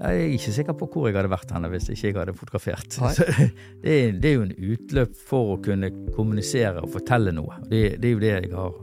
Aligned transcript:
Jeg 0.00 0.16
er 0.16 0.30
ikke 0.32 0.52
sikker 0.56 0.76
på 0.80 0.86
hvor 0.88 1.10
jeg 1.10 1.16
hadde 1.18 1.28
vært 1.28 1.50
henne 1.52 1.68
hvis 1.68 1.90
ikke 1.92 2.06
jeg 2.08 2.16
hadde 2.16 2.32
fotografert. 2.32 2.94
Det, 3.84 3.96
det 4.16 4.30
er 4.30 4.32
jo 4.38 4.46
en 4.46 4.54
utløp 4.72 5.18
for 5.28 5.54
å 5.54 5.58
kunne 5.60 5.90
kommunisere 6.16 6.80
og 6.80 6.94
fortelle 6.94 7.34
noe. 7.36 7.60
Det, 7.68 8.00
det 8.00 8.08
er 8.08 8.14
jo 8.14 8.22
det 8.22 8.32
jeg 8.32 8.54
har 8.54 8.78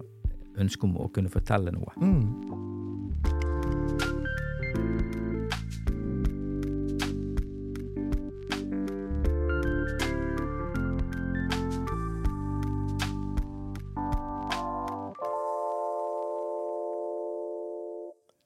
ønske 0.62 0.86
om, 0.86 0.94
å 1.02 1.10
kunne 1.14 1.34
fortelle 1.34 1.74
noe. 1.74 1.98
Mm. 1.98 2.68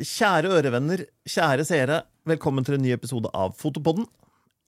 Kjære 0.02 0.56
ørevenner, 0.56 1.04
kjære 1.30 1.68
seere, 1.68 2.00
velkommen 2.30 2.66
til 2.66 2.78
en 2.78 2.84
ny 2.86 2.92
episode 2.94 3.30
av 3.38 3.56
Fotopodden. 3.60 4.06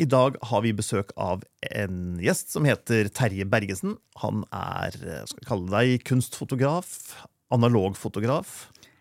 I 0.02 0.08
dag 0.10 0.40
har 0.50 0.64
vi 0.66 0.72
besøk 0.76 1.12
av 1.22 1.44
en 1.70 2.18
gjest 2.22 2.50
som 2.56 2.66
heter 2.66 3.10
Terje 3.14 3.46
Bergesen. 3.50 3.96
Han 4.24 4.42
er 4.50 4.96
eh, 4.98 5.22
skal 5.30 5.40
vi 5.44 5.48
kalle 5.48 5.70
deg 5.70 6.06
kunstfotograf, 6.08 6.90
analogfotograf. 7.54 8.56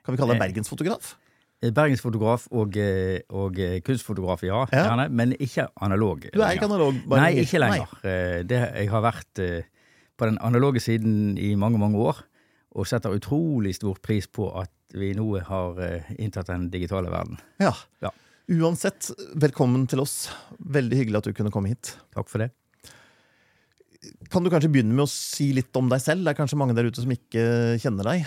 Kan 0.04 0.14
vi 0.14 0.20
kalle 0.20 0.34
deg 0.36 0.40
Eh, 0.42 0.44
bergensfotograf? 0.46 1.14
Bergensfotograf 1.62 2.48
og, 2.52 2.76
eh, 2.76 3.22
og 3.30 3.58
eh, 3.62 3.78
kunstfotograf, 3.86 4.42
ja, 4.44 4.66
Ja. 4.72 4.82
gjerne, 4.90 5.08
men 5.10 5.32
ikke 5.38 5.68
analog. 5.80 6.26
Du 6.34 6.40
er 6.42 6.56
ikke 6.58 6.68
analog? 6.68 6.94
bare- 7.08 7.20
Nei, 7.22 7.40
ikke 7.46 7.60
lenger. 7.62 7.88
Nei. 8.04 8.42
Det, 8.42 8.60
jeg 8.82 8.90
har 8.90 9.02
vært 9.02 9.38
eh, 9.38 9.62
på 10.18 10.26
den 10.28 10.38
analoge 10.44 10.80
siden 10.82 11.38
i 11.38 11.54
mange, 11.54 11.78
mange 11.78 11.96
år, 11.98 12.20
og 12.76 12.86
setter 12.86 13.14
utrolig 13.16 13.74
stor 13.76 13.96
pris 14.02 14.26
på 14.26 14.50
at 14.60 14.70
vi 14.92 15.14
nå 15.16 15.40
har 15.48 15.78
eh, 15.80 16.02
inntatt 16.18 16.46
den 16.52 16.68
digitale 16.70 17.08
verden. 17.10 17.38
Ja. 17.60 17.72
Ja. 18.02 18.10
Uansett, 18.50 19.12
velkommen 19.38 19.84
til 19.86 20.00
oss. 20.02 20.26
Veldig 20.58 20.96
hyggelig 20.98 21.20
at 21.20 21.26
du 21.28 21.36
kunne 21.36 21.52
komme 21.54 21.70
hit. 21.70 21.92
Takk 22.14 22.26
for 22.30 22.42
det. 22.42 22.50
Kan 24.32 24.42
du 24.42 24.50
kanskje 24.50 24.70
begynne 24.72 24.96
med 24.96 25.04
å 25.04 25.10
si 25.10 25.52
litt 25.54 25.70
om 25.78 25.86
deg 25.90 26.02
selv? 26.02 26.24
Det 26.24 26.32
er 26.32 26.38
kanskje 26.40 26.58
mange 26.58 26.74
der 26.74 26.88
ute 26.90 27.04
som 27.04 27.12
ikke 27.14 27.44
kjenner 27.78 28.08
deg. 28.08 28.24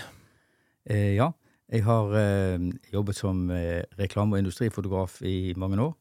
Eh, 0.88 1.18
ja, 1.18 1.34
jeg 1.68 1.84
har 1.84 2.16
eh, 2.16 2.64
jobbet 2.94 3.20
som 3.20 3.50
eh, 3.52 3.84
reklame- 4.00 4.38
og 4.38 4.46
industrifotograf 4.46 5.20
i 5.28 5.52
mange 5.60 5.82
år. 5.84 5.92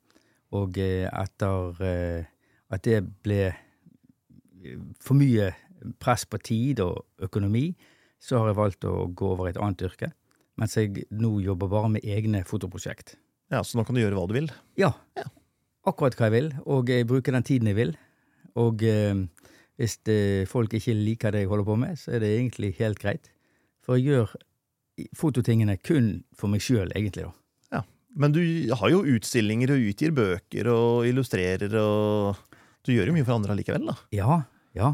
Og 0.54 0.78
eh, 0.78 1.08
etter 1.10 1.82
eh, 1.82 2.30
at 2.70 2.86
det 2.86 3.02
ble 3.26 3.40
eh, 3.50 4.78
for 5.02 5.18
mye 5.18 5.50
press 5.98 6.22
på 6.30 6.38
tid 6.38 6.84
og 6.86 7.02
økonomi, 7.26 7.72
så 8.22 8.38
har 8.38 8.52
jeg 8.52 8.60
valgt 8.62 8.86
å 8.86 9.08
gå 9.10 9.34
over 9.34 9.50
i 9.50 9.56
et 9.56 9.60
annet 9.60 9.82
yrke. 9.90 10.12
Mens 10.54 10.78
jeg 10.78 11.08
nå 11.10 11.34
jobber 11.42 11.72
bare 11.72 11.96
med 11.96 12.06
egne 12.06 12.44
fotoprosjekt. 12.46 13.16
Ja, 13.54 13.62
Så 13.62 13.78
nå 13.78 13.84
kan 13.86 13.94
du 13.96 14.02
gjøre 14.02 14.18
hva 14.18 14.26
du 14.28 14.34
vil. 14.36 14.50
Ja, 14.80 14.92
Ja. 15.16 15.24
akkurat 15.86 16.16
hva 16.18 16.28
jeg 16.30 16.34
vil, 16.34 16.50
og 16.66 16.88
jeg 16.90 17.06
bruker 17.06 17.32
den 17.36 17.44
tiden 17.46 17.68
jeg 17.70 17.76
vil. 17.78 17.94
Og 18.56 18.82
eh, 18.82 19.14
hvis 19.78 19.96
det, 20.06 20.48
folk 20.50 20.72
ikke 20.74 20.94
liker 20.96 21.32
det 21.34 21.44
jeg 21.44 21.50
holder 21.50 21.64
på 21.68 21.76
med, 21.78 21.96
så 21.98 22.14
er 22.14 22.20
det 22.24 22.32
egentlig 22.38 22.74
helt 22.78 22.98
greit. 23.02 23.30
For 23.84 23.96
jeg 23.98 24.06
gjør 24.12 24.34
fototingene 25.18 25.76
kun 25.82 26.22
for 26.38 26.50
meg 26.52 26.62
sjøl, 26.64 26.92
egentlig. 26.94 27.24
da. 27.26 27.32
Men 28.16 28.30
du 28.30 28.38
har 28.78 28.92
jo 28.92 29.00
utstillinger 29.10 29.72
og 29.74 29.86
utgir 29.90 30.12
bøker 30.14 30.68
og 30.70 31.06
illustrerer 31.08 31.72
og 31.80 32.36
Du 32.86 32.92
gjør 32.92 33.08
jo 33.08 33.14
mye 33.16 33.24
for 33.26 33.34
andre 33.34 33.54
allikevel, 33.56 33.86
da. 33.88 33.94
Ja, 34.14 34.36
ja. 34.76 34.92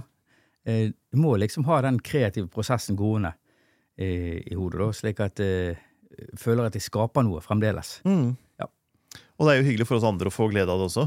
Eh, 0.64 0.92
Du 1.12 1.18
må 1.20 1.34
liksom 1.36 1.64
ha 1.66 1.80
den 1.82 1.98
kreative 2.00 2.48
prosessen 2.48 2.96
gående 2.96 3.34
eh, 3.98 4.40
i 4.46 4.54
hodet, 4.54 4.78
da, 4.80 4.88
slik 4.96 5.20
at 5.20 5.40
eh, 5.44 5.74
jeg 6.16 6.38
føler 6.40 6.64
at 6.70 6.74
jeg 6.78 6.86
skaper 6.86 7.26
noe 7.26 7.42
fremdeles. 7.44 8.00
Ja. 8.06 8.32
Og 9.40 9.48
det 9.48 9.54
er 9.54 9.62
jo 9.62 9.68
hyggelig 9.70 9.88
for 9.88 9.96
oss 9.96 10.04
andre 10.04 10.28
å 10.28 10.34
få 10.34 10.50
glede 10.52 10.68
av 10.68 10.82
det 10.82 10.90
også. 10.90 11.06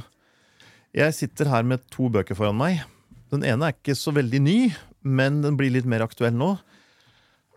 Jeg 0.97 1.13
sitter 1.13 1.51
her 1.51 1.65
med 1.69 1.83
to 1.93 2.07
bøker 2.09 2.37
foran 2.37 2.57
meg. 2.57 2.81
Den 3.29 3.45
ene 3.45 3.69
er 3.69 3.75
ikke 3.75 3.93
så 3.97 4.13
veldig 4.13 4.39
ny, 4.41 4.57
men 5.05 5.43
den 5.45 5.57
blir 5.57 5.69
litt 5.73 5.85
mer 5.89 6.01
aktuell 6.05 6.33
nå. 6.37 6.55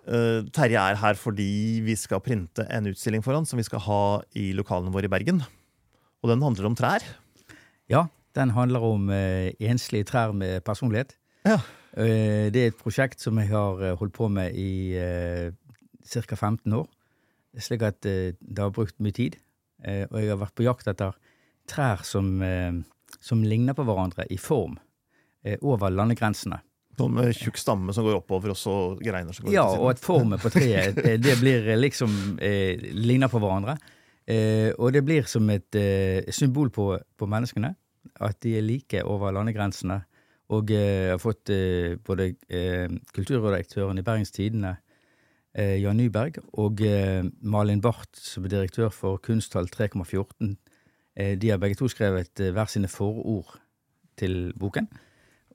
Uh, 0.07 0.45
Terje 0.55 0.79
er 0.79 0.99
her 1.01 1.17
fordi 1.19 1.81
vi 1.83 1.97
skal 1.99 2.21
printe 2.23 2.63
en 2.71 2.87
utstilling 2.93 3.25
for 3.25 3.35
han 3.35 3.49
som 3.49 3.59
vi 3.59 3.65
skal 3.67 3.83
ha 3.87 4.03
i 4.39 4.51
lokalene 4.57 4.93
våre 4.95 5.09
i 5.09 5.13
Bergen. 5.13 5.41
Og 6.21 6.31
den 6.31 6.45
handler 6.45 6.69
om 6.69 6.77
trær. 6.79 7.05
Ja, 7.91 8.05
den 8.37 8.53
handler 8.53 8.85
om 8.85 9.09
uh, 9.09 9.49
enslige 9.57 10.07
trær 10.13 10.37
med 10.37 10.61
personlighet. 10.69 11.17
Ja. 11.49 11.57
Uh, 11.97 12.53
det 12.53 12.61
er 12.61 12.71
et 12.75 12.81
prosjekt 12.85 13.25
som 13.25 13.41
jeg 13.41 13.49
har 13.55 13.97
holdt 13.97 14.17
på 14.17 14.29
med 14.29 14.53
i 14.61 14.93
ca. 16.05 16.37
15 16.37 16.69
år. 16.77 16.87
Slik 17.65 17.81
at 17.89 18.05
det 18.05 18.61
har 18.61 18.73
brukt 18.77 18.99
mye 19.01 19.17
tid. 19.17 19.41
Eh, 19.87 20.05
og 20.11 20.21
jeg 20.21 20.33
har 20.33 20.41
vært 20.43 20.57
på 20.59 20.67
jakt 20.67 20.91
etter 20.91 21.17
trær 21.71 22.03
som, 22.07 22.31
eh, 22.43 22.73
som 23.23 23.45
ligner 23.47 23.77
på 23.77 23.87
hverandre 23.87 24.27
i 24.31 24.39
form 24.41 24.79
eh, 25.45 25.59
over 25.63 25.95
landegrensene. 25.95 26.61
Noen 26.97 27.19
med 27.19 27.35
tjukk 27.37 27.59
stamme 27.61 27.93
som 27.93 28.07
går 28.07 28.23
oppover, 28.23 28.55
og 28.55 28.59
så 28.59 28.75
greiner 28.97 29.37
som 29.37 29.47
går 29.47 29.53
Ja, 29.53 29.67
og 29.69 29.91
at 29.93 30.01
formen 30.01 30.41
på 30.41 30.51
treet 30.55 30.97
det 31.27 31.37
blir 31.43 31.69
liksom 31.77 32.39
eh, 32.41 32.81
ligner 32.97 33.31
på 33.33 33.41
hverandre. 33.43 33.77
Eh, 34.27 34.73
og 34.75 34.95
det 34.97 35.05
blir 35.07 35.29
som 35.31 35.47
et 35.55 35.77
eh, 35.79 36.27
symbol 36.35 36.73
på, 36.75 36.95
på 36.97 37.29
menneskene. 37.31 37.75
At 38.23 38.41
de 38.43 38.57
er 38.57 38.65
like 38.65 39.03
over 39.05 39.35
landegrensene. 39.35 40.01
Og 40.57 40.71
jeg 40.71 41.11
har 41.11 41.19
fått 41.19 41.51
både 42.07 42.29
eh, 42.55 42.87
kulturredaktøren 43.13 43.99
i 43.99 44.05
Bergens 44.07 44.31
Tidende, 44.31 44.77
eh, 45.57 45.77
Jan 45.81 45.99
Nyberg, 45.99 46.41
og 46.61 46.83
eh, 46.85 47.25
Malin 47.41 47.83
Barth, 47.85 48.21
som 48.21 48.45
er 48.47 48.53
direktør 48.53 48.93
for 48.95 49.21
Kunsthall 49.25 49.71
3,14. 49.73 50.55
Eh, 51.17 51.35
de 51.41 51.51
har 51.53 51.61
begge 51.63 51.79
to 51.81 51.89
skrevet 51.91 52.43
eh, 52.45 52.53
hver 52.55 52.69
sine 52.71 52.91
forord 52.93 53.57
til 54.21 54.53
boken. 54.59 54.89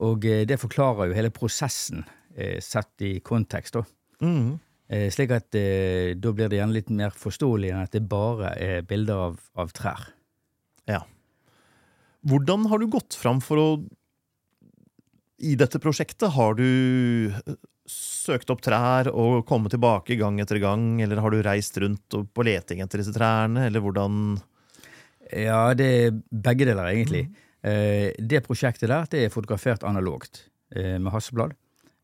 Og 0.01 0.25
eh, 0.25 0.43
det 0.49 0.59
forklarer 0.61 1.09
jo 1.09 1.17
hele 1.17 1.33
prosessen 1.33 2.03
eh, 2.35 2.59
sett 2.63 3.05
i 3.05 3.19
kontekst. 3.25 3.77
da. 3.77 3.85
Mm. 4.25 4.57
Eh, 4.91 5.07
slik 5.13 5.31
at 5.31 5.53
da 5.53 6.33
blir 6.35 6.49
det 6.51 6.57
gjerne 6.59 6.75
litt 6.75 6.89
mer 6.91 7.15
forståelig 7.15 7.71
enn 7.71 7.85
at 7.85 7.93
det 7.95 8.03
bare 8.11 8.55
er 8.59 8.85
bilder 8.87 9.27
av, 9.29 9.39
av 9.55 9.71
trær. 9.77 10.09
Ja. 10.89 11.05
Hvordan 12.27 12.67
har 12.69 12.81
du 12.81 12.89
gått 12.91 13.15
fram 13.17 13.39
for 13.41 13.61
å 13.61 13.69
I 15.41 15.55
dette 15.57 15.79
prosjektet, 15.81 16.27
har 16.35 16.53
du 16.53 17.31
søkt 17.91 18.51
opp 18.53 18.61
trær 18.63 19.09
og 19.11 19.43
kommet 19.49 19.73
tilbake 19.73 20.17
gang 20.19 20.39
etter 20.41 20.61
gang, 20.61 21.01
eller 21.03 21.21
har 21.23 21.33
du 21.33 21.41
reist 21.45 21.77
rundt 21.81 22.17
på 22.33 22.45
leting 22.45 22.83
etter 22.83 23.01
disse 23.01 23.15
trærne, 23.15 23.67
eller 23.69 23.83
hvordan 23.83 24.39
Ja, 25.31 25.71
det 25.77 25.87
er 25.87 26.19
begge 26.29 26.67
deler, 26.67 26.91
egentlig. 26.91 27.29
Mm. 27.31 27.39
det 28.27 28.41
prosjektet 28.43 28.89
der 28.89 29.05
det 29.05 29.19
er 29.23 29.33
fotografert 29.33 29.83
analogt 29.85 30.47
eh, 30.75 30.97
med 30.97 31.11
Hasselblad. 31.13 31.53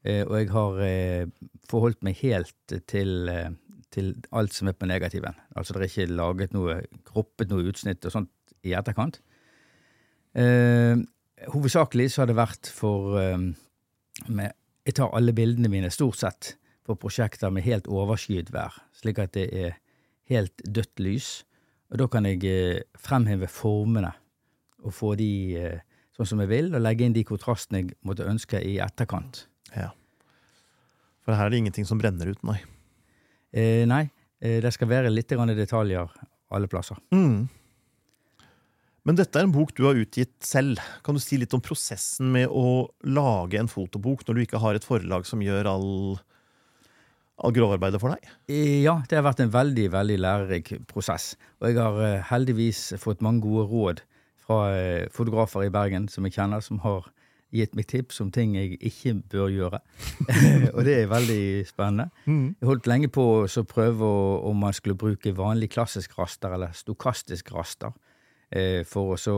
Eh, 0.07 0.23
og 0.23 0.35
jeg 0.37 0.51
har 0.53 0.81
eh, 0.85 1.29
forholdt 1.69 2.03
meg 2.05 2.19
helt 2.21 2.75
til, 2.89 3.29
eh, 3.31 3.49
til 3.93 4.13
alt 4.31 4.55
som 4.55 4.69
er 4.69 4.77
på 4.77 4.89
negativen. 4.89 5.35
Altså 5.57 5.75
det 5.75 5.87
er 5.87 5.91
ikke 5.91 6.17
laget 6.17 6.55
noe, 6.55 6.79
kroppet 7.07 7.51
noe 7.51 7.65
utsnitt 7.67 8.05
og 8.07 8.13
sånt 8.13 8.55
i 8.67 8.75
etterkant. 8.77 9.19
Eh, 10.37 10.95
hovedsakelig 11.53 12.11
så 12.13 12.23
har 12.23 12.31
det 12.31 12.37
vært 12.37 12.71
for 12.71 13.17
eh, 13.21 13.49
med, 14.27 14.55
Jeg 14.87 14.95
tar 14.95 15.11
alle 15.11 15.33
bildene 15.35 15.67
mine 15.71 15.89
stort 15.91 16.15
sett 16.21 16.53
på 16.87 16.95
prosjekter 16.95 17.51
med 17.51 17.65
helt 17.65 17.89
overskyet 17.91 18.53
vær, 18.55 18.71
slik 18.95 19.19
at 19.19 19.33
det 19.35 19.49
er 19.51 19.75
helt 20.31 20.63
dødt 20.63 21.03
lys. 21.03 21.27
Og 21.91 21.99
da 21.99 22.07
kan 22.11 22.27
jeg 22.27 22.39
eh, 22.47 22.85
fremheve 22.99 23.49
formene 23.51 24.13
og 24.87 24.95
få 24.95 25.13
de 25.19 25.31
eh, 25.59 25.83
sånn 26.15 26.29
som 26.31 26.41
jeg 26.43 26.51
vil, 26.51 26.71
og 26.71 26.83
legge 26.83 27.03
inn 27.03 27.15
de 27.15 27.25
kontrastene 27.27 27.83
jeg 27.83 27.97
måtte 28.07 28.27
ønske 28.27 28.61
i 28.63 28.77
etterkant. 28.83 29.43
Ja. 29.75 29.91
For 31.25 31.35
her 31.35 31.49
er 31.49 31.53
det 31.53 31.61
ingenting 31.65 31.87
som 31.87 31.99
brenner 31.99 32.31
ut, 32.31 32.39
nei. 32.47 32.57
Eh, 33.51 33.83
nei, 33.89 34.05
eh, 34.39 34.61
det 34.63 34.71
skal 34.75 34.91
være 34.91 35.11
litt 35.11 35.29
detaljer 35.29 36.15
alle 36.47 36.71
plasser. 36.71 36.99
Mm. 37.11 37.49
Men 39.07 39.15
dette 39.15 39.39
er 39.39 39.45
en 39.47 39.53
bok 39.55 39.69
du 39.71 39.85
har 39.87 39.95
utgitt 39.95 40.35
selv. 40.43 40.81
Kan 41.05 41.15
du 41.15 41.21
si 41.23 41.37
litt 41.39 41.53
om 41.55 41.63
prosessen 41.63 42.27
med 42.33 42.51
å 42.51 42.89
lage 43.07 43.55
en 43.55 43.69
fotobok 43.71 44.25
når 44.27 44.35
du 44.35 44.41
ikke 44.43 44.59
har 44.59 44.75
et 44.75 44.83
forlag 44.83 45.23
som 45.29 45.39
gjør 45.39 45.69
all, 45.71 45.91
all 47.39 47.53
grovarbeidet 47.55 48.01
for 48.03 48.11
deg? 48.11 48.33
Ja, 48.83 48.97
det 49.07 49.15
har 49.15 49.23
vært 49.29 49.45
en 49.45 49.53
veldig, 49.53 49.85
veldig 49.93 50.17
lærerik 50.19 50.73
prosess. 50.91 51.37
Og 51.61 51.69
jeg 51.69 51.79
har 51.79 51.99
eh, 52.03 52.25
heldigvis 52.33 52.81
fått 52.99 53.23
mange 53.23 53.45
gode 53.45 53.69
råd 53.71 54.01
fra 54.43 54.57
eh, 54.75 55.05
fotografer 55.15 55.69
i 55.69 55.71
Bergen 55.71 56.09
som 56.11 56.27
jeg 56.27 56.35
kjenner, 56.35 56.65
som 56.65 56.83
har 56.83 57.07
gitt 57.55 57.77
meg 57.79 57.87
tips 57.87 58.19
om 58.19 58.27
ting 58.35 58.57
jeg 58.57 58.75
ikke 58.89 59.13
bør 59.31 59.47
gjøre. 59.53 59.79
og 60.75 60.81
det 60.83 60.97
er 60.97 61.07
veldig 61.13 61.45
spennende. 61.69 62.09
Jeg 62.27 62.67
holdt 62.67 62.91
lenge 62.91 63.07
på 63.07 63.23
å 63.47 63.65
prøve 63.71 64.11
om 64.51 64.59
man 64.67 64.75
skulle 64.75 64.99
bruke 64.99 65.31
vanlig 65.31 65.71
klassisk 65.77 66.19
raster 66.19 66.59
eller 66.59 66.75
stokastisk 66.75 67.55
raster 67.55 67.95
for 68.87 69.13
å 69.13 69.17
så 69.19 69.37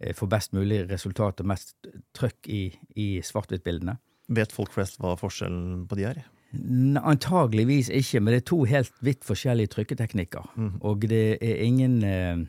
eh, 0.00 0.14
få 0.16 0.28
best 0.30 0.54
mulig 0.56 0.84
resultat 0.90 1.40
og 1.42 1.50
mest 1.50 1.74
trøkk 2.16 2.48
i, 2.48 2.62
i 2.96 3.08
svart-hvitt-bildene. 3.24 3.96
Vet 4.30 4.54
folk 4.54 4.72
flest 4.74 5.00
hva 5.02 5.16
forskjellen 5.18 5.86
på 5.90 5.98
de 5.98 6.06
er? 6.12 6.22
Antageligvis 6.50 7.90
ikke, 7.94 8.20
men 8.22 8.34
det 8.34 8.40
er 8.40 8.48
to 8.50 8.64
helt 8.66 8.94
vidt 9.06 9.26
forskjellige 9.26 9.74
trykketeknikker. 9.74 10.48
Og 10.86 11.06
det 11.10 11.38
er 11.42 11.62
ingen, 11.66 12.02
eh, 12.04 12.42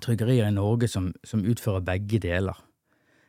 trykkerier 0.00 0.48
i 0.48 0.54
Norge 0.54 0.88
som, 0.88 1.12
som, 1.24 1.44
utfører 1.44 1.84
begge 1.86 2.18
deler. 2.18 2.58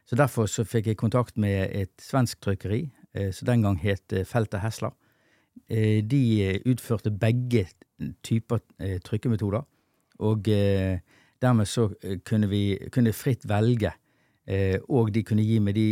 Så 0.05 0.15
Derfor 0.15 0.45
så 0.45 0.65
fikk 0.65 0.87
jeg 0.87 0.97
kontakt 0.97 1.37
med 1.37 1.69
et 1.71 1.93
svensk 2.01 2.41
trykkeri, 2.41 2.91
eh, 3.13 3.31
som 3.31 3.45
den 3.45 3.61
gang 3.61 3.77
het 3.81 4.13
eh, 4.13 4.25
Feltet 4.25 4.61
Hesler. 4.61 4.93
Eh, 5.69 6.01
de 6.01 6.61
utførte 6.65 7.11
begge 7.11 7.67
typer 8.23 8.59
eh, 8.79 8.99
trykkemetoder, 8.99 9.63
og 10.19 10.47
eh, 10.49 10.99
dermed 11.43 11.67
så 11.69 11.89
kunne 12.25 12.47
vi 12.51 12.63
kunne 12.93 13.13
fritt 13.15 13.45
velge, 13.49 13.91
og 14.89 15.11
de 15.15 15.23
kunne 15.27 15.45
gi 15.45 15.59
meg 15.63 15.77
de 15.77 15.87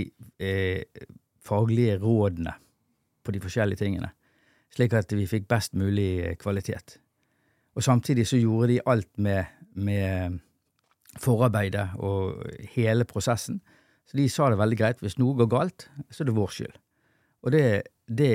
faglige 1.44 2.00
rådene 2.01 2.56
på 3.24 3.33
de 3.36 3.39
forskjellige 3.44 3.83
tingene, 3.83 4.09
slik 4.74 4.95
at 4.98 5.13
vi 5.15 5.27
fikk 5.30 5.48
best 5.51 5.75
mulig 5.77 6.38
kvalitet. 6.42 6.98
Og 7.75 7.83
samtidig 7.83 8.25
så 8.27 8.39
gjorde 8.39 8.74
de 8.74 8.80
alt 8.86 9.12
med, 9.18 9.45
med 9.75 10.39
forarbeidet 11.19 11.94
og 12.04 12.42
hele 12.74 13.06
prosessen. 13.07 13.62
Så 14.09 14.18
de 14.19 14.27
sa 14.27 14.50
det 14.51 14.59
veldig 14.59 14.77
greit. 14.80 15.00
Hvis 15.00 15.15
noe 15.21 15.38
går 15.39 15.47
galt, 15.51 15.88
så 16.12 16.24
er 16.24 16.27
det 16.27 16.36
vår 16.36 16.51
skyld. 16.51 16.74
Og 17.42 17.54
det, 17.56 17.63
det 18.12 18.33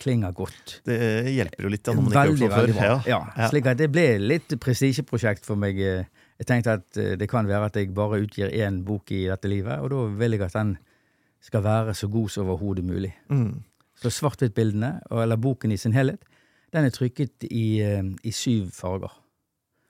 klinger 0.00 0.32
godt. 0.34 0.80
Det 0.88 0.96
hjelper 1.34 1.66
jo 1.66 1.72
litt 1.74 1.84
da, 1.84 1.92
når 1.94 2.06
man 2.06 2.10
ikke 2.10 2.22
har 2.22 2.30
gjort 2.30 2.40
det 2.40 2.78
før. 2.78 3.04
Ja. 3.10 3.18
Ja. 3.36 3.50
Slik 3.52 3.68
at 3.70 3.82
det 3.82 3.90
ble 3.92 4.06
litt 4.24 4.56
prestisjeprosjekt 4.62 5.44
for 5.46 5.60
meg. 5.60 5.78
Jeg 6.36 6.48
tenkte 6.50 6.76
at 6.78 6.98
eh, 7.00 7.14
det 7.18 7.28
kan 7.30 7.48
være 7.48 7.70
at 7.70 7.78
jeg 7.78 7.94
bare 7.96 8.20
utgir 8.24 8.52
én 8.52 8.82
bok 8.84 9.10
i 9.14 9.24
dette 9.30 9.48
livet, 9.48 9.80
og 9.80 9.90
da 9.92 10.02
vil 10.20 10.36
jeg 10.36 10.44
at 10.48 10.58
den 10.58 10.76
skal 11.46 11.64
være 11.64 11.94
så 11.94 12.08
god 12.10 12.32
som 12.32 12.48
overhodet 12.48 12.84
mulig. 12.84 13.12
Mm. 13.32 13.62
Så 13.96 14.12
svart-hvitt-bildene, 14.12 14.98
eller 15.10 15.40
boken 15.40 15.72
i 15.72 15.80
sin 15.80 15.94
helhet, 15.96 16.24
den 16.74 16.84
er 16.84 16.92
trykket 16.92 17.46
i, 17.48 17.80
eh, 17.80 18.04
i 18.22 18.32
syv 18.34 18.70
farger. 18.76 19.12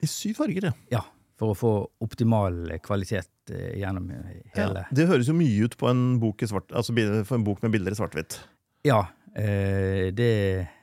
I 0.02 0.06
syv 0.10 0.42
farger, 0.42 0.70
ja. 0.70 0.72
Ja, 0.92 1.04
For 1.36 1.52
å 1.52 1.56
få 1.56 1.70
optimal 2.00 2.78
kvalitet 2.84 3.50
eh, 3.50 3.78
gjennom 3.80 4.06
hele 4.54 4.84
ja, 4.84 4.84
Det 4.94 5.08
høres 5.08 5.28
jo 5.28 5.34
mye 5.36 5.66
ut 5.66 5.76
på 5.76 5.88
en 5.90 6.20
bok, 6.22 6.44
svart, 6.46 6.70
altså 6.72 6.94
for 7.24 7.36
en 7.36 7.44
bok 7.44 7.64
med 7.64 7.74
bilder 7.74 7.96
i 7.96 7.98
svart-hvitt. 7.98 8.38
Ja, 8.86 9.02
det 9.36 10.30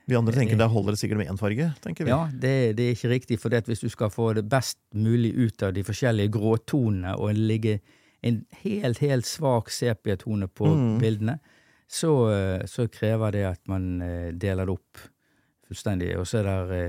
Vi 0.05 0.15
andre 0.15 0.35
tenker 0.35 0.59
der 0.59 0.69
holder 0.69 0.93
det 0.93 0.99
sikkert 1.01 1.17
med 1.17 1.31
én 1.31 1.39
farge. 1.39 1.71
tenker 1.81 2.05
vi. 2.05 2.11
Ja, 2.11 2.27
det, 2.29 2.77
det 2.77 2.85
er 2.85 2.93
ikke 2.93 3.09
riktig. 3.09 3.39
For 3.41 3.49
hvis 3.49 3.81
du 3.81 3.89
skal 3.89 4.11
få 4.13 4.33
det 4.37 4.43
best 4.49 4.77
mulig 4.93 5.33
ut 5.33 5.63
av 5.63 5.73
de 5.73 5.83
forskjellige 5.83 6.33
gråtonene 6.35 7.15
og 7.17 7.33
ligge 7.33 7.79
en 8.21 8.43
helt, 8.61 9.01
helt 9.01 9.25
svak 9.25 9.71
sepiatone 9.73 10.47
på 10.47 10.69
mm. 10.69 10.99
bildene, 11.01 11.39
så, 11.87 12.13
så, 12.69 12.87
krever 12.87 13.31
det 13.31 13.43
at 13.47 13.61
man 13.67 13.97
deler 14.37 14.69
det 14.69 14.75
opp 14.77 15.01
fullstendig. 15.67 16.13
Og 16.19 16.27
så 16.29 16.43
er 16.43 16.69
det 16.69 16.83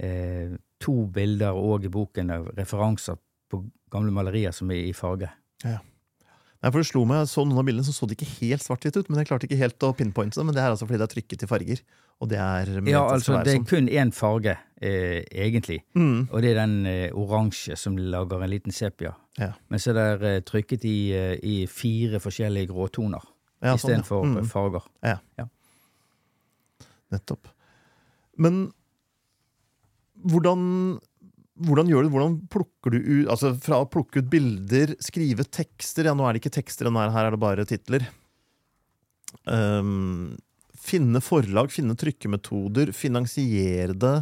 eh, 0.00 0.56
to 0.80 0.96
bilder 1.12 1.56
òg 1.56 1.86
i 1.86 1.92
boken 1.92 2.34
av 2.34 2.50
referanser 2.56 3.18
på 3.50 3.64
gamle 3.92 4.14
malerier 4.14 4.54
som 4.54 4.70
er 4.72 4.86
i 4.88 4.96
farge. 4.96 5.30
Ja. 5.64 5.80
Nei, 6.60 6.68
for 6.68 6.82
det 6.82 6.90
slo 6.90 7.06
meg, 7.08 7.24
så 7.30 7.42
Noen 7.48 7.62
av 7.62 7.64
bildene 7.64 7.86
så, 7.86 7.94
så 7.96 8.06
det 8.08 8.18
ikke 8.18 8.28
helt 8.42 8.64
svart-hvitt 8.64 8.98
ut, 9.00 9.08
men 9.08 9.22
jeg 9.22 9.30
klarte 9.30 9.48
ikke 9.48 9.60
helt 9.62 9.86
å 9.86 9.94
pinpointe 9.96 10.36
det. 10.36 10.44
Men 10.44 10.56
det 10.56 10.60
er 10.60 10.74
altså 10.74 10.84
fordi 10.84 11.00
det 11.00 11.06
er 11.06 11.12
trykket 11.14 11.44
i 11.46 11.48
farger. 11.48 11.82
Og 12.20 12.28
det 12.28 12.36
er 12.36 12.68
Ja, 12.84 13.06
altså 13.08 13.38
det 13.40 13.54
er 13.54 13.60
sånn. 13.62 13.68
kun 13.70 13.88
én 13.88 14.12
farge, 14.12 14.58
eh, 14.76 15.24
egentlig. 15.32 15.78
Mm. 15.96 16.28
Og 16.28 16.42
det 16.44 16.50
er 16.50 16.60
den 16.60 16.74
eh, 16.86 17.16
oransje 17.16 17.78
som 17.80 17.96
lager 17.96 18.44
en 18.44 18.52
liten 18.52 18.76
sepia. 18.76 19.14
Ja. 19.40 19.54
Men 19.72 19.80
så 19.80 19.94
er 19.94 20.20
det 20.20 20.34
eh, 20.34 20.42
trykket 20.44 20.84
i, 20.84 20.98
eh, 21.16 21.38
i, 21.40 21.54
fire 21.64 22.20
forskjellige 22.20 22.68
gråtoner 22.74 23.24
ja, 23.64 23.72
istedenfor 23.72 24.26
sånn, 24.26 24.36
ja. 24.36 24.44
mm. 24.44 24.52
farger. 24.52 24.90
Ja. 25.06 25.16
ja. 25.40 25.48
Nettopp. 27.16 27.48
Men 28.36 28.66
hvordan, 30.28 30.62
hvordan 31.66 31.90
gjør 31.90 32.06
du 32.06 32.12
Hvordan 32.14 32.36
plukker 32.52 32.94
du 32.94 32.98
ut 32.98 33.30
Altså 33.32 33.52
fra 33.60 33.80
å 33.82 33.88
plukke 33.90 34.22
ut 34.22 34.30
bilder, 34.32 34.94
skrive 35.02 35.46
tekster 35.46 36.08
Ja, 36.08 36.16
nå 36.16 36.26
er 36.26 36.36
det 36.36 36.44
ikke 36.44 36.56
tekster, 36.60 36.90
her 36.90 37.24
er 37.26 37.34
det 37.34 37.40
bare 37.42 37.66
titler. 37.68 38.06
Um, 39.46 40.36
finne 40.80 41.20
forlag, 41.22 41.70
finne 41.72 41.96
trykkemetoder, 41.98 42.92
finansiere 42.96 43.94
det. 43.94 44.16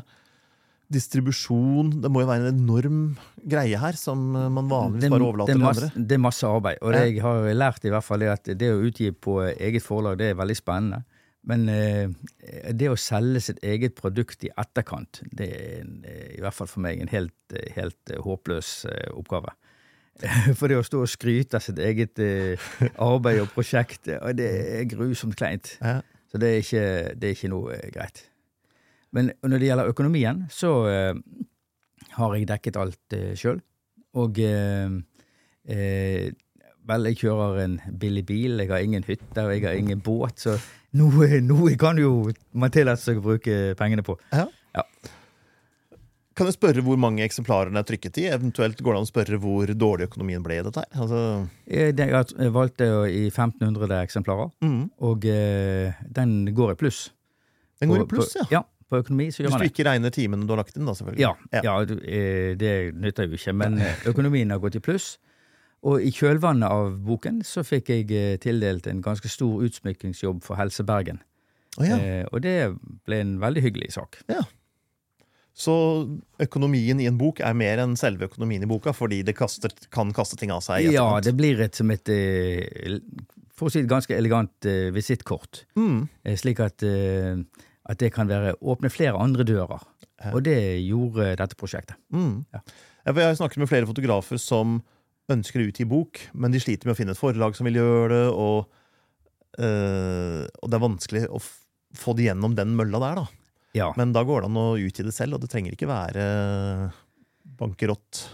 Distribusjon 0.89 1.91
Det 2.01 2.09
må 2.13 2.23
jo 2.23 2.31
være 2.31 2.49
en 2.49 2.63
enorm 2.63 3.01
greie 3.45 3.77
her, 3.77 3.97
som 3.97 4.21
man 4.33 4.71
vanligvis 4.71 5.13
bare 5.13 5.27
overlater 5.27 5.53
til 5.53 5.69
andre. 5.71 5.91
Det 5.97 6.17
er 6.17 6.23
masse 6.25 6.49
arbeid. 6.49 6.81
Og 6.81 6.97
det 6.97 7.05
jeg 7.05 7.23
har 7.25 7.49
lært, 7.57 7.85
i 7.85 7.93
hvert 7.93 8.07
fall 8.07 8.25
er 8.25 8.35
at 8.35 8.49
det 8.49 8.73
å 8.73 8.81
utgi 8.89 9.11
på 9.13 9.41
eget 9.53 9.85
forlag, 9.85 10.19
det 10.21 10.33
er 10.33 10.39
veldig 10.41 10.57
spennende. 10.57 11.03
Men 11.47 11.69
eh, 11.71 12.11
det 12.75 12.91
å 12.91 12.99
selge 12.99 13.41
sitt 13.47 13.63
eget 13.65 13.95
produkt 13.99 14.43
i 14.45 14.51
etterkant, 14.59 15.23
det 15.31 15.49
er 15.55 15.87
eh, 16.05 16.37
i 16.37 16.43
hvert 16.43 16.57
fall 16.57 16.71
for 16.71 16.83
meg 16.85 17.01
en 17.01 17.13
helt, 17.13 17.37
eh, 17.55 17.71
helt 17.77 18.15
håpløs 18.25 18.73
oppgave. 19.15 19.55
For 20.59 20.67
det 20.67 20.81
å 20.81 20.83
stå 20.83 21.05
og 21.05 21.11
skryte 21.13 21.61
av 21.61 21.63
sitt 21.63 21.79
eget 21.79 22.19
arbeid 22.99 23.39
og 23.45 23.53
prosjekt, 23.53 24.09
det 24.35 24.49
er 24.51 24.89
grusomt 24.91 25.37
kleint. 25.39 25.77
Ja. 25.79 26.01
Så 26.27 26.41
det 26.43 26.49
er, 26.51 26.65
ikke, 26.65 27.15
det 27.15 27.29
er 27.29 27.37
ikke, 27.37 27.51
noe 27.53 27.77
greit. 27.95 28.25
Men 29.15 29.31
når 29.47 29.63
det 29.63 29.69
gjelder 29.69 29.93
økonomien, 29.93 30.41
så 30.51 30.73
har 30.83 32.35
jeg 32.35 32.49
dekket 32.51 32.81
alt 32.83 33.15
uh, 33.15 33.31
sjøl. 33.39 33.63
Og 34.19 34.43
vel, 36.89 37.09
jeg 37.13 37.21
kjører 37.23 37.63
en 37.63 37.79
billig 38.03 38.27
bil, 38.27 38.59
jeg 38.59 38.73
har 38.75 38.83
ingen 38.83 39.07
hytte 39.07 39.47
og 39.47 39.55
jeg 39.55 39.65
har 39.69 39.79
ingen 39.79 40.03
båt, 40.03 40.43
så 40.43 40.59
noe, 40.97 41.29
noe 41.45 41.77
kan 41.81 42.01
jo 42.01 42.31
man 42.53 42.73
tillate 42.75 43.03
seg 43.03 43.21
å 43.21 43.25
bruke 43.25 43.59
pengene 43.79 44.05
på. 44.07 44.17
Ja. 44.33 44.47
ja. 44.79 44.87
Kan 46.39 46.47
jeg 46.47 46.55
spørre 46.55 46.85
hvor 46.87 46.99
mange 47.01 47.25
eksemplarer 47.27 47.73
den 47.73 47.81
er 47.81 47.87
trykket 47.87 48.21
i? 48.23 48.29
Eventuelt 48.31 48.79
går 48.79 48.95
det 48.95 49.03
an 49.03 49.09
å 49.09 49.11
spørre 49.11 49.41
hvor 49.43 49.75
dårlig 49.75 50.07
økonomien 50.09 50.45
ble 50.45 50.61
i 50.61 50.65
dette? 50.65 50.85
her? 50.87 51.03
Altså... 51.03 51.21
Jeg 51.67 52.55
valgte 52.55 52.89
i 53.11 53.27
1500 53.27 53.99
eksemplarer, 54.05 54.53
mm. 54.63 54.83
og 55.11 55.27
uh, 55.27 56.03
den 56.21 56.41
går 56.55 56.77
i 56.77 56.81
pluss. 56.85 57.09
Den 57.83 57.91
går 57.91 58.07
i 58.07 58.11
pluss, 58.11 58.37
ja? 58.39 58.47
ja 58.61 58.67
på 58.89 59.03
økonomi 59.03 59.29
så 59.33 59.43
gjør 59.43 59.53
man 59.53 59.61
det. 59.61 59.67
Hvis 59.67 59.75
du 59.75 59.77
ikke 59.77 59.89
regner 59.91 60.13
timene 60.15 60.47
du 60.49 60.53
har 60.55 60.63
lagt 60.63 60.77
inn, 60.79 60.87
da, 60.89 60.95
selvfølgelig. 60.97 61.21
Ja, 61.21 61.33
ja. 61.53 61.63
ja 61.67 61.75
eh, 61.85 62.53
det 62.59 62.75
nytter 62.97 63.29
jo 63.29 63.39
ikke. 63.39 63.55
Men 63.61 63.81
eh, 63.85 64.07
økonomien 64.09 64.55
har 64.55 64.63
gått 64.63 64.79
i 64.79 64.83
pluss. 64.85 65.17
Og 65.87 66.03
i 66.03 66.11
kjølvannet 66.11 66.67
av 66.75 66.97
boken 67.07 67.43
så 67.47 67.63
fikk 67.67 67.93
jeg 67.93 68.07
eh, 68.11 68.37
tildelt 68.43 68.89
en 68.91 69.03
ganske 69.05 69.31
stor 69.31 69.63
utsmykkingsjobb 69.69 70.43
for 70.47 70.59
Helse 70.59 70.83
Bergen. 70.87 71.21
Oh, 71.79 71.87
ja. 71.87 71.99
eh, 71.99 72.25
og 72.33 72.43
det 72.43 72.57
ble 73.07 73.21
en 73.23 73.37
veldig 73.43 73.63
hyggelig 73.63 73.93
sak. 73.95 74.19
Ja. 74.31 74.43
Så 75.59 75.75
økonomien 76.43 76.99
i 77.03 77.07
en 77.11 77.19
bok 77.19 77.43
er 77.43 77.55
mer 77.59 77.83
enn 77.83 77.97
selve 77.99 78.27
økonomien 78.27 78.63
i 78.63 78.71
boka, 78.71 78.95
fordi 78.95 79.21
det 79.27 79.37
kaster, 79.39 79.75
kan 79.95 80.11
kaste 80.15 80.39
ting 80.39 80.53
av 80.55 80.63
seg? 80.67 80.91
Ja, 80.95 81.07
det 81.23 81.35
blir 81.39 81.63
et, 81.63 81.79
som 81.79 81.91
et 81.95 82.11
eh, 82.15 82.99
for 83.59 83.71
å 83.71 83.75
si 83.75 83.83
et 83.83 83.91
ganske 83.91 84.15
elegant 84.15 84.69
uh, 84.71 84.91
visittkort. 84.95 85.65
Mm. 85.75 86.05
Slik 86.39 86.61
at, 86.63 86.85
at, 86.87 87.97
det 87.99 88.13
kan 88.15 88.31
være, 88.31 88.53
åpne 88.63 88.91
flere 88.95 89.19
andre 89.19 89.43
dører. 89.47 89.83
Og 90.31 90.45
det 90.47 90.61
gjorde 90.85 91.33
dette 91.41 91.59
prosjektet. 91.59 91.99
Mm. 92.15 92.45
Ja. 92.55 92.63
Jeg 93.09 93.19
har 93.19 93.35
snakket 93.35 93.65
med 93.65 93.71
flere 93.71 93.89
fotografer 93.91 94.39
som 94.39 94.79
ønsker 95.33 95.63
å 95.63 95.69
utgi 95.69 95.87
bok, 95.89 96.21
men 96.33 96.55
de 96.55 96.61
sliter 96.63 96.89
med 96.89 96.97
å 96.97 96.99
finne 96.99 97.15
et 97.17 97.21
forlag 97.21 97.57
som 97.57 97.69
vil 97.69 97.81
gjøre 97.81 98.09
det, 98.15 98.25
og, 98.33 98.69
øh, 99.61 100.45
og 100.49 100.71
det 100.71 100.79
er 100.79 100.85
vanskelig 100.85 101.25
å 101.29 101.43
få 101.99 102.15
det 102.17 102.29
gjennom 102.29 102.57
den 102.57 102.75
mølla 102.79 103.01
der, 103.03 103.23
da. 103.23 103.27
Ja. 103.77 103.93
Men 103.99 104.15
da 104.17 104.25
går 104.27 104.43
det 104.43 104.51
an 104.51 104.61
å 104.61 104.69
utgi 104.81 105.05
det 105.07 105.15
selv, 105.15 105.37
og 105.37 105.45
det 105.45 105.51
trenger 105.53 105.77
ikke 105.77 105.91
være 105.91 106.25
bankerott. 107.59 108.25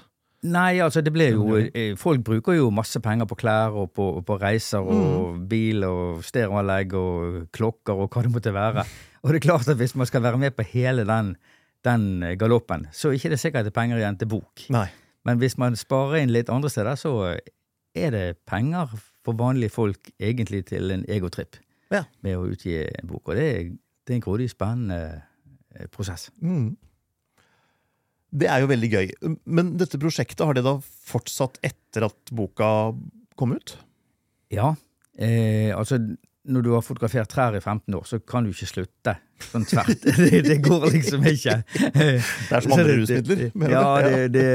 Nei, 0.45 0.77
altså 0.85 1.01
det 1.01 1.13
ble 1.15 1.31
jo 1.33 1.57
eh, 1.57 1.95
Folk 1.97 2.21
bruker 2.27 2.59
jo 2.59 2.67
masse 2.75 3.01
penger 3.01 3.25
på 3.31 3.39
klær 3.41 3.77
og 3.81 3.95
på, 3.97 4.11
på 4.29 4.37
reiser 4.43 4.85
og 4.85 5.39
mm. 5.39 5.45
bil 5.49 5.87
og 5.89 6.25
stereoanlegg 6.27 6.93
og 7.01 7.39
klokker 7.55 8.05
og 8.05 8.11
hva 8.13 8.25
det 8.27 8.33
måtte 8.35 8.53
være. 8.53 8.85
Og 9.25 9.33
det 9.33 9.41
er 9.41 9.47
klart 9.47 9.71
at 9.73 9.81
hvis 9.81 9.97
man 9.97 10.09
skal 10.11 10.25
være 10.27 10.41
med 10.43 10.53
på 10.53 10.67
hele 10.75 11.07
den, 11.09 11.33
den 11.87 12.05
galoppen, 12.41 12.85
så 12.93 13.09
er 13.09 13.17
det 13.17 13.23
ikke 13.23 13.41
sikkert 13.41 13.65
det 13.65 13.73
er 13.73 13.79
penger 13.81 14.03
igjen 14.03 14.21
til 14.21 14.31
bok. 14.37 14.67
Nei. 14.75 14.91
Men 15.25 15.41
hvis 15.41 15.57
man 15.61 15.77
sparer 15.79 16.23
inn 16.23 16.33
litt 16.35 16.53
andre 16.53 16.71
steder, 16.73 16.99
så 17.01 17.15
er 17.95 18.15
det 18.15 18.25
penger 18.49 18.91
for 19.25 19.39
vanlige 19.39 19.73
folk 19.73 20.11
egentlig 20.19 20.67
til 20.69 20.93
en 20.93 21.05
egotripp 21.11 21.57
ja. 21.93 22.05
med 22.25 22.37
å 22.37 22.49
utgi 22.51 22.77
en 22.85 23.09
bok. 23.09 23.31
Og 23.31 23.39
det 23.39 23.47
er, 23.51 23.71
det 24.05 24.13
er 24.13 24.19
en 24.19 24.25
grådig 24.25 24.51
spennende 24.53 25.01
eh, 25.77 25.89
prosess. 25.93 26.29
Mm. 26.45 26.75
Det 28.35 28.51
er 28.51 28.65
jo 28.65 28.71
veldig 28.71 28.91
gøy. 28.91 29.13
Men 29.47 29.75
dette 29.79 30.01
prosjektet, 30.03 30.43
har 30.45 30.57
det 30.59 30.67
da 30.67 30.77
fortsatt 30.83 31.61
etter 31.65 32.09
at 32.09 32.35
boka 32.35 32.69
kom 33.39 33.55
ut? 33.55 33.77
Ja. 34.53 34.75
Eh, 35.15 35.71
altså, 35.77 36.01
når 36.45 36.65
du 36.65 36.71
har 36.75 36.85
fotografert 36.85 37.31
trær 37.33 37.57
i 37.57 37.61
15 37.61 37.95
år, 37.97 38.05
så 38.09 38.19
kan 38.21 38.45
du 38.45 38.53
ikke 38.53 38.69
slutte 38.69 39.17
sånn 39.49 39.67
tvert. 39.69 40.05
det, 40.21 40.43
det, 40.47 40.59
går 40.65 40.89
liksom 40.93 41.25
ikke. 41.31 41.59
Det 41.97 42.57
er 42.59 42.65
som 42.65 42.75
andre 42.77 42.97
rusmidler? 43.01 43.45
Ja, 43.73 43.87
det, 44.05 44.19
det, 44.35 44.49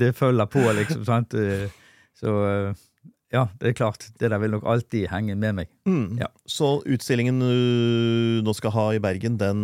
det, 0.00 0.12
følger 0.16 0.48
på, 0.50 0.64
liksom. 0.80 1.04
sant? 1.08 1.36
Så 2.18 2.34
ja, 3.32 3.44
det 3.60 3.72
er 3.72 3.76
klart. 3.76 4.08
Det 4.18 4.30
der 4.32 4.40
vil 4.40 4.54
nok 4.56 4.64
alltid 4.68 5.08
henge 5.12 5.36
med 5.36 5.60
meg. 5.60 5.72
Mm. 5.88 6.16
Ja. 6.22 6.30
Så 6.48 6.78
utstillingen 6.88 7.40
du 7.42 8.40
nå 8.44 8.54
skal 8.56 8.72
ha 8.72 8.86
i 8.96 9.02
Bergen, 9.04 9.36
den 9.40 9.60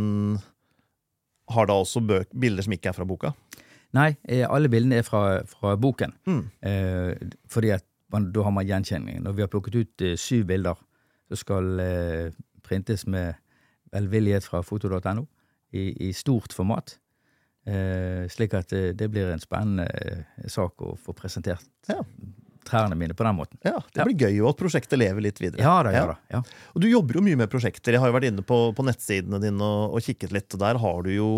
har 1.52 1.68
da 1.68 1.76
også 1.80 2.02
bilder 2.04 2.64
som 2.64 2.76
ikke 2.76 2.92
er 2.92 2.96
fra 2.96 3.08
boka? 3.08 3.32
Nei, 3.94 4.10
eh, 4.26 4.44
alle 4.48 4.68
bildene 4.72 5.00
er 5.00 5.06
fra, 5.06 5.40
fra 5.48 5.74
boken. 5.80 6.14
Mm. 6.26 6.42
Eh, 6.66 7.32
fordi 7.50 7.72
at 7.76 7.86
man, 8.12 8.30
da 8.34 8.44
har 8.46 8.54
man 8.54 8.66
gjenkjenningen. 8.68 9.26
Og 9.28 9.36
vi 9.38 9.44
har 9.44 9.52
plukket 9.52 9.78
ut 9.78 10.04
eh, 10.04 10.16
syv 10.20 10.48
bilder 10.50 10.80
som 11.28 11.36
skal 11.40 11.80
eh, 11.80 12.30
printes 12.66 13.06
med 13.06 13.34
velvillighet 13.94 14.44
fra 14.48 14.62
foto.no 14.66 15.26
i, 15.74 16.08
i 16.08 16.12
stort 16.16 16.52
format. 16.54 16.96
Eh, 17.66 18.26
slik 18.28 18.52
at 18.58 18.72
eh, 18.76 18.90
det 18.92 19.08
blir 19.12 19.30
en 19.32 19.40
spennende 19.42 19.86
eh, 19.88 20.48
sak 20.52 20.82
å 20.84 20.94
få 21.00 21.14
presentert 21.16 21.64
Ja. 21.88 22.02
trærne 22.64 22.96
mine 22.96 23.14
på 23.16 23.24
den 23.24 23.36
måten. 23.36 23.58
Ja, 23.64 23.78
Det 23.92 24.00
Ja. 24.00 24.04
blir 24.04 24.16
gøy 24.26 24.36
jo 24.38 24.48
at 24.48 24.56
prosjektet 24.60 24.98
lever 24.98 25.20
litt 25.20 25.40
videre. 25.40 25.60
Ja 25.64 25.82
da, 25.82 25.90
ja 25.92 26.06
da. 26.06 26.16
Ja. 26.32 26.42
Og 26.74 26.80
du 26.80 26.88
jobber 26.88 27.14
jo 27.18 27.22
mye 27.24 27.36
med 27.36 27.50
prosjekter. 27.52 27.92
Jeg 27.92 28.00
har 28.00 28.08
jo 28.08 28.16
vært 28.18 28.28
inne 28.30 28.42
på, 28.44 28.58
på 28.76 28.84
nettsidene 28.84 29.40
dine 29.40 29.60
og, 29.64 29.94
og 29.96 30.00
kikket 30.04 30.32
litt, 30.32 30.52
og 30.54 30.60
der 30.60 30.80
har 30.80 31.02
du 31.04 31.10
jo 31.12 31.28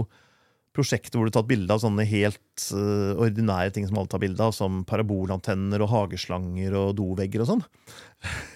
prosjekter 0.76 1.18
hvor 1.18 1.26
du 1.26 1.32
har 1.32 1.38
tatt 1.38 1.48
bilde 1.48 1.72
av 1.72 1.80
sånne 1.82 2.04
helt 2.08 2.66
uh, 2.76 3.16
ordinære 3.16 3.72
ting 3.74 3.88
som 3.88 3.98
alle 4.00 4.12
tar 4.12 4.22
bilde 4.22 4.44
av, 4.44 4.54
som 4.56 4.82
parabolantenner 4.88 5.82
og 5.84 5.90
hageslanger 5.94 6.76
og 6.78 6.94
dovegger 7.00 7.44
og 7.44 7.50
sånn. 7.50 7.64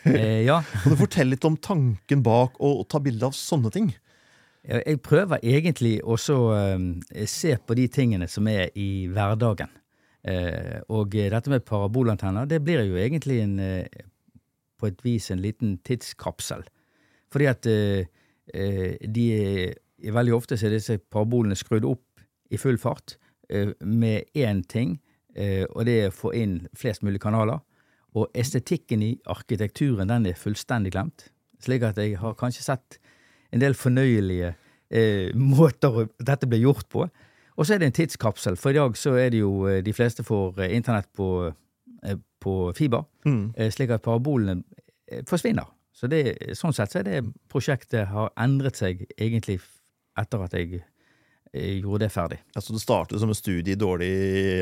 Eh, 0.09 0.45
ja. 0.47 0.61
Kan 0.85 0.95
du 0.95 1.01
fortelle 1.01 1.35
litt 1.35 1.49
om 1.49 1.59
tanken 1.61 2.25
bak 2.27 2.61
å, 2.61 2.79
ta 2.89 3.03
bilde 3.03 3.29
av 3.29 3.37
sånne 3.37 3.73
ting? 3.75 3.91
Jeg 4.61 5.01
prøver 5.01 5.41
egentlig 5.41 5.99
også 6.05 6.35
å 6.37 6.57
se 7.25 7.55
på 7.57 7.77
de 7.79 7.87
tingene 7.89 8.27
som 8.29 8.49
er 8.51 8.69
i 8.77 9.09
hverdagen. 9.09 9.73
Uh, 10.21 10.85
og 10.93 11.15
eh, 11.17 11.31
dette 11.33 11.49
med 11.49 11.65
parabolantenner, 11.65 12.45
det 12.45 12.61
blir 12.61 12.85
jo 12.85 12.99
egentlig 13.01 13.39
en, 13.41 13.55
eh, 13.65 14.03
på 14.77 14.91
et 14.91 15.01
vis 15.05 15.31
en 15.33 15.41
liten 15.41 15.79
tidskapsel. 15.87 16.67
Fordi 17.33 17.47
at 17.49 17.69
eh, 17.71 18.11
eh, 18.53 18.99
de 19.01 19.27
er, 19.37 19.79
veldig 20.13 20.35
ofte 20.35 20.59
så 20.59 20.69
er 20.69 20.77
disse 20.77 20.99
parabolene 21.13 21.57
skrudd 21.59 21.87
opp 21.89 22.05
i 22.51 22.59
full 22.59 22.79
fart 22.79 23.17
eh, 23.49 23.73
med 23.81 24.25
én 24.35 24.63
ting, 24.69 24.99
eh, 25.37 25.65
og 25.71 25.85
det 25.87 25.97
er 26.05 26.09
å 26.11 26.17
få 26.17 26.33
inn 26.35 26.61
flest 26.77 27.03
mulig 27.07 27.21
kanaler. 27.23 27.61
Og 28.19 28.27
estetikken 28.35 29.03
i 29.07 29.13
arkitekturen 29.31 30.11
den 30.11 30.27
er 30.27 30.39
fullstendig 30.39 30.93
glemt. 30.97 31.29
Slik 31.63 31.85
at 31.87 31.99
jeg 32.01 32.17
har 32.19 32.35
kanskje 32.35 32.65
sett 32.67 32.99
en 33.53 33.61
del 33.63 33.75
fornøyelige 33.79 34.55
eh, 34.91 35.31
måter 35.39 36.09
dette 36.19 36.49
blir 36.51 36.65
gjort 36.65 36.89
på. 36.91 37.05
Og 37.57 37.67
så 37.67 37.75
er 37.75 37.83
det 37.83 37.91
en 37.91 37.99
tidskapsel, 38.01 38.57
for 38.57 38.73
i 38.73 38.79
dag 38.81 38.97
så 38.99 39.15
er 39.21 39.31
det 39.31 39.43
jo 39.43 39.67
eh, 39.69 39.83
de 39.85 39.93
fleste 39.95 40.25
får 40.27 40.63
internett 40.71 41.11
på, 41.15 41.53
på 42.41 42.55
fiber, 42.75 43.05
Mm. 43.25 43.53
slik 43.71 43.91
at 43.93 44.01
parabolene 44.03 44.63
forsvinner. 45.29 45.67
Så 45.93 46.09
det, 46.09 46.55
sånn 46.57 46.73
sett 46.73 46.95
så 46.95 47.03
er 47.03 47.05
det 47.05 47.19
prosjektet 47.53 48.09
har 48.09 48.31
endret 48.41 48.79
seg 48.81 49.03
egentlig 49.21 49.59
etter 50.17 50.41
at 50.47 50.55
jeg 50.57 50.81
gjorde 51.53 52.05
det 52.05 52.09
ferdig. 52.15 52.37
Altså 52.55 52.73
Det 52.77 52.81
startet 52.83 53.19
som 53.19 53.29
en 53.33 53.35
studie 53.35 53.73
i 53.75 53.79
dårlig 53.79 54.11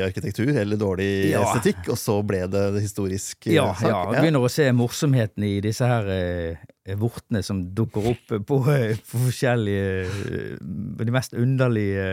arkitektur 0.07 0.49
eller 0.57 0.77
dårlig 0.81 1.29
Ja. 1.31 1.43
estetikk, 1.45 1.89
og 1.93 1.97
så 2.01 2.15
ble 2.25 2.47
det 2.49 2.81
historisk 2.81 3.45
eh, 3.47 3.53
Ja, 3.59 3.67
sak. 3.75 3.89
ja, 3.91 3.99
jeg 4.13 4.23
begynner 4.23 4.45
å 4.47 4.49
se 4.49 4.65
morsomheten 4.73 5.43
i 5.45 5.59
disse 5.61 5.85
her 5.85 6.09
eh, 6.09 6.95
vortene 6.97 7.43
som 7.45 7.61
dukker 7.77 8.07
opp 8.15 8.33
på, 8.47 8.57
eh, 8.73 8.95
på 8.97 9.21
forskjellige 9.27 9.91
eh, 10.07 10.55
på 10.97 11.05
De 11.05 11.11
mest 11.13 11.33
underlige 11.37 12.07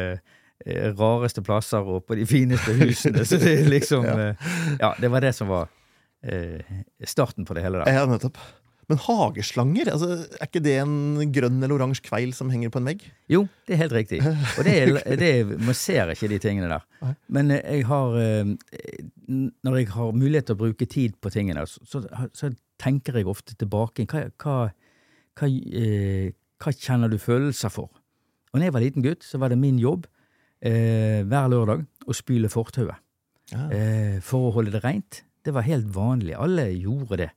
eh, 0.67 0.93
rareste 0.99 1.41
plasser 1.47 1.81
og 1.81 2.05
på 2.07 2.15
de 2.21 2.27
fineste 2.29 2.77
husene. 2.77 3.25
Så 3.25 3.41
det 3.41 3.57
liksom 3.73 4.05
ja. 4.11 4.19
eh, 4.29 4.53
Ja, 4.81 4.93
det 5.01 5.09
var 5.13 5.25
det 5.25 5.33
som 5.37 5.49
var 5.49 5.69
eh, 6.23 6.61
starten 7.07 7.45
på 7.49 7.55
det 7.57 7.65
hele 7.65 7.81
der. 7.81 7.93
Ja, 7.97 8.05
nettopp. 8.07 8.37
Men 8.87 9.01
hageslanger, 9.03 9.89
altså, 9.91 10.13
er 10.39 10.47
ikke 10.47 10.63
det 10.63 10.77
en 10.79 11.33
grønn 11.35 11.59
eller 11.59 11.75
oransje 11.75 12.05
kveil 12.07 12.31
som 12.37 12.53
henger 12.53 12.71
på 12.71 12.79
en 12.79 12.91
vegg? 12.93 13.03
Jo, 13.33 13.41
det 13.67 13.75
er 13.75 13.81
helt 13.81 13.97
riktig. 13.97 14.21
Og 14.23 14.61
det 14.63 14.75
er, 14.79 14.93
det 15.23 15.31
er, 15.41 15.51
man 15.59 15.75
ser 15.75 16.13
ikke 16.15 16.31
de 16.31 16.39
tingene 16.43 16.71
der. 16.71 17.17
Men 17.35 17.51
eh, 17.57 17.65
jeg 17.81 17.89
har 17.91 18.15
eh, 18.21 18.53
Når 19.67 19.79
jeg 19.81 19.91
har 19.91 20.15
mulighet 20.15 20.47
til 20.47 20.55
å 20.55 20.61
bruke 20.61 20.87
tid 20.87 21.19
på 21.19 21.33
tingene, 21.35 21.67
så, 21.67 22.05
så, 22.31 22.53
tenker 22.77 23.17
jeg 23.17 23.27
ofte 23.27 23.55
tilbake. 23.57 24.05
Hva, 24.05 24.27
hva, 24.37 24.57
hva, 25.41 25.49
eh, 25.49 26.35
hva 26.61 26.73
kjenner 26.77 27.09
du 27.11 27.17
følelser 27.19 27.73
for? 27.73 27.89
Og 28.53 28.61
når 28.61 28.69
jeg 28.69 28.75
var 28.77 28.85
liten 28.85 29.05
gutt, 29.07 29.25
så 29.25 29.41
var 29.41 29.51
det 29.51 29.59
min 29.59 29.81
jobb 29.81 30.05
eh, 30.61 31.25
hver 31.27 31.49
lørdag 31.53 31.87
å 32.07 32.15
spyle 32.17 32.51
fortauet. 32.53 33.03
Ja. 33.51 33.67
Eh, 33.73 34.19
for 34.25 34.49
å 34.49 34.55
holde 34.59 34.75
det 34.75 34.85
rent. 34.85 35.23
Det 35.47 35.55
var 35.55 35.67
helt 35.67 35.89
vanlig. 35.95 36.35
Alle 36.39 36.69
gjorde 36.75 37.21
det. 37.25 37.31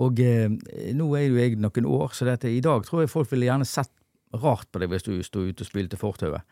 Og 0.00 0.20
eh, 0.24 0.48
nå 0.96 1.08
er 1.18 1.26
jo 1.26 1.40
jeg 1.40 1.58
noen 1.60 1.88
år, 1.88 2.14
så 2.16 2.28
dette, 2.28 2.50
i 2.50 2.62
dag 2.64 2.86
tror 2.86 3.04
jeg 3.04 3.12
folk 3.12 3.30
ville 3.32 3.48
gjerne 3.48 3.68
sett 3.68 3.92
rart 4.40 4.68
på 4.70 4.80
deg 4.80 4.92
hvis 4.92 5.06
du 5.06 5.12
sto 5.26 5.42
ute 5.42 5.64
og 5.64 5.68
spilte 5.68 5.98
fortauet. 6.00 6.46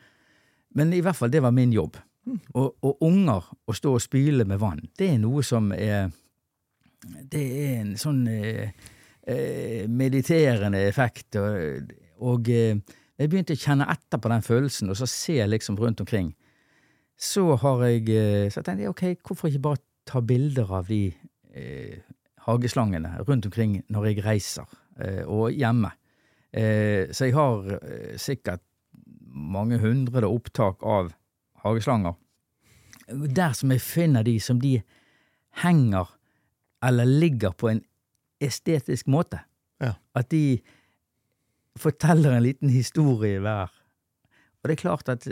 Men 0.76 0.93
i 0.93 1.00
hvert 1.05 1.17
fall, 1.17 1.33
det 1.33 1.43
var 1.45 1.55
min 1.57 1.73
jobb. 1.73 1.97
Og, 2.28 2.75
og 2.85 3.05
unger 3.07 3.47
å 3.64 3.75
stå 3.76 3.95
og 3.97 4.05
spyle 4.05 4.45
med 4.45 4.61
vann, 4.61 4.83
det 4.99 5.14
er 5.14 5.21
noe 5.23 5.40
som 5.47 5.71
er 5.73 6.11
Det 7.31 7.40
er 7.40 7.76
en 7.78 7.93
sånn 7.97 8.26
eh, 8.28 8.75
eh, 9.23 9.87
mediterende 9.88 10.83
effekt. 10.88 11.38
Og, 11.40 11.93
og 12.26 12.50
eh, 12.52 12.76
jeg 13.19 13.31
begynte 13.31 13.55
å 13.57 13.61
kjenne 13.62 13.87
etter 13.90 14.21
på 14.21 14.33
den 14.33 14.45
følelsen, 14.45 14.90
og 14.90 14.99
så 14.99 15.09
se 15.09 15.38
liksom 15.47 15.78
rundt 15.78 16.02
omkring. 16.05 16.33
Så 17.19 17.47
har 17.62 17.87
jeg 17.87 18.11
eh, 18.12 18.50
så 18.50 18.61
jeg 18.61 18.67
tenkte 18.67 18.85
jeg, 18.85 18.93
ok, 18.93 19.05
hvorfor 19.23 19.50
ikke 19.50 19.64
bare 19.71 19.83
ta 20.09 20.21
bilder 20.25 20.75
av 20.81 20.90
de 20.90 21.00
eh, 21.55 22.02
hageslangene 22.49 23.17
rundt 23.28 23.47
omkring 23.49 23.78
når 23.93 24.11
jeg 24.11 24.25
reiser, 24.25 24.69
eh, 25.00 25.25
og 25.26 25.52
hjemme. 25.52 25.93
Eh, 26.52 27.11
så 27.12 27.28
jeg 27.28 27.37
har 27.37 27.75
eh, 27.78 28.17
sikkert 28.17 28.64
mange 29.28 29.78
hundre 29.83 30.28
opptak 30.28 30.83
av 30.83 31.12
hageslanger. 31.64 32.17
Der 33.09 33.52
som 33.57 33.73
jeg 33.73 33.85
finner 33.85 34.25
de 34.25 34.38
som 34.40 34.61
de 34.61 34.78
henger 35.62 36.09
eller 36.85 37.09
ligger 37.09 37.55
på 37.57 37.71
en 37.73 37.83
estetisk 38.40 39.09
måte. 39.11 39.40
Ja. 39.83 39.95
At 40.14 40.31
de 40.31 40.61
forteller 41.78 42.37
en 42.37 42.45
liten 42.45 42.71
historie 42.71 43.40
hver. 43.43 43.73
Og 44.62 44.69
det 44.69 44.76
er 44.76 44.83
klart 44.83 45.09
at 45.09 45.26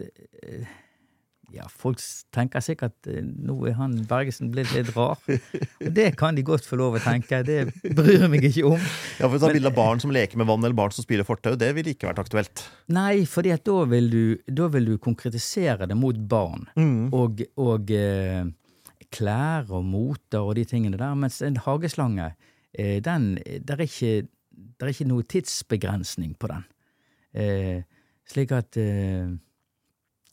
ja, 1.54 1.66
folk 1.70 2.00
tenker 2.34 2.62
sikkert 2.64 2.96
at 3.06 3.08
nå 3.22 3.54
er 3.70 3.76
han 3.78 3.94
Bergesen 4.08 4.50
blitt 4.54 4.72
litt 4.74 4.90
rar. 4.96 5.20
Og 5.26 5.90
det 5.94 6.08
kan 6.18 6.36
de 6.36 6.44
godt 6.46 6.66
få 6.66 6.78
lov 6.80 6.98
å 6.98 7.02
tenke, 7.04 7.42
det 7.46 7.68
bryr 7.84 8.24
jeg 8.24 8.30
meg 8.32 8.48
ikke 8.48 8.66
om. 8.72 8.88
Ja, 9.20 9.30
for 9.30 9.54
bilde 9.54 9.70
av 9.70 9.76
barn 9.76 10.02
som 10.02 10.12
leker 10.14 10.40
med 10.40 10.48
vann, 10.50 10.64
eller 10.64 10.76
barn 10.76 10.94
som 10.94 11.06
spiller 11.06 11.26
fortau, 11.28 11.54
det 11.58 11.70
ville 11.76 11.94
ikke 11.94 12.10
vært 12.10 12.24
aktuelt. 12.24 12.64
Nei, 12.92 13.24
for 13.30 13.46
da 13.46 13.78
vil 13.92 14.10
du, 14.10 14.22
da 14.50 14.68
vil 14.74 14.92
du 14.92 14.96
konkretisere 15.02 15.88
det 15.88 15.98
mot 15.98 16.18
barn. 16.28 16.66
Mm. 16.74 17.14
Og, 17.14 17.44
og 17.62 17.94
eh, 17.94 18.42
klær 19.14 19.70
og 19.70 19.86
moter 19.86 20.42
og 20.42 20.56
de 20.58 20.66
tingene 20.68 20.98
der. 21.00 21.14
Mens 21.18 21.40
en 21.46 21.60
hageslange, 21.62 22.32
eh, 22.74 22.98
den 23.00 23.36
Der 23.62 23.78
er 23.78 23.86
ikke, 23.86 24.28
der 24.80 24.86
er 24.86 24.94
ikke 24.94 25.08
noe 25.08 25.22
tidsbegrensning 25.22 26.34
på 26.38 26.50
den. 26.50 26.64
Eh, 27.36 27.82
slik 28.26 28.52
at 28.52 28.76
eh, 28.76 29.30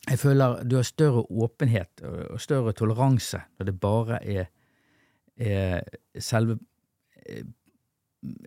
jeg 0.03 0.19
føler 0.19 0.63
du 0.67 0.75
har 0.75 0.87
større 0.87 1.23
åpenhet 1.31 2.03
og, 2.03 2.39
større 2.41 2.73
toleranse 2.75 3.39
når 3.57 3.69
det 3.69 3.75
bare 3.79 4.19
er, 4.23 4.49
er 5.39 5.83
selve 6.19 6.57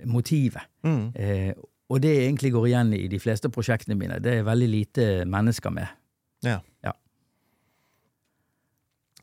motivet. 0.04 0.68
Mm. 0.84 1.08
Eh, 1.14 1.52
og 1.92 2.02
det 2.02 2.12
egentlig 2.24 2.52
går 2.54 2.68
igjen 2.70 2.92
i 2.96 3.06
de 3.08 3.20
fleste 3.22 3.50
prosjektene 3.52 3.96
mine. 3.98 4.18
Det 4.22 4.40
er 4.40 4.46
veldig 4.46 4.68
lite 4.68 5.08
mennesker 5.28 5.72
med. 5.74 5.92
Ja. 6.44 6.58
Ja. 6.84 6.92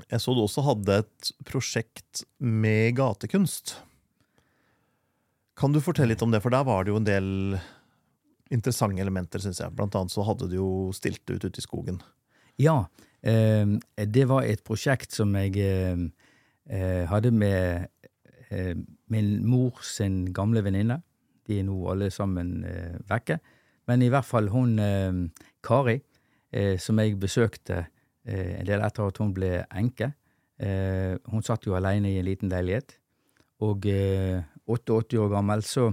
Jeg 0.09 0.21
så 0.23 0.33
du 0.33 0.43
også 0.43 0.63
hadde 0.65 1.01
et 1.03 1.31
prosjekt 1.45 2.23
med 2.39 2.95
gatekunst. 2.97 3.75
Kan 5.59 5.75
du 5.75 5.83
fortelle 5.83 6.13
litt 6.15 6.23
om 6.25 6.31
det, 6.33 6.41
for 6.41 6.53
der 6.53 6.65
var 6.65 6.85
det 6.85 6.93
jo 6.93 7.01
en 7.01 7.07
del 7.07 7.29
interessante 8.53 9.01
elementer, 9.01 9.41
syns 9.43 9.61
jeg. 9.61 9.73
Blant 9.75 9.95
annet 9.97 10.13
så 10.13 10.25
hadde 10.25 10.49
du 10.49 10.57
jo 10.57 10.69
stilt 10.95 11.23
ut 11.29 11.43
ute 11.43 11.59
i 11.59 11.65
skogen. 11.65 12.01
Ja, 12.61 12.85
eh, 13.21 13.65
det 14.05 14.27
var 14.29 14.45
et 14.45 14.63
prosjekt 14.65 15.15
som 15.15 15.33
jeg 15.39 15.57
eh, 15.57 15.97
eh, 16.69 17.03
hadde 17.09 17.31
med 17.31 17.89
min 19.09 19.29
mor 19.49 19.79
sin 19.81 20.27
gamle 20.29 20.61
venninne. 20.61 20.99
De 21.47 21.55
er 21.57 21.63
nå 21.65 21.73
alle 21.89 22.11
sammen 22.13 22.59
vekke. 23.09 23.39
Men 23.89 24.03
i 24.05 24.09
hvert 24.13 24.27
fall 24.27 24.51
hun 24.53 24.75
Kari, 25.65 25.95
som 26.77 27.01
jeg 27.01 27.17
besøkte 27.17 27.79
en 28.29 28.67
del 28.67 28.83
etter 28.85 29.09
at 29.09 29.17
hun 29.17 29.33
ble 29.33 29.63
enke. 29.73 30.11
Hun 30.61 31.41
satt 31.41 31.65
jo 31.65 31.73
alene 31.73 32.11
i 32.11 32.19
en 32.21 32.27
liten 32.29 32.53
leilighet. 32.53 32.93
Og 33.65 33.89
eh, 33.89 34.45
88 34.69 35.17
år 35.23 35.33
gammel 35.33 35.65
så 35.65 35.87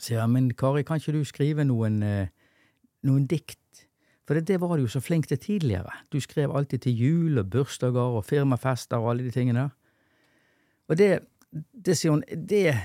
sier 0.00 0.22
jeg, 0.22 0.30
men 0.32 0.48
Kari, 0.56 0.86
kan 0.88 1.02
ikke 1.02 1.18
du 1.18 1.20
skrive 1.28 1.68
noen, 1.68 2.00
noen 3.04 3.28
dikt? 3.28 3.60
For 4.24 4.38
det, 4.38 4.46
det 4.48 4.60
var 4.62 4.76
du 4.76 4.86
jo 4.86 4.92
så 4.92 5.02
flink 5.04 5.28
til 5.28 5.38
tidligere. 5.40 5.92
Du 6.12 6.20
skrev 6.20 6.52
alltid 6.56 6.86
til 6.86 7.00
jul 7.00 7.38
og 7.42 7.50
bursdager 7.52 8.18
og 8.18 8.24
firmafester 8.24 9.02
og 9.02 9.12
alle 9.12 9.26
de 9.26 9.32
tingene. 9.34 9.68
Og 10.88 10.98
det, 11.00 11.10
det 11.52 11.96
sier 11.98 12.14
hun, 12.14 12.24
det 12.24 12.62
er 12.72 12.80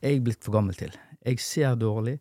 jeg 0.00 0.22
blitt 0.24 0.44
for 0.44 0.56
gammel 0.56 0.76
til. 0.78 0.94
Jeg 1.26 1.40
ser 1.44 1.76
dårlig. 1.76 2.16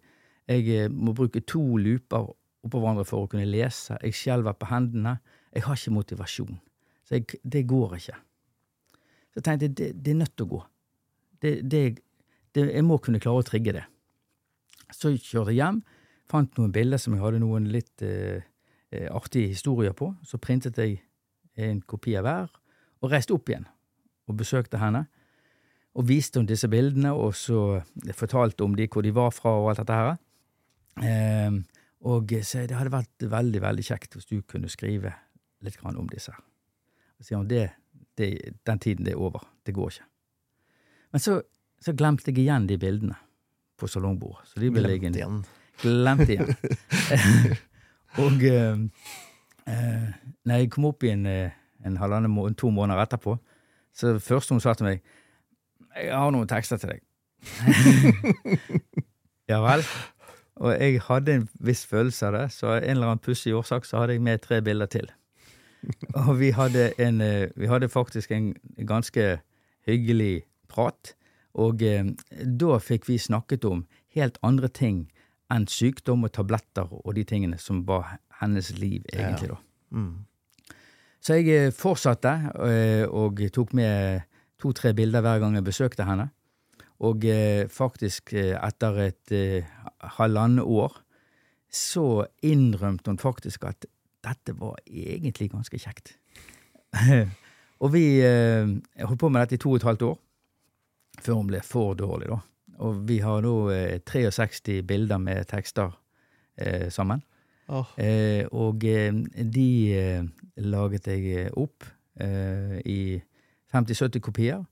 Jeg 0.49 0.65
eh, 0.75 0.89
må 0.91 1.13
bruke 1.15 1.43
to 1.47 1.61
luper 1.77 2.31
oppå 2.65 2.81
hverandre 2.81 3.05
for 3.07 3.23
å 3.23 3.29
kunne 3.31 3.47
lese. 3.47 3.95
Jeg 4.03 4.17
skjelver 4.17 4.57
på 4.59 4.67
hendene. 4.71 5.19
Jeg 5.55 5.63
har 5.65 5.79
ikke 5.79 5.95
motivasjon. 5.95 6.59
Så 7.07 7.19
jeg, 7.19 7.39
det 7.43 7.63
går 7.69 7.95
ikke. 7.99 8.17
Så 9.29 9.39
jeg 9.39 9.45
tenkte 9.45 9.71
det, 9.71 9.91
det 9.95 10.13
er 10.13 10.19
nødt 10.19 10.35
til 10.35 10.47
å 10.47 10.51
gå. 10.55 10.59
Det, 11.39 11.53
det, 11.71 11.83
jeg 12.59 12.83
må 12.83 12.99
kunne 12.99 13.21
klare 13.23 13.43
å 13.43 13.47
trigge 13.47 13.77
det. 13.77 13.85
Så 14.91 15.13
jeg 15.13 15.23
kjørte 15.23 15.53
jeg 15.53 15.61
hjem, 15.61 15.83
fant 16.29 16.59
noen 16.59 16.73
bilder 16.73 16.99
som 17.01 17.15
jeg 17.15 17.23
hadde 17.23 17.41
noen 17.43 17.69
litt 17.71 18.03
eh, 18.05 18.48
artige 18.91 19.51
historier 19.53 19.93
på. 19.93 20.13
Så 20.25 20.39
printet 20.41 20.77
jeg 20.77 21.01
en 21.59 21.81
kopi 21.81 22.15
av 22.17 22.25
hver, 22.25 22.51
og 23.01 23.11
reiste 23.11 23.35
opp 23.35 23.49
igjen 23.49 23.67
og 24.29 24.37
besøkte 24.39 24.79
henne. 24.81 25.05
Og 25.97 26.07
viste 26.07 26.39
henne 26.39 26.51
disse 26.51 26.69
bildene, 26.69 27.11
og 27.13 27.33
så 27.35 27.81
fortalte 28.15 28.63
om 28.63 28.75
de 28.77 28.87
hvor 28.87 29.03
de 29.03 29.13
var 29.15 29.33
fra 29.35 29.55
og 29.57 29.71
alt 29.71 29.81
dette 29.81 29.97
her. 29.97 30.11
Eh, 31.03 31.59
og 32.07 32.31
så 32.45 32.65
det 32.67 32.77
hadde 32.77 32.93
vært 32.93 33.25
veldig, 33.31 33.61
veldig 33.63 33.85
kjekt 33.85 34.15
hvis 34.15 34.29
du 34.29 34.41
kunne 34.47 34.69
skrive 34.71 35.13
litt 35.65 35.79
grann 35.79 35.97
om 35.99 36.07
disse. 36.11 36.31
Og 37.19 37.25
sier 37.25 37.41
hun 37.41 37.49
det, 37.49 37.69
det, 38.17 38.29
den 38.67 38.79
tiden 38.79 39.07
det 39.07 39.15
er 39.15 39.23
over. 39.23 39.43
Det 39.65 39.75
går 39.75 39.95
ikke. 39.95 40.07
Men 41.11 41.23
så, 41.23 41.39
så 41.81 41.95
glemte 41.97 42.31
jeg 42.31 42.45
igjen 42.45 42.69
de 42.69 42.77
bildene 42.79 43.17
på 43.79 43.89
salongbordet. 43.89 44.51
Så 44.51 44.61
de 44.61 44.69
ble 44.69 44.83
Glemt 44.83 44.93
liggende 44.93 45.19
igjen. 45.19 45.41
Glemt 45.81 46.29
igjen. 46.29 47.57
og 48.17 48.43
eh, 48.43 48.79
eh, 49.67 50.07
når 50.45 50.55
jeg 50.55 50.71
kom 50.73 50.89
opp 50.89 51.03
igjen 51.03 51.25
eh, 51.29 51.51
en 51.85 51.97
halvannen 51.97 52.31
må 52.31 52.49
to 52.57 52.71
måneder 52.73 53.05
etterpå, 53.05 53.37
så 53.93 54.15
det 54.15 54.23
første 54.23 54.55
hun 54.55 54.63
sa 54.63 54.73
til 54.73 54.87
meg 54.87 54.99
Jeg 55.95 56.13
har 56.13 56.31
noen 56.31 56.47
tekster 56.47 56.77
til 56.77 56.93
deg. 56.93 57.01
ja 59.51 59.59
vel? 59.63 59.83
Og 60.59 60.75
jeg 60.75 60.99
hadde 61.07 61.33
en 61.33 61.47
viss 61.63 61.85
følelse 61.87 62.27
av 62.27 62.35
det, 62.35 62.45
så 62.51 62.73
av 62.75 62.83
en 62.83 62.89
eller 62.97 63.13
annen 63.13 63.23
pussig 63.23 63.55
årsak 63.55 63.87
så 63.87 64.01
hadde 64.01 64.17
jeg 64.17 64.23
med 64.23 64.41
tre 64.43 64.59
bilder 64.61 64.91
til. 64.91 65.07
Og 66.27 66.33
vi 66.39 66.51
hadde, 66.51 66.91
en, 66.99 67.21
eh, 67.21 67.49
vi 67.55 67.67
hadde 67.71 67.89
faktisk 67.89 68.31
en 68.31 68.53
ganske 68.87 69.39
hyggelig 69.87 70.43
prat. 70.67 71.15
Og 71.53 71.81
eh, 71.83 72.11
da 72.61 72.77
fikk 72.83 73.07
vi 73.07 73.17
snakket 73.17 73.65
om 73.65 73.85
helt 74.15 74.37
andre 74.43 74.67
ting 74.67 75.07
enn 75.53 75.67
sykdom 75.69 76.25
og 76.27 76.33
tabletter 76.35 76.89
og 76.91 77.13
de 77.17 77.23
tingene 77.27 77.57
som 77.61 77.81
var 77.87 78.17
hennes 78.39 78.71
liv, 78.77 79.03
egentlig, 79.13 79.51
da. 79.51 79.57
Mm. 79.95 80.25
Så 81.19 81.39
jeg 81.39 81.51
eh, 81.51 81.73
fortsatte 81.75 82.31
eh, 82.63 83.05
og 83.05 83.41
tok 83.53 83.73
med 83.77 84.23
to-tre 84.59 84.93
bilder 84.95 85.23
hver 85.23 85.41
gang 85.43 85.57
jeg 85.57 85.67
besøkte 85.67 86.07
henne. 86.07 86.29
Og 87.05 87.23
eh, 87.27 87.67
faktisk, 87.71 88.33
etter 88.35 89.03
et 89.05 89.35
halvannet 90.17 90.63
år, 90.63 90.97
så 91.69 92.25
innrømte 92.43 93.11
hun 93.11 93.21
faktisk 93.21 93.67
at 93.69 93.87
dette 94.25 94.55
var 94.59 94.79
egentlig 94.87 95.51
ganske 95.53 95.79
kjekt. 95.79 96.15
og 97.83 97.93
vi 97.93 98.03
holdt 98.19 99.21
på 99.21 99.29
med 99.29 99.45
dette 99.45 99.59
i 99.59 99.61
to 99.61 99.75
og 99.75 99.79
et 99.79 99.87
halvt 99.87 100.07
år, 100.09 100.17
før 101.23 101.39
hun 101.39 101.51
ble 101.51 101.61
for 101.63 101.95
dårlig, 101.99 102.31
da. 102.31 102.39
Og 102.85 103.01
vi 103.09 103.19
har 103.23 103.43
nå 103.43 103.53
eh, 103.73 103.99
63 104.05 104.81
bilder 104.87 105.19
med 105.21 105.47
tekster 105.49 105.91
eh, 106.57 106.87
sammen. 106.91 107.23
Oh. 107.69 107.85
Eh, 108.01 108.45
og 108.51 108.83
eh, 108.87 109.13
de 109.53 109.69
eh, 109.93 110.23
laget 110.65 111.07
jeg 111.11 111.25
eh, 111.45 111.49
opp 111.53 111.85
eh, 112.19 112.79
i 112.85 112.99
50-70 113.73 114.23
kopier, 114.25 114.63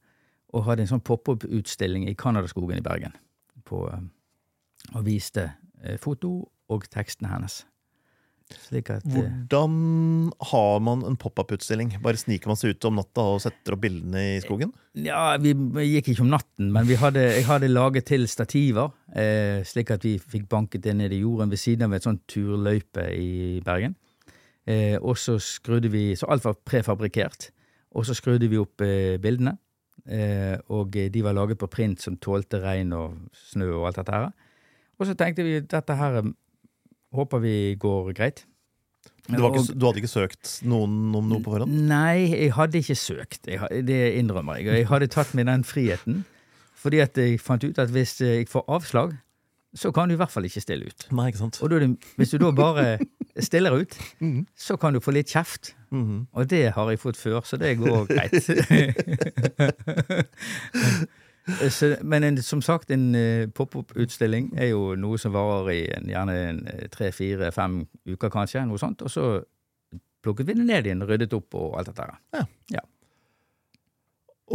og 0.56 0.66
hadde 0.66 0.86
en 0.86 0.94
sånn 0.96 1.04
pop-up-utstilling 1.06 2.08
i 2.10 2.16
Canadaskogen 2.18 2.80
i 2.80 2.86
Bergen. 2.86 3.14
På, 3.68 3.86
eh, 3.92 4.06
og 4.96 5.04
viste 5.06 5.52
eh, 5.84 6.00
foto 6.02 6.40
og 6.74 6.88
tekstene 6.92 7.30
hennes. 7.36 7.62
Slik 8.48 8.89
at 8.94 9.04
eh, 9.04 9.12
Hvordan 9.18 10.32
har 10.51 10.80
man 10.80 11.04
en 11.08 11.18
pop-up-utstilling? 11.20 11.92
Bare 12.04 12.20
sniker 12.20 12.48
man 12.48 12.60
seg 12.60 12.75
ut 12.75 12.88
om 12.88 12.96
natta 13.00 13.25
og 13.34 13.42
setter 13.44 13.75
opp 13.75 13.84
bildene 13.84 14.24
i 14.38 14.39
skogen? 14.44 14.72
Ja, 14.96 15.36
vi 15.42 15.51
gikk 15.89 16.13
ikke 16.13 16.24
om 16.24 16.32
natten, 16.32 16.72
men 16.74 16.88
vi 16.88 16.96
hadde, 17.00 17.25
jeg 17.36 17.48
hadde 17.50 17.70
laget 17.72 18.08
til 18.08 18.24
stativer, 18.32 18.94
eh, 19.12 19.60
slik 19.68 19.92
at 19.96 20.07
vi 20.07 20.16
fikk 20.20 20.48
banket 20.51 20.86
det 20.88 20.96
ned 20.96 21.16
i 21.16 21.22
jorden 21.25 21.51
ved 21.51 21.60
siden 21.62 21.90
av 21.90 21.98
et 21.98 22.07
sånt 22.07 22.24
turløype 22.31 23.10
i 23.20 23.60
Bergen. 23.68 23.98
Eh, 24.68 24.96
og 25.00 25.16
så 25.20 25.38
skrudde 25.40 25.92
vi 25.92 26.10
Så 26.20 26.27
alt 26.27 26.44
var 26.44 26.57
prefabrikkert. 26.68 27.51
Og 27.96 28.05
så 28.07 28.16
skrudde 28.16 28.50
vi 28.51 28.60
opp 28.60 28.83
eh, 28.83 29.20
bildene. 29.20 29.57
Eh, 30.07 30.55
og 30.72 30.96
de 30.96 31.24
var 31.24 31.36
laget 31.36 31.60
på 31.60 31.68
print 31.72 32.00
som 32.03 32.16
tålte 32.20 32.62
regn 32.64 32.94
og 32.96 33.16
snø 33.51 33.74
og 33.75 33.88
alt 33.90 34.01
dette 34.01 34.16
her. 34.16 34.27
Og 34.98 35.07
så 35.07 35.16
tenkte 35.20 35.44
vi 35.44 35.60
dette 35.60 35.96
her 35.96 36.22
håper 37.18 37.42
vi 37.44 37.56
går 37.82 38.14
greit. 38.18 38.46
Du, 39.27 39.36
var 39.44 39.51
ikke, 39.51 39.74
du 39.75 39.84
hadde 39.90 40.00
ikke 40.00 40.08
søkt 40.14 40.53
noen 40.64 40.94
om 41.18 41.25
noe 41.27 41.42
på 41.44 41.51
forhånd? 41.51 41.74
Nei, 41.90 42.30
jeg 42.32 42.53
hadde 42.56 42.80
ikke 42.80 42.96
søkt. 42.96 43.42
Jeg, 43.51 43.60
det 43.88 43.98
innrømmer 44.22 44.56
jeg. 44.62 44.70
Jeg 44.72 44.88
hadde 44.88 45.10
tatt 45.12 45.34
meg 45.36 45.50
den 45.50 45.66
friheten. 45.68 46.22
Fordi 46.77 47.01
at 47.03 47.18
jeg 47.20 47.40
fant 47.44 47.66
ut 47.68 47.80
at 47.82 47.90
hvis 47.92 48.14
jeg 48.24 48.48
får 48.48 48.64
avslag, 48.72 49.18
så 49.77 49.92
kan 49.94 50.08
du 50.10 50.14
i 50.16 50.18
hvert 50.18 50.32
fall 50.32 50.48
ikke 50.48 50.62
stille 50.64 50.88
ut. 50.88 51.03
Nei, 51.12 51.27
ikke 51.34 51.42
sant? 51.42 51.58
Og 51.62 51.70
det, 51.74 51.90
hvis 52.18 52.32
du 52.32 52.38
da 52.42 52.53
bare 52.56 52.86
stiller 53.44 53.75
ut, 53.84 53.98
Mhm. 54.24 54.46
så 54.56 54.77
kan 54.80 54.94
du 54.96 55.00
få 55.03 55.12
litt 55.14 55.27
kjeft. 55.34 55.74
Mhm. 55.92 56.24
Og 56.34 56.48
det 56.50 56.72
har 56.74 56.90
jeg 56.90 57.00
fått 57.03 57.18
før, 57.20 57.42
så 57.46 57.58
det 57.60 57.75
går 57.84 58.08
greit. 58.08 58.48
så, 61.72 61.94
men 62.03 62.25
en, 62.27 62.40
som 62.44 62.62
sagt, 62.62 62.92
en 62.92 63.16
eh, 63.16 63.46
pop-opp-utstilling 63.55 64.51
er 64.60 64.72
jo 64.74 64.98
noe 65.00 65.20
som 65.22 65.36
varer 65.36 65.72
i 65.74 65.83
en, 65.96 66.10
gjerne 66.12 66.36
eh, 66.74 66.88
tre, 66.94 67.12
fire, 67.16 67.51
fem 67.55 67.81
uker, 68.07 68.31
kanskje. 68.33 68.66
Noe 68.68 68.81
sånt. 68.81 69.03
Og 69.05 69.14
så 69.14 69.29
plukket 70.25 70.50
vi 70.50 70.57
det 70.57 70.68
ned 70.68 70.90
igjen, 70.90 71.05
ryddet 71.07 71.36
opp 71.38 71.55
og 71.55 71.79
alt 71.79 71.92
dette 71.92 72.07
her. 72.07 72.86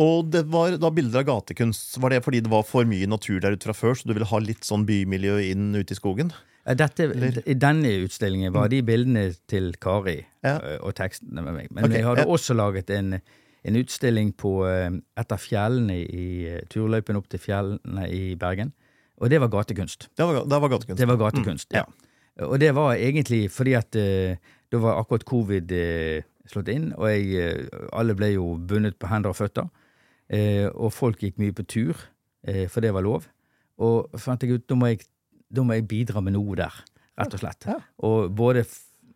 Og 0.03 0.31
det 0.33 0.47
var 0.49 0.79
da 0.81 0.89
bilder 0.93 1.21
av 1.21 1.29
gatekunst. 1.29 1.99
Var 2.01 2.15
det 2.15 2.23
fordi 2.25 2.41
det 2.45 2.53
var 2.53 2.65
for 2.65 2.89
mye 2.89 3.09
natur 3.09 3.43
der 3.45 3.57
ute 3.57 3.69
fra 3.69 3.77
før, 3.77 3.97
så 3.97 4.09
du 4.09 4.15
ville 4.17 4.29
ha 4.29 4.41
litt 4.41 4.65
sånn 4.65 4.87
bymiljø 4.89 5.37
inn 5.51 5.71
ute 5.77 5.93
i 5.93 5.99
skogen? 5.99 6.33
Dette, 6.63 7.09
I 7.51 7.57
denne 7.59 7.91
utstillingen 8.05 8.53
var 8.55 8.69
de 8.71 8.79
bildene 8.87 9.33
til 9.51 9.73
Kari 9.83 10.21
Ja. 10.47 10.61
og 10.79 10.95
tekstene 10.95 11.43
med 11.43 11.57
meg. 11.57 11.73
Men 11.75 11.89
okay. 11.89 11.97
jeg 11.99 12.07
hadde 12.07 12.25
ja. 12.25 12.31
også 12.31 12.55
laget 12.55 12.93
en, 12.95 13.17
en 13.65 13.77
utstilling 13.79 14.33
på 14.35 14.53
et 14.67 15.33
av 15.33 15.39
fjellene 15.39 16.01
i 16.03 16.25
turløypen 16.73 17.17
opp 17.21 17.29
til 17.31 17.39
fjellene 17.43 18.09
i 18.11 18.35
Bergen. 18.41 18.73
Og 19.23 19.31
det 19.31 19.39
var 19.41 19.53
gatekunst. 19.53 20.09
Det 20.19 20.27
var, 20.27 20.41
det 20.51 20.59
var 20.65 20.73
gatekunst. 20.73 20.99
Det 20.99 21.09
var 21.09 21.21
gatekunst, 21.21 21.71
Mm, 21.71 21.77
ja. 21.79 21.85
ja. 21.87 22.47
Og 22.49 22.59
det 22.59 22.73
var 22.75 22.95
egentlig 22.97 23.51
fordi 23.53 23.75
at 23.79 23.95
ø, 23.97 24.35
da 24.73 24.79
var 24.81 24.99
akkurat 24.99 25.25
covid 25.29 25.73
slått 26.51 26.69
inn, 26.73 26.91
og 26.97 27.07
jeg, 27.13 27.69
alle 27.93 28.15
ble 28.19 28.33
jo 28.35 28.57
bundet 28.59 28.97
på 28.99 29.07
hender 29.11 29.31
og 29.31 29.39
føtter. 29.39 29.69
Eh, 30.33 30.67
og 30.73 30.93
folk 30.95 31.21
gikk 31.23 31.39
mye 31.39 31.55
på 31.55 31.65
tur, 31.69 31.99
eh, 32.49 32.65
for 32.73 32.81
det 32.85 32.93
var 32.97 33.05
lov. 33.05 33.29
Og 33.79 34.11
fant 34.21 34.43
jeg 34.43 34.57
ut 34.59 34.67
da 34.69 34.79
må 34.79 34.91
jeg, 34.93 35.05
da 35.53 35.65
må 35.67 35.77
jeg 35.77 35.87
bidra 35.91 36.23
med 36.25 36.35
noe 36.37 36.57
der, 36.59 36.73
rett 37.21 37.37
og 37.37 37.43
slett. 37.45 37.69
Ja. 37.69 37.79
Og 38.09 38.33
både 38.35 38.65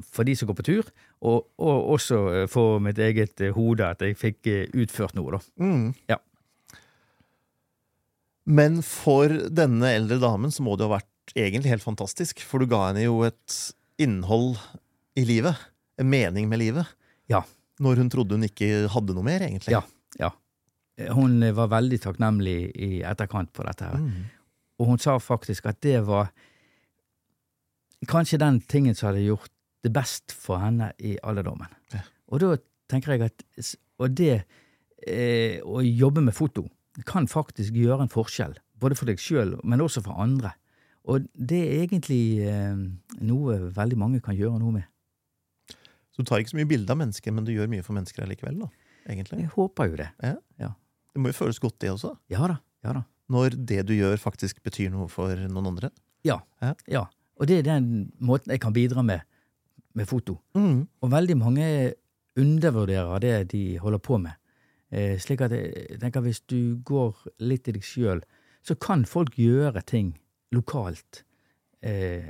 for 0.05 0.29
de 0.29 0.37
som 0.37 0.49
går 0.51 0.59
på 0.61 0.67
tur, 0.69 0.91
og, 1.27 1.49
og 1.59 1.91
også 1.97 2.21
eh, 2.33 2.47
for 2.51 2.81
mitt 2.83 3.01
eget 3.03 3.43
eh, 3.43 3.55
hode, 3.57 3.87
at 3.87 4.05
jeg 4.05 4.19
fikk 4.19 4.51
eh, 4.53 4.65
utført 4.79 5.17
noe, 5.19 5.37
da. 5.37 5.41
Mm. 5.62 5.89
Ja. 6.12 6.21
Men 8.47 8.79
for 8.87 9.33
denne 9.51 9.91
eldre 9.97 10.21
damen 10.23 10.55
så 10.55 10.62
må 10.62 10.77
det 10.77 10.87
jo 10.87 10.93
ha 10.93 11.01
vært 11.01 11.35
egentlig 11.35 11.73
helt 11.75 11.87
fantastisk, 11.87 12.45
for 12.47 12.62
du 12.62 12.71
ga 12.71 12.85
henne 12.89 13.09
jo 13.09 13.19
et 13.27 13.59
innhold 14.03 14.55
i 15.19 15.27
livet. 15.27 15.59
En 15.99 16.09
mening 16.12 16.47
med 16.51 16.62
livet. 16.62 16.95
Ja. 17.33 17.43
Når 17.83 18.03
hun 18.03 18.11
trodde 18.12 18.39
hun 18.39 18.47
ikke 18.47 18.87
hadde 18.93 19.17
noe 19.17 19.27
mer, 19.27 19.43
egentlig. 19.49 19.75
Ja. 19.75 19.83
ja. 20.21 20.31
Hun 21.17 21.41
var 21.57 21.73
veldig 21.73 21.99
takknemlig 22.05 22.59
i 22.79 22.91
etterkant 23.05 23.51
på 23.57 23.67
dette 23.67 23.89
her. 23.91 23.99
Mm. 23.99 24.29
Og 24.79 24.93
hun 24.93 25.01
sa 25.03 25.17
faktisk 25.21 25.67
at 25.73 25.81
det 25.85 25.99
var 26.07 26.31
kanskje 28.07 28.39
den 28.41 28.61
tingen 28.69 28.95
som 28.95 29.11
hadde 29.11 29.25
gjort 29.25 29.51
det 29.87 29.94
best 29.94 30.35
for 30.35 30.61
henne 30.62 30.90
i 30.99 31.16
alderdommen. 31.22 31.70
Ja. 31.94 32.03
Og 32.33 32.42
da 32.42 32.55
tenker 32.90 33.14
jeg 33.14 33.31
at 33.31 33.75
Og 34.03 34.12
det 34.12 34.42
eh, 35.09 35.62
å 35.64 35.81
jobbe 35.81 36.20
med 36.20 36.35
foto 36.37 36.66
kan 37.09 37.29
faktisk 37.29 37.72
gjøre 37.77 38.05
en 38.05 38.12
forskjell. 38.12 38.53
Både 38.77 38.96
for 38.99 39.09
deg 39.09 39.20
sjøl, 39.20 39.55
men 39.64 39.81
også 39.81 40.03
for 40.05 40.20
andre. 40.20 40.53
Og 41.09 41.25
det 41.33 41.62
er 41.62 41.85
egentlig 41.87 42.44
eh, 42.44 42.77
noe 43.25 43.57
veldig 43.72 43.99
mange 44.01 44.20
kan 44.25 44.37
gjøre 44.37 44.61
noe 44.61 44.75
med. 44.81 44.88
Så 46.12 46.25
du 46.25 46.29
tar 46.29 46.42
ikke 46.42 46.55
så 46.55 46.59
mye 46.61 46.68
bilde 46.68 46.92
av 46.92 47.01
mennesker, 47.01 47.33
men 47.33 47.44
du 47.44 47.53
gjør 47.53 47.68
mye 47.72 47.85
for 47.85 47.96
mennesker 47.96 48.25
allikevel, 48.25 48.59
da. 48.64 48.68
Egentlig. 49.07 49.42
Jeg 49.44 49.53
håper 49.55 49.90
jo 49.90 49.99
det. 50.01 50.09
Det 50.18 51.20
må 51.22 51.31
jo 51.31 51.37
føles 51.38 51.61
godt, 51.62 51.79
det 51.85 51.92
også. 51.92 52.16
Ja 52.33 52.49
da. 52.51 52.59
Ja 52.85 52.96
da. 52.96 53.05
Når 53.33 53.57
det 53.68 53.85
du 53.88 53.94
gjør, 53.94 54.16
faktisk 54.20 54.62
betyr 54.66 54.90
noe 54.94 55.09
for 55.12 55.33
noen 55.49 55.70
andre. 55.72 55.92
Ja. 56.27 56.40
Ja. 56.64 56.72
ja. 56.90 57.05
Og 57.37 57.49
det 57.51 57.61
er 57.61 57.68
den 57.68 58.11
måten 58.18 58.53
jeg 58.55 58.62
kan 58.64 58.75
bidra 58.77 59.05
med 59.07 59.25
med 59.97 60.09
foto. 60.09 60.39
Mm. 60.57 60.87
Og 61.03 61.13
veldig 61.13 61.37
mange 61.41 61.69
undervurderer 62.37 63.23
det 63.25 63.37
de 63.53 63.63
holder 63.81 64.03
på 64.05 64.21
med. 64.21 64.37
Eh, 64.93 65.17
slik 65.21 65.43
at 65.43 65.55
jeg 65.57 66.01
tenker 66.01 66.25
hvis 66.25 66.43
du 66.47 66.77
går 66.85 67.17
litt 67.43 67.69
i 67.69 67.75
deg 67.75 67.85
sjøl, 67.85 68.21
så 68.67 68.77
kan 68.79 69.07
folk 69.09 69.39
gjøre 69.39 69.83
ting 69.87 70.15
lokalt, 70.55 71.25
eh, 71.83 72.29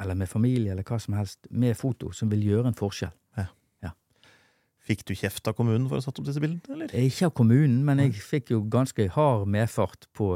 eller 0.00 0.16
med 0.16 0.28
familie, 0.28 0.72
eller 0.72 0.84
hva 0.84 0.98
som 1.00 1.14
helst, 1.14 1.46
med 1.50 1.76
foto, 1.76 2.12
som 2.12 2.30
vil 2.32 2.44
gjøre 2.44 2.72
en 2.72 2.78
forskjell. 2.78 3.14
Fikk 4.90 5.04
du 5.06 5.12
kjeft 5.14 5.46
av 5.46 5.54
kommunen 5.58 5.86
for 5.86 5.98
å 5.98 6.00
ha 6.00 6.06
satt 6.06 6.18
opp 6.18 6.26
disse 6.26 6.40
bildene, 6.42 6.74
eller? 6.74 6.94
Ikke 6.98 7.28
av 7.28 7.34
kommunen, 7.36 7.82
men 7.86 8.00
jeg 8.02 8.16
fikk 8.24 8.54
jo 8.54 8.62
ganske 8.72 9.06
hard 9.14 9.44
medfart 9.52 10.08
på, 10.16 10.32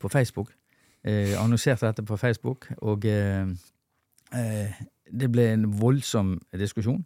på 0.00 0.10
Facebook. 0.10 0.54
Eh, 1.06 1.36
annonserte 1.38 1.86
dette 1.86 2.04
på 2.08 2.18
Facebook, 2.20 2.66
og 2.80 3.04
eh, 3.08 3.52
eh, 4.36 4.80
det 5.12 5.30
ble 5.32 5.46
en 5.54 5.68
voldsom 5.80 6.36
diskusjon. 6.56 7.02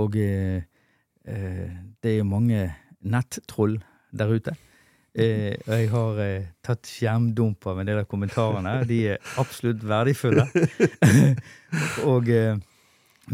Og 0.00 0.16
eh, 0.20 0.62
eh, 1.26 1.70
det 2.02 2.14
er 2.14 2.18
jo 2.20 2.28
mange 2.28 2.66
nettroll 3.00 3.78
der 4.12 4.34
ute. 4.34 4.56
Eh, 5.10 5.56
og 5.66 5.72
jeg 5.74 5.90
har 5.90 6.22
eh, 6.22 6.50
tatt 6.62 6.86
skjermdump 6.86 7.66
av 7.66 7.80
en 7.82 7.88
del 7.88 8.02
av 8.04 8.08
kommentarene. 8.10 8.76
De 8.86 9.00
er 9.14 9.32
absolutt 9.42 9.82
verdifulle. 9.82 10.46
og 12.12 12.30
eh, 12.30 12.60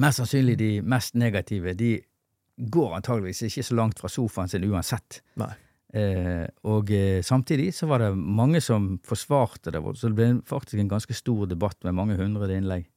mest 0.00 0.22
sannsynlig 0.22 0.56
de 0.60 0.70
mest 0.84 1.18
negative. 1.20 1.76
De 1.76 1.94
går 2.56 2.96
antageligvis 2.96 3.44
ikke 3.50 3.66
så 3.66 3.76
langt 3.76 4.00
fra 4.00 4.08
sofaen 4.12 4.48
sin 4.48 4.64
uansett. 4.64 5.20
Eh, 5.96 6.44
og 6.68 6.90
eh, 6.92 7.20
samtidig 7.24 7.70
så 7.76 7.88
var 7.90 8.02
det 8.02 8.10
mange 8.16 8.60
som 8.64 8.96
forsvarte 9.06 9.72
det, 9.72 9.82
så 9.96 10.10
det 10.10 10.16
ble 10.18 10.30
faktisk 10.48 10.80
en 10.80 10.90
ganske 10.90 11.14
stor 11.16 11.46
debatt 11.48 11.78
med 11.84 11.96
mange 11.96 12.16
hundre 12.18 12.48
innlegg. 12.56 12.88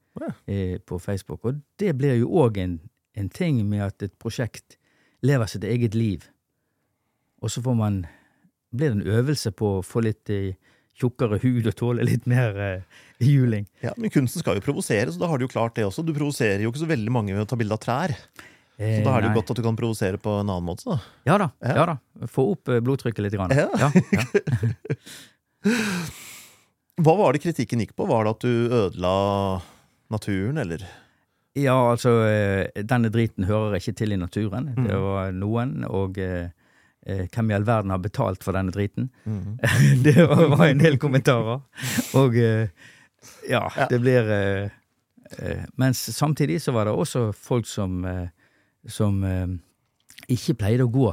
Eh, 0.47 0.77
på 0.79 0.99
Facebook. 0.99 1.45
Og 1.45 1.61
det 1.81 1.93
blir 1.99 2.19
jo 2.19 2.29
òg 2.43 2.57
en, 2.61 2.79
en 3.15 3.29
ting 3.29 3.61
med 3.69 3.85
at 3.87 4.03
et 4.05 4.15
prosjekt 4.21 4.77
lever 5.25 5.49
sitt 5.51 5.63
eget 5.67 5.95
liv. 5.97 6.27
Og 7.43 7.51
så 7.51 7.63
får 7.63 7.75
man 7.79 8.01
blir 8.75 8.91
det 8.91 8.99
en 8.99 9.15
øvelse 9.19 9.51
på 9.57 9.79
å 9.79 9.85
få 9.85 10.03
litt 10.05 10.29
eh, 10.29 10.53
tjukkere 10.99 11.39
hud 11.41 11.67
og 11.71 11.75
tåle 11.79 12.05
litt 12.05 12.27
mer 12.29 12.59
eh, 12.61 13.01
juling. 13.23 13.65
Ja, 13.81 13.95
Men 13.97 14.11
kunsten 14.13 14.43
skal 14.43 14.59
jo 14.59 14.65
provosere, 14.65 15.09
så 15.11 15.21
da 15.21 15.29
har 15.31 15.39
du 15.39 15.47
jo 15.47 15.51
klart 15.51 15.77
det 15.79 15.87
også. 15.87 16.05
Du 16.05 16.13
provoserer 16.13 16.61
jo 16.63 16.71
ikke 16.73 16.83
så 16.83 16.89
veldig 16.91 17.13
mange 17.15 17.33
ved 17.35 17.45
å 17.45 17.49
ta 17.49 17.57
bilde 17.59 17.75
av 17.75 17.81
trær. 17.83 18.13
Eh, 18.77 18.99
Så 18.99 19.07
da 19.07 19.15
er 19.15 19.25
det 19.25 19.31
jo 19.31 19.39
godt 19.39 19.53
at 19.55 19.59
du 19.59 19.65
kan 19.65 19.79
provosere 19.79 20.21
på 20.21 20.37
en 20.41 20.47
annen 20.51 20.67
måte, 20.69 20.85
da. 20.87 20.99
Ja 21.27 21.39
da. 21.41 21.49
Ja. 21.65 21.75
ja 21.81 21.87
da. 21.93 22.27
Få 22.31 22.51
opp 22.53 22.69
eh, 22.71 22.81
blodtrykket 22.83 23.25
litt. 23.25 23.39
Grann. 23.39 23.55
Ja. 23.55 23.67
Ja, 23.79 23.91
ja. 24.13 24.23
Hva 27.03 27.15
var 27.15 27.33
det 27.35 27.41
kritikken 27.43 27.81
gikk 27.83 27.95
på? 27.95 28.07
Var 28.09 28.27
det 28.27 28.31
at 28.35 28.43
du 28.43 28.53
ødela 28.83 29.13
naturen, 30.09 30.57
eller? 30.57 30.83
Ja, 31.57 31.75
altså, 31.91 32.11
eh, 32.29 32.83
denne 32.87 33.09
driten 33.11 33.47
hører 33.49 33.75
ikke 33.79 33.95
til 33.97 34.13
i 34.13 34.17
naturen. 34.21 34.71
Det 34.75 34.85
Mm. 34.95 35.01
var 35.03 35.31
noen, 35.31 35.71
og 35.85 36.17
eh, 36.17 36.49
eh, 37.05 37.27
hvem 37.27 37.51
i 37.51 37.53
all 37.57 37.65
verden 37.67 37.91
har 37.91 37.97
betalt 37.99 38.43
for 38.43 38.53
denne 38.53 38.71
driten? 38.71 39.09
Mm. 39.25 39.57
det 40.05 40.15
var, 40.29 40.65
en 40.67 40.77
del 40.79 40.97
kommentarer. 40.97 41.61
Og 42.15 42.35
ja, 43.49 43.63
det 43.89 44.01
blir 44.01 44.71
Mens 45.77 45.97
samtidig 46.15 46.61
så 46.61 46.71
var 46.73 46.85
det 46.87 46.93
også 46.97 47.27
folk 47.37 47.67
som, 47.69 47.99
som 48.87 49.19
ikke 50.27 50.55
pleide 50.57 50.87
å 50.87 50.89
gå 50.89 51.11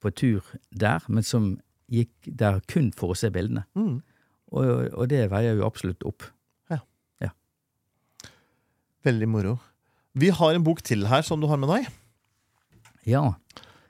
på 0.00 0.10
tur 0.16 0.40
der, 0.72 1.04
men 1.08 1.22
som 1.22 1.58
gikk 1.92 2.08
der 2.24 2.60
kun 2.72 2.88
for 2.96 3.12
å 3.12 3.16
se 3.18 3.28
bildene. 3.30 3.66
Mm. 3.76 3.98
Og, 4.52 4.88
og 4.96 5.08
det 5.10 5.26
veier 5.30 5.58
jo 5.58 5.66
absolutt 5.66 6.04
opp. 6.08 6.24
Veldig 9.08 9.28
moro. 9.30 9.56
Vi 10.18 10.30
har 10.34 10.54
en 10.56 10.64
bok 10.66 10.82
til 10.84 11.06
her 11.08 11.22
som 11.24 11.40
du 11.40 11.46
har 11.48 11.58
med 11.60 11.70
deg, 11.72 11.86
Ja. 13.08 13.34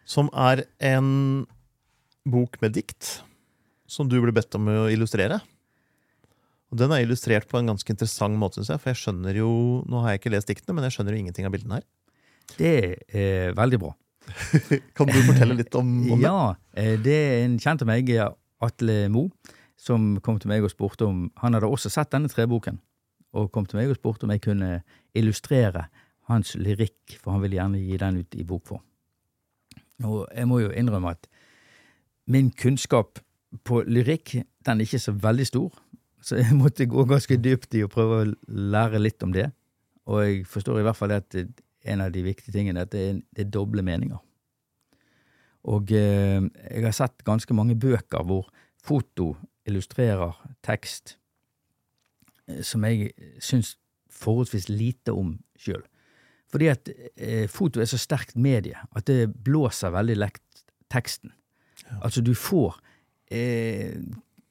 som 0.06 0.28
er 0.32 0.64
en 0.80 1.46
bok 2.28 2.60
med 2.62 2.74
dikt. 2.76 3.20
Som 3.88 4.08
du 4.08 4.20
ble 4.20 4.32
bedt 4.36 4.54
om 4.54 4.66
å 4.68 4.86
illustrere. 4.92 5.40
Og 6.70 6.76
Den 6.76 6.92
er 6.92 7.00
illustrert 7.06 7.48
på 7.48 7.58
en 7.58 7.66
ganske 7.70 7.88
interessant 7.88 8.36
måte, 8.36 8.60
synes 8.60 8.68
jeg. 8.74 8.80
For 8.82 8.90
jeg 8.92 9.00
skjønner 9.00 9.34
jo 9.40 9.48
Nå 9.88 10.02
har 10.02 10.10
jeg 10.12 10.20
ikke 10.20 10.32
lest 10.34 10.50
diktene, 10.50 10.74
men 10.76 10.84
jeg 10.84 10.92
skjønner 10.98 11.14
jo 11.16 11.22
ingenting 11.24 11.46
av 11.48 11.52
bildene 11.54 11.78
her. 11.78 11.86
Det 12.58 12.74
er 13.08 13.54
veldig 13.56 13.78
bra. 13.80 13.94
Kan 14.96 15.08
du 15.08 15.16
fortelle 15.24 15.56
litt 15.56 15.74
om, 15.74 15.88
om 16.12 16.20
det? 16.20 16.26
Ja, 16.28 16.54
eh, 16.76 16.96
det 17.00 17.14
er 17.16 17.44
en 17.46 17.56
kjent 17.58 17.80
av 17.80 17.88
meg, 17.88 18.12
Atle 18.60 19.08
Mo, 19.08 19.30
som 19.80 20.18
kom 20.20 20.38
til 20.38 20.50
meg 20.52 20.62
og 20.66 20.70
spurte 20.72 21.06
om 21.08 21.30
Han 21.40 21.54
hadde 21.56 21.70
også 21.70 21.88
sett 21.90 22.10
denne 22.12 22.28
treboken, 22.28 22.76
og 23.38 23.52
kom 23.54 23.66
til 23.66 23.80
meg 23.80 23.92
og 23.92 23.98
spurte 23.98 24.26
om 24.26 24.34
jeg 24.34 24.44
kunne 24.44 24.82
illustrere 25.16 25.86
hans 26.28 26.54
lyrikk, 26.58 27.16
for 27.22 27.34
han 27.34 27.42
ville 27.44 27.58
gjerne 27.58 27.80
gi 27.80 27.98
den 28.00 28.20
ut 28.20 28.36
i 28.36 28.44
bokform. 28.46 28.84
Og 30.06 30.28
jeg 30.34 30.46
må 30.46 30.60
jo 30.62 30.70
innrømme 30.70 31.14
at 31.16 31.26
min 32.28 32.50
kunnskap 32.52 33.22
på 33.64 33.82
lyrikk, 33.88 34.36
den 34.66 34.80
er 34.80 34.86
ikke 34.86 35.00
så 35.00 35.14
veldig 35.16 35.46
stor, 35.48 35.78
så 36.20 36.36
jeg 36.36 36.56
måtte 36.58 36.88
gå 36.90 37.04
ganske 37.08 37.38
dypt 37.40 37.74
i 37.78 37.84
å 37.86 37.90
prøve 37.90 38.20
å 38.20 38.28
lære 38.48 39.00
litt 39.00 39.22
om 39.24 39.32
det. 39.32 39.48
Og 40.08 40.22
jeg 40.24 40.46
forstår 40.48 40.80
i 40.80 40.86
hvert 40.86 40.98
fall 40.98 41.14
at 41.16 41.36
en 41.38 42.02
av 42.04 42.12
de 42.12 42.24
viktige 42.26 42.52
tingene 42.52 42.82
er 42.82 42.88
at 42.88 42.92
det 42.92 43.04
er, 43.08 43.20
det 43.36 43.46
er 43.46 43.52
doble 43.54 43.84
meninger. 43.86 44.18
Og 45.68 45.92
eh, 45.92 46.40
jeg 46.42 46.84
har 46.84 46.96
sett 46.96 47.24
ganske 47.26 47.54
mange 47.56 47.76
bøker 47.78 48.24
hvor 48.24 48.48
foto 48.84 49.34
illustrerer 49.68 50.36
tekst 50.64 51.16
som 52.62 52.84
jeg 52.88 53.12
syns 53.42 53.76
forholdsvis 54.18 54.68
lite 54.72 55.12
om 55.14 55.36
sjøl. 55.58 55.82
Fordi 56.48 56.68
at 56.72 56.88
eh, 57.16 57.44
foto 57.52 57.80
er 57.82 57.88
så 57.90 57.98
sterkt 58.00 58.36
medie 58.40 58.78
at 58.96 59.06
det 59.10 59.26
blåser 59.44 59.92
veldig 59.92 60.16
lett 60.16 60.62
teksten. 60.88 61.34
Altså 62.00 62.22
du 62.24 62.32
får 62.34 62.78
eh, 63.30 63.98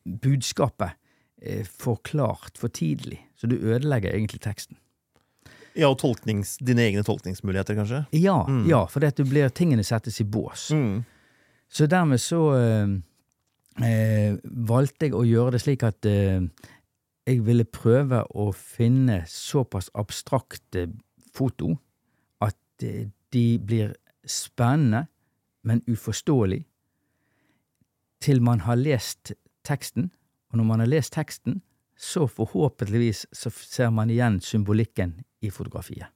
budskapet 0.06 0.94
eh, 1.42 1.66
forklart 1.66 2.58
for 2.58 2.70
tidlig, 2.70 3.20
så 3.36 3.50
du 3.50 3.58
ødelegger 3.58 4.14
egentlig 4.14 4.42
teksten. 4.46 4.78
Ja, 5.78 5.92
og 5.92 6.00
tolknings, 6.02 6.56
dine 6.58 6.88
egne 6.88 7.04
tolkningsmuligheter, 7.06 7.76
kanskje? 7.78 8.06
Ja, 8.18 8.40
Mm. 8.48 8.64
ja 8.70 8.86
for 8.90 9.00
det 9.00 9.14
at 9.14 9.18
du 9.18 9.26
blir, 9.30 9.50
tingene 9.50 9.84
settes 9.86 10.22
i 10.22 10.24
bås. 10.26 10.72
Mm. 10.74 11.04
Så 11.70 11.86
dermed 11.86 12.22
så 12.22 12.40
eh, 12.58 12.96
eh, 13.86 14.38
valgte 14.44 15.06
jeg 15.10 15.14
å 15.14 15.26
gjøre 15.28 15.52
det 15.58 15.62
slik 15.62 15.84
at 15.86 16.06
eh, 16.06 16.42
jeg 17.28 17.44
ville 17.46 17.66
prøve 17.68 18.22
å 18.40 18.50
finne 18.56 19.22
såpass 19.28 19.90
abstrakte 19.98 20.88
foto 21.36 21.74
at 22.44 22.86
eh, 22.86 23.10
de 23.36 23.46
blir 23.60 23.94
spennende, 24.28 25.08
men 25.68 25.84
uforståelig, 25.88 26.62
til 28.24 28.40
man 28.42 28.64
har 28.64 28.80
lest 28.80 29.34
teksten. 29.68 30.12
Og 30.52 30.62
når 30.62 30.68
man 30.70 30.80
har 30.80 30.90
lest 30.90 31.14
teksten, 31.14 31.60
så 31.98 32.28
forhåpentligvis 32.30 33.26
så 33.36 33.52
ser 33.52 33.92
man 33.92 34.10
igjen 34.14 34.40
symbolikken 34.42 35.18
i 35.44 35.52
fotografiet. 35.52 36.08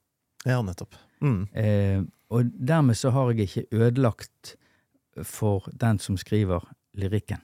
Ja, 0.45 0.61
nettopp. 0.65 0.95
Mm. 1.21 1.43
Eh, 1.53 2.03
og 2.31 2.53
dermed 2.55 2.97
så 2.97 3.11
har 3.11 3.33
jeg 3.33 3.49
ikke 3.49 3.83
ødelagt 3.83 4.55
for 5.27 5.67
den 5.75 5.99
som 5.99 6.15
skriver 6.17 6.63
lyrikken. 6.97 7.43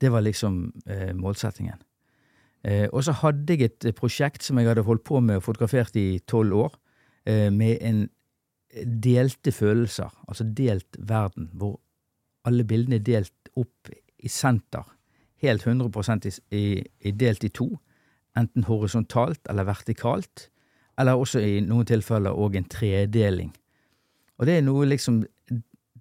Det 0.00 0.12
var 0.12 0.20
liksom 0.26 0.66
eh, 0.86 1.14
målsettingen. 1.16 1.80
Eh, 2.64 2.86
og 2.92 3.02
så 3.04 3.14
hadde 3.22 3.56
jeg 3.56 3.70
et 3.70 3.88
prosjekt 3.98 4.44
som 4.46 4.58
jeg 4.58 4.70
hadde 4.70 4.86
holdt 4.86 5.04
på 5.04 5.20
med 5.20 5.40
og 5.40 5.46
fotografert 5.48 5.96
i 5.98 6.20
tolv 6.30 6.66
år, 6.66 6.76
eh, 7.26 7.50
med 7.50 7.78
en 7.80 8.04
delte 9.02 9.52
følelser, 9.52 10.10
altså 10.28 10.44
delt 10.44 10.96
verden, 10.98 11.50
hvor 11.52 11.80
alle 12.48 12.64
bildene 12.64 12.98
er 12.98 13.06
delt 13.06 13.50
opp 13.58 13.90
i 14.22 14.30
senter, 14.30 14.86
helt 15.42 15.66
100 15.66 16.40
i, 16.50 16.82
i, 17.00 17.10
delt 17.10 17.44
i 17.44 17.50
to, 17.50 17.68
enten 18.38 18.64
horisontalt 18.64 19.50
eller 19.50 19.68
vertikalt, 19.68 20.48
eller 20.98 21.18
også 21.18 21.42
i 21.42 21.60
noen 21.66 21.86
tilfeller 21.88 22.36
òg 22.36 22.56
en 22.56 22.68
tredeling. 22.70 23.52
Og 24.38 24.46
det 24.48 24.58
er 24.58 24.64
noe 24.66 24.88
liksom 24.88 25.22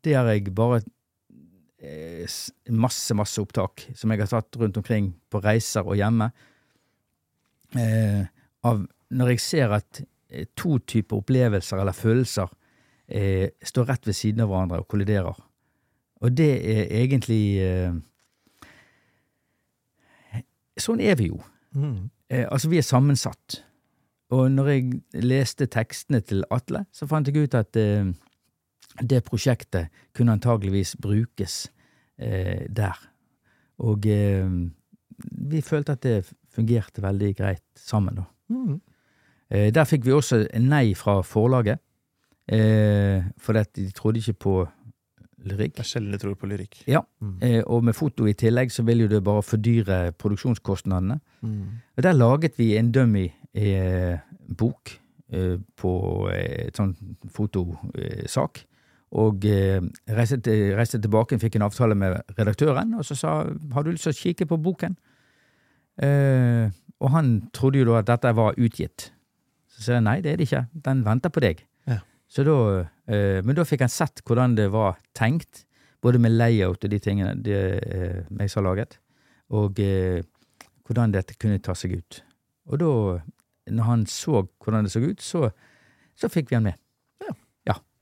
Det 0.01 0.15
har 0.15 0.25
jeg 0.31 0.49
bare 0.57 0.79
eh, 1.77 2.25
masse, 2.73 3.13
masse 3.13 3.37
opptak 3.37 3.83
som 3.93 4.09
jeg 4.09 4.23
har 4.23 4.31
tatt 4.31 4.57
rundt 4.57 4.79
omkring 4.79 5.11
på 5.29 5.41
reiser 5.43 5.85
og 5.85 5.99
hjemme. 5.99 6.31
Eh, 7.79 8.25
av 8.67 8.81
når 9.11 9.33
jeg 9.33 9.43
ser 9.43 9.75
at 9.75 10.01
eh, 10.29 10.47
to 10.57 10.77
typer 10.87 11.21
opplevelser 11.21 11.81
eller 11.81 11.95
følelser 11.95 12.51
eh, 13.07 13.49
står 13.63 13.89
rett 13.91 14.07
ved 14.07 14.17
siden 14.17 14.43
av 14.43 14.51
hverandre 14.51 14.81
og 14.83 14.87
kolliderer. 14.91 15.41
Og 16.21 16.37
det 16.37 16.51
er 16.59 16.87
egentlig 17.01 17.43
eh, 17.65 17.99
Sånn 20.81 21.01
er 21.03 21.17
vi 21.19 21.27
jo. 21.27 21.37
Mm. 21.75 22.09
Eh, 22.31 22.45
altså, 22.47 22.69
vi 22.71 22.79
er 22.79 22.85
sammensatt. 22.87 23.59
Og 24.31 24.47
når 24.49 24.69
jeg 24.71 25.01
leste 25.27 25.67
tekstene 25.69 26.21
til 26.23 26.45
Atle, 26.49 26.85
så 26.95 27.05
fant 27.11 27.27
jeg 27.27 27.43
ut 27.43 27.57
at 27.59 27.75
eh, 27.77 28.07
det 29.03 29.19
prosjektet 29.27 29.91
kunne 30.15 30.37
antageligvis 30.37 30.95
brukes 31.03 31.65
eh, 32.17 32.63
der. 32.71 32.97
Og 33.83 34.07
vi 35.31 35.61
følte 35.61 35.91
at 35.97 36.01
det 36.03 36.31
fungerte 36.55 37.01
veldig 37.03 37.35
greit 37.37 37.63
sammen, 37.75 38.15
da. 38.15 38.23
Mm. 38.49 38.79
Eh, 39.51 39.69
der 39.71 39.83
fikk 39.87 40.05
vi 40.05 40.11
også 40.15 40.45
nei 40.59 40.93
fra 40.95 41.21
forlaget, 41.23 41.79
eh, 42.47 43.23
fordi 43.39 43.59
at 43.59 43.73
de 43.75 43.89
trodde 43.91 44.19
ikke 44.19 44.33
på 44.39 44.55
lyrikk. 45.43 45.73
Det 45.75 45.79
er 45.79 45.83
sjelden 45.89 46.11
de 46.13 46.17
tror 46.21 46.35
på 46.37 46.47
lyrikk. 46.47 46.83
Ja, 46.87 47.01
Mm. 47.21 47.37
eh, 47.41 47.63
og 47.65 47.83
med 47.83 47.93
foto 47.95 48.25
i 48.27 48.33
tillegg 48.33 48.71
så 48.71 48.83
vil 48.85 48.99
jo 49.01 49.07
det 49.07 49.23
bare 49.23 49.41
fordyre 49.41 50.11
produksjonskostnadene. 50.13 51.19
Mm. 51.41 51.63
Og 51.97 52.03
der 52.03 52.11
laget 52.13 52.57
vi 52.57 52.77
en 52.77 52.91
dummy-bok 52.91 54.99
eh, 55.33 55.57
på 55.77 56.29
eh, 56.33 56.67
et 56.67 56.75
sånn 56.77 56.95
fotosak. 57.31 58.65
Og 59.11 59.43
eh, 59.45 59.81
reiste, 60.07 60.37
til, 60.45 60.69
reiste 60.77 61.01
tilbake, 61.03 61.39
fikk 61.41 61.57
en 61.59 61.65
avtale 61.67 61.95
med 61.95 62.21
redaktøren, 62.37 62.93
og 62.95 63.03
så 63.05 63.15
sa 63.19 63.31
har 63.73 63.83
du 63.83 63.91
lyst 63.91 64.03
til 64.07 64.13
å 64.13 64.19
kikke 64.21 64.45
på 64.47 64.57
boken. 64.63 64.95
Eh, 66.01 66.71
og 67.01 67.11
han 67.15 67.33
trodde 67.55 67.81
jo 67.81 67.89
da 67.89 67.99
at 68.01 68.09
dette 68.09 68.33
var 68.37 68.57
utgitt. 68.61 69.09
Så 69.71 69.85
sa 69.85 69.97
jeg 69.97 70.05
nei, 70.05 70.19
det 70.21 70.33
er 70.33 70.41
det 70.41 70.47
ikke. 70.49 70.65
Den 70.85 71.03
venter 71.05 71.33
på 71.33 71.43
deg. 71.43 71.63
Ja. 71.89 72.01
Så 72.29 72.45
da, 72.45 72.57
uh, 72.85 73.39
men 73.41 73.57
da 73.57 73.65
fikk 73.65 73.81
han 73.81 73.91
sett 73.91 74.21
hvordan 74.27 74.53
det 74.59 74.67
var 74.73 74.99
tenkt, 75.17 75.65
både 76.01 76.21
med 76.21 76.35
layout 76.35 76.85
og 76.85 76.93
de 76.93 76.99
tingene 77.01 77.33
det 77.41 77.57
uh, 77.81 78.21
jeg 78.37 78.53
har 78.53 78.65
laget, 78.65 78.99
og 79.51 79.81
eh, 79.83 80.21
hvordan 80.87 81.11
dette 81.11 81.35
kunne 81.41 81.59
ta 81.59 81.73
seg 81.75 81.97
ut. 81.97 82.21
Og 82.71 82.79
da, 82.79 82.91
når 83.73 83.89
han 83.89 84.05
så 84.07 84.45
hvordan 84.63 84.85
det 84.87 84.93
så 84.93 85.01
ut, 85.03 85.25
så, 85.25 85.49
så 86.15 86.29
fikk 86.31 86.53
vi 86.53 86.59
han 86.59 86.69
med. 86.69 86.79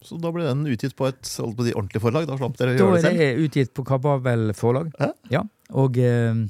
Så 0.06 0.16
da 0.16 0.32
ble 0.32 0.46
den 0.48 0.64
utgitt 0.72 0.96
på 0.96 1.10
et 1.10 1.20
på 1.28 1.66
ordentlig 1.66 2.00
forlag? 2.00 2.28
Da 2.30 2.38
slapp 2.40 2.56
dere 2.60 2.72
å 2.72 2.78
gjøre 2.78 2.96
det 2.96 3.02
selv? 3.04 3.18
Da 3.20 3.26
er 3.26 3.34
det 3.36 3.48
utgitt 3.48 3.74
på 3.76 3.84
Kababel 3.88 4.54
forlag. 4.56 4.94
Ja. 5.00 5.10
Ja, 5.34 5.42
og 5.76 6.00
eh, 6.00 6.46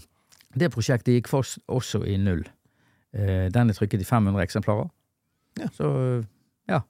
det 0.58 0.72
prosjektet 0.74 1.18
gikk 1.18 1.30
for, 1.32 1.48
også 1.70 2.02
i 2.10 2.18
null. 2.22 2.44
Eh, 3.14 3.48
den 3.54 3.72
er 3.72 3.78
trykket 3.78 4.04
i 4.04 4.08
500 4.08 4.42
eksemplarer. 4.46 4.90
Ja. 5.60 5.70
Så 5.76 5.90
ja. 6.70 6.84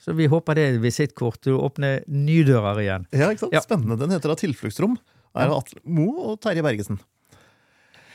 Så 0.00 0.14
vi 0.16 0.28
håper 0.30 0.56
det 0.56 0.66
er 0.66 0.82
visittkort 0.82 1.42
til 1.44 1.58
å 1.58 1.64
åpne 1.68 2.00
nydører 2.08 2.82
igjen. 2.84 3.08
Ja, 3.12 3.30
ikke 3.30 3.46
sant? 3.46 3.56
Ja. 3.56 3.64
Spennende. 3.64 3.98
Den 4.00 4.14
heter 4.14 4.32
da 4.32 4.38
Tilfluktsrom. 4.40 4.98
Er 5.36 5.50
av 5.50 5.60
Atle 5.60 5.82
Moe 5.86 6.32
og 6.32 6.40
Terje 6.42 6.64
Bergesen. 6.66 6.98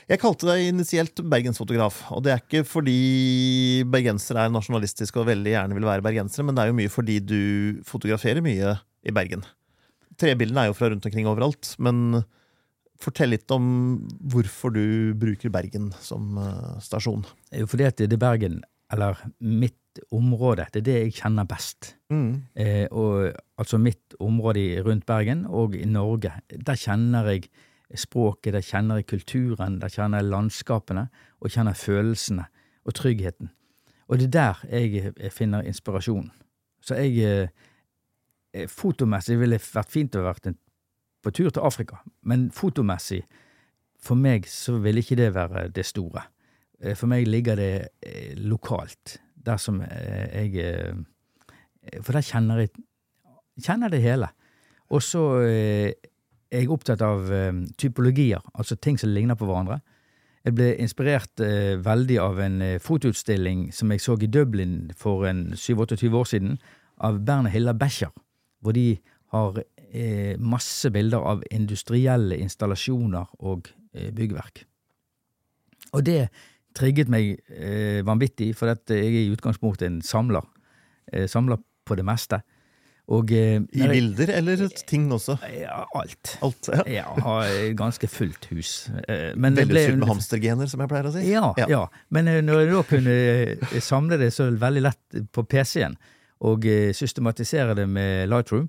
Jeg 0.05 0.21
kalte 0.21 0.45
deg 0.45 0.67
initielt 0.67 1.17
bergensfotograf, 1.17 2.03
og 2.13 2.21
det 2.25 2.33
er 2.33 2.41
ikke 2.43 2.61
fordi 2.69 2.97
bergensere 3.89 4.43
er 4.45 4.51
nasjonalistiske 4.53 5.17
og 5.17 5.25
veldig 5.31 5.55
gjerne 5.55 5.77
vil 5.77 5.87
være 5.87 6.05
bergensere, 6.05 6.45
men 6.45 6.53
det 6.53 6.61
er 6.61 6.69
jo 6.69 6.75
mye 6.77 6.91
fordi 6.93 7.15
du 7.25 7.39
fotograferer 7.87 8.43
mye 8.45 8.75
i 9.01 9.13
Bergen. 9.15 9.41
Trebildene 10.21 10.61
er 10.61 10.69
jo 10.69 10.75
fra 10.77 10.91
rundt 10.91 11.07
omkring 11.09 11.25
overalt, 11.31 11.71
men 11.81 12.21
fortell 13.01 13.33
litt 13.33 13.51
om 13.53 13.65
hvorfor 14.31 14.73
du 14.75 15.13
bruker 15.19 15.51
Bergen 15.53 15.91
som 16.01 16.37
eh, 16.41 16.77
stasjon. 16.83 17.25
Det 17.49 17.59
er 17.59 17.65
jo 17.65 17.71
fordi 17.71 17.89
at 17.89 17.99
det 18.01 18.15
er 18.15 18.21
Bergen, 18.21 18.61
eller 18.93 19.19
mitt 19.39 19.79
område, 20.11 20.67
det 20.73 20.81
er 20.81 20.87
det 20.87 20.97
jeg 20.97 21.15
kjenner 21.21 21.47
best. 21.49 21.93
Mm. 22.11 22.31
Eh, 22.59 22.85
og, 22.91 23.31
altså 23.59 23.79
mitt 23.81 24.15
område 24.19 24.83
rundt 24.85 25.05
Bergen 25.07 25.45
og 25.47 25.75
i 25.77 25.85
Norge. 25.87 26.33
Der 26.51 26.79
kjenner 26.79 27.31
jeg 27.31 27.49
språket, 27.95 28.53
der 28.55 28.65
kjenner 28.65 28.99
jeg 28.99 29.09
kulturen, 29.11 29.79
der 29.79 29.93
kjenner 29.93 30.21
jeg 30.21 30.31
landskapene, 30.31 31.07
og 31.39 31.53
kjenner 31.53 31.77
følelsene 31.77 32.47
og 32.85 32.97
tryggheten. 32.97 33.51
Og 34.07 34.19
det 34.19 34.27
er 34.27 34.35
der 34.35 34.65
jeg, 34.69 35.13
jeg 35.17 35.33
finner 35.33 35.65
inspirasjon. 35.65 36.29
Så 36.85 36.97
jeg 36.99 37.17
eh, 37.25 37.49
eh, 38.53 38.67
Fotomessig 38.69 39.39
ville 39.39 39.57
det 39.57 39.73
vært 39.73 39.93
fint 39.93 40.15
å 40.15 40.21
ha 40.21 40.29
vært 40.29 40.51
en, 40.51 40.59
på 41.25 41.33
tur 41.33 41.49
til 41.49 41.65
Afrika, 41.65 41.99
men 42.23 42.49
fotomessig, 42.53 43.23
for 44.05 44.19
meg, 44.19 44.45
så 44.45 44.77
vil 44.83 45.01
ikke 45.01 45.17
det 45.17 45.31
være 45.33 45.67
det 45.73 45.85
store. 45.87 46.27
Eh, 46.81 46.93
For 46.95 47.09
meg 47.09 47.25
ligger 47.27 47.57
det 47.57 47.71
eh, 48.05 48.35
lokalt, 48.37 49.17
der 49.45 49.57
som 49.61 49.81
eh, 49.81 50.45
jeg 50.53 51.05
For 52.01 52.13
der 52.17 52.25
kjenner 52.25 52.59
jeg 52.63 52.69
kjenner 53.61 53.89
det 53.89 54.01
hele. 54.01 54.27
Og 54.89 55.01
så 55.05 55.21
er 55.45 55.93
jeg 56.51 56.69
opptatt 56.69 57.01
av 57.01 57.29
typologier, 57.77 58.41
altså 58.53 58.75
ting 58.75 58.97
som 58.97 59.13
ligner 59.13 59.37
på 59.37 59.45
hverandre. 59.45 59.79
Jeg 60.45 60.55
ble 60.57 60.67
inspirert 60.81 61.41
eh, 61.41 61.77
veldig 61.81 62.17
av 62.21 62.39
en 62.41 62.57
fotoutstilling 62.81 63.71
som 63.73 63.93
jeg 63.93 64.01
så 64.01 64.17
i 64.21 64.29
Dublin 64.29 64.91
for 64.97 65.25
en 65.29 65.53
27-28 65.53 66.11
år 66.19 66.29
siden, 66.29 66.57
av 67.01 67.21
Berner 67.25 67.53
Hilla 67.53 67.73
Becher, 67.73 68.11
hvor 68.61 68.75
de 68.77 68.97
har 69.33 69.61
eh, 69.95 70.33
masse 70.39 70.91
bilder 70.91 71.23
av 71.31 71.43
industrielle 71.55 72.37
installasjoner 72.43 73.31
og 73.47 73.69
eh, 73.95 74.11
byggverk. 74.15 74.65
Og 75.95 76.03
det 76.07 76.25
trigget 76.75 77.07
meg 77.11 77.37
eh, 77.47 78.01
vanvittig, 78.05 78.51
for 78.59 78.73
at 78.73 78.91
jeg 78.91 79.07
er 79.07 79.21
i 79.23 79.31
utgangspunktet 79.31 79.87
en 79.87 80.01
samler. 80.03 80.43
Samler 81.29 81.59
på 81.85 81.95
det 81.95 82.03
meste. 82.03 82.39
Og 83.13 83.29
I 83.29 83.59
bilder 83.69 84.31
eller 84.33 84.63
ting 84.89 85.03
også? 85.13 85.35
Ja, 85.53 85.83
alt. 85.95 86.31
Alt. 86.43 86.69
Ja. 86.89 87.03
Jeg 87.13 87.21
har 87.27 87.51
ganske 87.77 88.09
fullt 88.09 88.47
hus. 88.49 88.71
Men 89.37 89.53
Velutstyrt 89.59 89.99
med 90.01 90.09
hamstergener, 90.09 90.71
som 90.71 90.81
jeg 90.81 90.89
pleier 90.89 91.11
å 91.11 91.13
si. 91.13 91.21
Ja, 91.29 91.51
Ja. 91.61 91.67
ja. 91.69 91.83
Men 92.09 92.25
når 92.47 92.63
jeg 92.63 92.71
da 92.73 92.81
kunne 92.89 93.81
samle 93.85 94.17
det 94.17 94.31
så 94.33 94.49
veldig 94.49 94.83
lett 94.87 95.21
på 95.31 95.45
PC-en, 95.45 95.95
og 96.49 96.65
systematisere 96.97 97.77
det 97.77 97.85
med 97.87 98.25
Lightroom, 98.33 98.65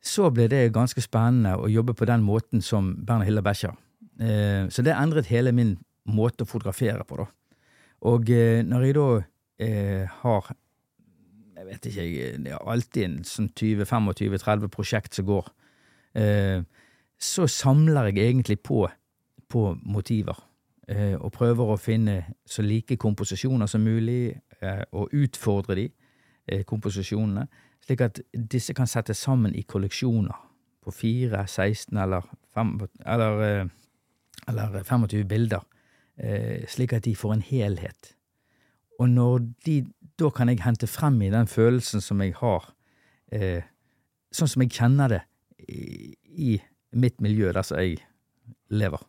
så 0.00 0.30
ble 0.32 0.48
det 0.48 0.72
ganske 0.72 1.02
spennende 1.04 1.58
å 1.60 1.68
jobbe 1.68 1.94
på 1.96 2.08
den 2.08 2.24
måten 2.24 2.64
som 2.64 2.94
Berner 3.04 3.28
Hiller 3.28 3.44
Becher. 3.44 3.76
Eh, 4.20 4.68
Så 4.68 4.82
det 4.82 4.96
endret 4.96 5.26
hele 5.26 5.52
min 5.52 5.76
måte 6.04 6.44
å 6.44 6.48
fotografere 6.48 7.04
på, 7.04 7.16
da. 7.16 7.26
Og 8.08 8.30
eh, 8.30 8.62
når 8.64 8.84
jeg 8.86 8.96
da 8.96 9.08
eh, 9.60 10.06
har 10.22 10.52
jeg 11.60 11.66
vet 11.66 11.86
ikke, 11.86 12.04
jeg, 12.08 12.36
er 12.48 12.68
alltid 12.72 13.04
en 13.04 13.16
sånn 13.24 13.50
20-25-30 13.52 14.70
prosjekt 14.72 15.18
som 15.18 15.26
går. 15.28 15.50
Så 17.20 17.44
samler 17.52 18.08
jeg 18.08 18.30
egentlig 18.30 18.56
på, 18.64 18.86
på 19.44 19.64
motiver, 19.84 20.40
og 21.20 21.28
prøver 21.34 21.74
å 21.74 21.76
finne 21.76 22.14
så 22.48 22.64
like 22.64 22.96
komposisjoner 22.96 23.68
som 23.68 23.84
mulig, 23.84 24.32
og 24.96 25.12
utfordre 25.12 25.76
de 25.76 26.64
komposisjonene, 26.64 27.44
slik 27.90 28.04
at 28.06 28.20
disse 28.32 28.74
kan 28.76 28.86
settes 28.86 29.18
sammen 29.18 29.54
i 29.58 29.64
kolleksjoner 29.66 30.36
på 30.84 30.92
4, 30.94 31.42
16 31.46 31.98
eller, 31.98 32.22
5, 32.54 32.76
eller, 33.04 33.42
eh, 33.42 33.66
eller 34.48 34.82
25 34.84 35.24
bilder, 35.26 35.64
eh, 36.16 36.66
slik 36.68 36.94
at 36.94 37.04
de 37.04 37.16
får 37.16 37.34
en 37.34 37.42
helhet. 37.42 38.14
Og 39.00 39.08
når 39.08 39.50
de, 39.66 39.84
da 40.16 40.30
kan 40.30 40.48
jeg 40.48 40.62
hente 40.62 40.86
frem 40.86 41.20
i 41.22 41.32
den 41.32 41.46
følelsen 41.50 42.00
som 42.00 42.20
jeg 42.22 42.36
har, 42.38 42.70
eh, 43.32 43.62
sånn 44.30 44.48
som 44.48 44.62
jeg 44.62 44.70
kjenner 44.70 45.08
det 45.08 45.22
i, 45.68 46.60
mitt 46.92 47.20
miljø 47.20 47.52
der 47.52 47.62
som 47.62 47.78
jeg 47.78 47.98
lever. 48.70 49.02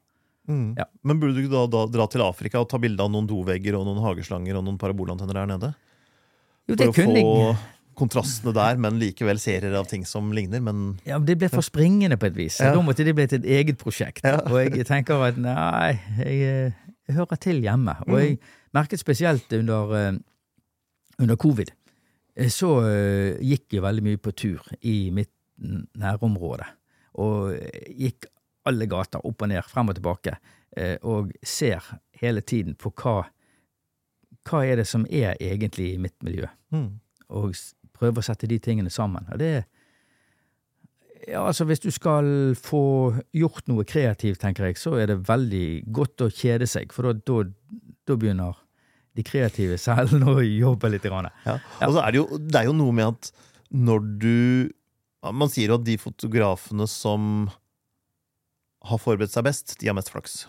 Mm. 0.49 0.75
Ja. 0.77 0.85
Men 1.03 1.19
burde 1.19 1.37
du 1.37 1.45
ikke 1.45 1.53
da, 1.53 1.65
da 1.69 1.85
dra 1.89 2.07
til 2.09 2.21
Afrika 2.21 2.59
og 2.61 2.69
ta 2.69 2.77
bilde 2.81 3.01
av 3.01 3.11
noen 3.13 3.29
dovegger 3.29 3.77
og 3.77 3.85
noen 3.85 4.01
hageslanger 4.03 4.57
og 4.57 4.65
noen 4.65 4.77
parabolantenner 4.81 5.37
der 5.37 5.49
nede? 5.49 5.71
Jo, 6.69 6.75
det 6.75 6.89
kunne 6.93 7.21
få 7.21 7.37
jeg. 7.37 7.55
Kontrastene 7.97 8.53
der, 8.55 8.79
men 8.81 8.99
likevel 9.01 9.39
serier 9.41 9.75
av 9.77 9.87
ting 9.89 10.05
som 10.07 10.31
ligner. 10.35 10.61
Men 10.63 10.99
Ja, 11.05 11.17
men 11.19 11.27
Det 11.27 11.37
ble 11.41 11.49
for 11.51 11.65
springende 11.65 12.17
på 12.17 12.29
et 12.29 12.37
vis. 12.37 12.59
Ja. 12.59 12.73
Da 12.75 12.81
måtte 12.85 13.05
det 13.05 13.15
bli 13.15 13.27
et 13.27 13.45
eget 13.45 13.77
prosjekt. 13.81 14.23
Ja. 14.23 14.39
Og 14.47 14.77
jeg 14.77 14.87
tenker 14.87 15.21
at 15.27 15.37
nei, 15.37 15.99
jeg, 16.19 16.41
eh, 16.41 16.71
jeg 17.07 17.15
hører 17.15 17.41
til 17.41 17.61
hjemme. 17.61 17.95
Og 18.07 18.19
jeg 18.19 18.39
merket 18.73 18.99
spesielt 18.99 19.51
under, 19.53 19.95
eh, 19.97 20.13
under 21.19 21.35
covid, 21.35 21.71
eh, 22.35 22.49
så 22.49 22.81
eh, 22.87 23.41
gikk 23.41 23.73
jeg 23.73 23.83
veldig 23.83 24.03
mye 24.03 24.17
på 24.17 24.35
tur 24.35 24.61
i 24.81 25.11
mitt 25.11 25.33
nærområde. 25.97 26.65
Og 27.19 27.53
eh, 27.53 27.91
gikk 28.07 28.25
alle 28.65 28.85
gater, 28.85 29.23
opp 29.25 29.41
og 29.41 29.49
ned, 29.49 29.63
frem 29.65 29.89
og 29.89 29.97
tilbake, 29.97 30.37
eh, 30.77 30.97
og 31.01 31.31
ser 31.43 31.81
hele 32.21 32.41
tiden 32.41 32.75
på 32.75 32.93
hva 32.93 33.23
hva 34.47 34.63
er 34.65 34.81
det 34.81 34.87
som 34.89 35.05
er 35.09 35.37
egentlig 35.41 35.93
i 35.93 36.01
mitt 36.01 36.17
miljø 36.25 36.47
mm. 36.73 36.87
og 37.37 37.53
prøve 38.01 38.21
å 38.21 38.25
sette 38.25 38.49
de 38.49 38.57
tingene 38.61 38.91
sammen. 38.93 39.27
Og 39.31 39.39
det 39.41 39.53
ja, 41.29 41.43
altså 41.45 41.67
Hvis 41.69 41.83
du 41.83 41.91
skal 41.93 42.25
få 42.57 43.13
gjort 43.37 43.67
noe 43.69 43.85
kreativt, 43.85 44.41
tenker 44.41 44.65
jeg, 44.65 44.79
så 44.81 44.95
er 44.97 45.11
det 45.11 45.19
veldig 45.27 45.93
godt 45.93 46.25
å 46.25 46.31
kjede 46.33 46.65
seg, 46.69 46.93
for 46.95 47.13
da, 47.13 47.43
begynner 48.09 48.57
de 49.17 49.25
kreative 49.27 49.77
selv 49.81 50.15
å 50.33 50.39
jobbe 50.41 50.89
litt. 50.93 51.05
Grann. 51.05 51.29
ja. 51.45 51.59
Og 51.85 51.95
så 51.95 52.03
er 52.03 52.13
det, 52.13 52.21
jo, 52.23 52.41
det 52.41 52.61
er 52.61 52.69
jo 52.69 52.77
noe 52.77 52.95
med 52.95 53.13
at 53.13 53.33
når 53.71 54.07
du 54.21 54.37
Man 55.21 55.51
sier 55.53 55.69
jo 55.69 55.77
at 55.77 55.85
de 55.85 55.99
fotografene 56.01 56.87
som 56.89 57.51
har 58.89 58.97
forberedt 58.97 59.29
seg 59.29 59.45
best, 59.45 59.75
de 59.77 59.85
har 59.85 59.93
mest 59.93 60.09
flaks. 60.09 60.47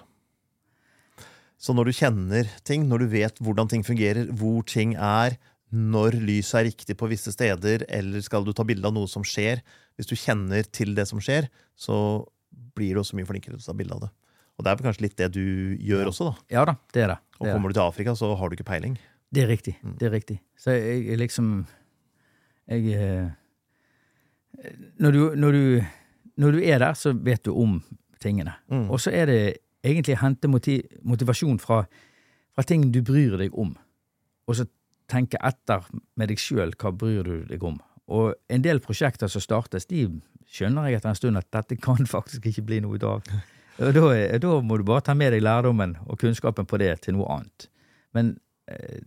Så 1.61 1.75
når 1.77 1.91
du 1.91 1.99
kjenner 1.99 2.49
ting, 2.65 2.87
når 2.89 3.05
du 3.05 3.11
vet 3.13 3.43
hvordan 3.45 3.69
ting 3.69 3.85
fungerer, 3.85 4.31
hvor 4.33 4.65
ting 4.65 4.95
er, 4.97 5.37
når 5.73 6.19
lyset 6.21 6.59
er 6.61 6.67
riktig 6.69 6.97
på 7.01 7.09
visse 7.09 7.33
steder, 7.33 7.87
eller 7.89 8.25
skal 8.25 8.45
du 8.45 8.53
ta 8.53 8.65
bilde 8.69 8.85
av 8.85 8.93
noe 8.93 9.09
som 9.09 9.25
skjer 9.25 9.63
Hvis 9.97 10.09
du 10.09 10.15
kjenner 10.17 10.65
til 10.69 10.95
det 10.97 11.07
som 11.09 11.21
skjer, 11.21 11.49
så 11.77 11.97
blir 12.77 12.95
du 12.95 13.01
også 13.03 13.17
mye 13.17 13.29
flinkere 13.29 13.57
til 13.57 13.65
å 13.65 13.71
ta 13.71 13.77
bilde 13.77 13.97
av 13.97 14.05
det. 14.07 14.11
Og 14.57 14.65
det 14.65 14.73
er 14.73 14.85
kanskje 14.85 15.05
litt 15.05 15.19
det 15.21 15.29
du 15.35 15.45
gjør 15.81 16.11
også, 16.11 16.31
da. 16.31 16.35
Ja 16.53 16.63
da, 16.69 16.77
det 16.93 17.05
er 17.05 17.13
det. 17.13 17.19
Er, 17.21 17.37
og 17.41 17.51
kommer 17.51 17.73
du 17.73 17.77
til 17.77 17.85
Afrika, 17.85 18.15
så 18.17 18.33
har 18.37 18.49
du 18.49 18.57
ikke 18.57 18.69
peiling. 18.69 18.97
det 19.33 19.45
er 19.45 19.49
riktig. 19.49 19.77
Mm. 19.83 19.95
Det 20.01 20.09
er 20.09 20.13
riktig. 20.13 20.39
Så 20.57 20.77
jeg, 20.77 21.07
jeg 21.09 21.21
liksom 21.21 21.53
Jeg 22.73 22.93
eh, 22.95 23.31
når 25.01 25.13
du, 25.13 25.21
når, 25.35 25.53
du, 25.53 25.85
når 26.37 26.53
du 26.53 26.59
er 26.63 26.79
der, 26.79 26.95
så 26.95 27.13
vet 27.13 27.45
du 27.45 27.53
om 27.57 27.83
tingene. 28.21 28.55
Mm. 28.71 28.91
Og 28.91 29.01
så 29.01 29.11
er 29.11 29.27
det 29.27 29.41
egentlig 29.83 30.17
å 30.17 30.23
hente 30.23 30.49
motiv, 30.49 30.85
motivasjon 31.03 31.59
fra, 31.59 31.83
fra 32.55 32.65
ting 32.67 32.87
du 32.95 33.01
bryr 33.03 33.37
deg 33.41 33.57
om, 33.59 33.75
og 34.47 34.57
så 34.59 34.67
tenke 35.13 35.41
etter 35.45 35.85
med 36.19 36.33
deg 36.33 36.41
sjøl 36.41 36.75
hva 36.81 36.93
bryr 36.97 37.27
du 37.27 37.35
deg 37.51 37.65
om, 37.67 37.79
og 38.13 38.35
en 38.53 38.65
del 38.65 38.83
prosjekter 38.85 39.31
som 39.31 39.45
startes, 39.45 39.87
de 39.91 40.07
skjønner 40.53 40.91
jeg 40.91 41.01
etter 41.01 41.13
en 41.13 41.19
stund 41.19 41.41
at 41.41 41.49
dette 41.55 41.79
kan 41.81 42.01
faktisk 42.17 42.49
ikke 42.51 42.67
bli 42.69 42.81
noe 42.85 42.99
ut 42.99 43.09
av. 43.09 43.35
Da, 43.79 43.93
da 44.43 44.57
må 44.61 44.79
du 44.79 44.87
bare 44.87 45.05
ta 45.07 45.15
med 45.17 45.33
deg 45.35 45.45
lærdommen 45.45 45.97
og 46.05 46.21
kunnskapen 46.21 46.69
på 46.69 46.81
det 46.83 46.95
til 47.07 47.17
noe 47.17 47.31
annet. 47.39 47.69
Men 48.13 48.35
eh, 48.69 49.01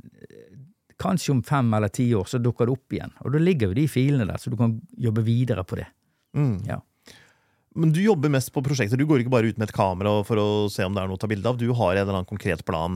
kanskje 1.02 1.36
om 1.36 1.44
fem 1.46 1.70
eller 1.78 1.94
ti 1.94 2.08
år 2.18 2.28
så 2.30 2.42
dukker 2.42 2.68
det 2.68 2.76
opp 2.76 2.98
igjen, 2.98 3.14
og 3.22 3.36
da 3.36 3.42
ligger 3.42 3.72
jo 3.72 3.78
de 3.78 3.86
filene 3.92 4.28
der, 4.28 4.42
så 4.42 4.52
du 4.52 4.58
kan 4.60 4.80
jobbe 4.98 5.26
videre 5.26 5.66
på 5.68 5.80
det. 5.80 5.88
Mm. 6.36 6.58
Ja. 6.68 6.82
Men 7.76 7.92
du 7.92 8.00
jobber 8.00 8.32
mest 8.32 8.54
på 8.56 8.64
prosjekter. 8.64 8.98
Du 8.98 9.06
går 9.08 9.22
ikke 9.22 9.34
bare 9.34 9.52
ut 9.52 9.58
med 9.60 9.68
et 9.68 9.76
kamera 9.76 10.22
for 10.28 10.40
å 10.40 10.48
se 10.72 10.86
om 10.88 10.96
det 10.96 11.02
er 11.02 11.10
noe 11.12 11.20
å 11.20 11.22
ta 11.22 11.28
bilde 11.28 11.52
av. 11.52 11.60
Du 11.60 11.68
har 11.76 11.92
en 11.92 12.02
eller 12.02 12.22
annen 12.22 12.30
konkret 12.30 12.64
plan 12.68 12.96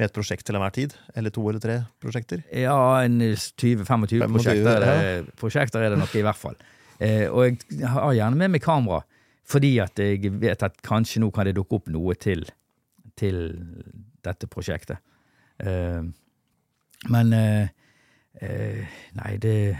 med 0.00 0.08
et 0.08 0.14
prosjekt 0.16 0.46
til 0.48 0.56
enhver 0.56 0.72
tid? 0.74 0.94
Eller 1.18 1.32
to 1.34 1.44
eller 1.50 1.60
tre 1.62 1.76
prosjekter? 2.00 2.42
Ja, 2.56 2.76
en 3.04 3.18
20-25 3.20 4.24
prosjekter, 4.32 4.70
er 4.80 4.86
ja. 4.86 5.00
det- 5.20 5.34
prosjekter 5.40 5.84
er 5.84 5.92
det 5.92 5.98
nok 6.00 6.14
i 6.16 6.22
hvert 6.24 6.40
fall. 6.40 6.56
Eh, 7.00 7.26
og 7.28 7.60
jeg 7.70 7.88
har 7.88 8.12
gjerne 8.16 8.36
med 8.40 8.50
meg 8.56 8.62
kamera, 8.64 9.02
fordi 9.50 9.74
at 9.82 9.98
jeg 9.98 10.32
vet 10.40 10.62
at 10.62 10.80
kanskje 10.86 11.20
nå 11.22 11.30
kan 11.34 11.46
det 11.48 11.54
dukke 11.56 11.78
opp 11.80 11.88
noe 11.92 12.14
til, 12.20 12.44
til 13.16 13.40
dette 14.24 14.48
prosjektet. 14.52 15.00
Eh, 15.60 16.00
men 17.10 17.32
eh, 17.32 17.68
eh, 18.40 18.84
Nei, 19.16 19.36
det 19.40 19.76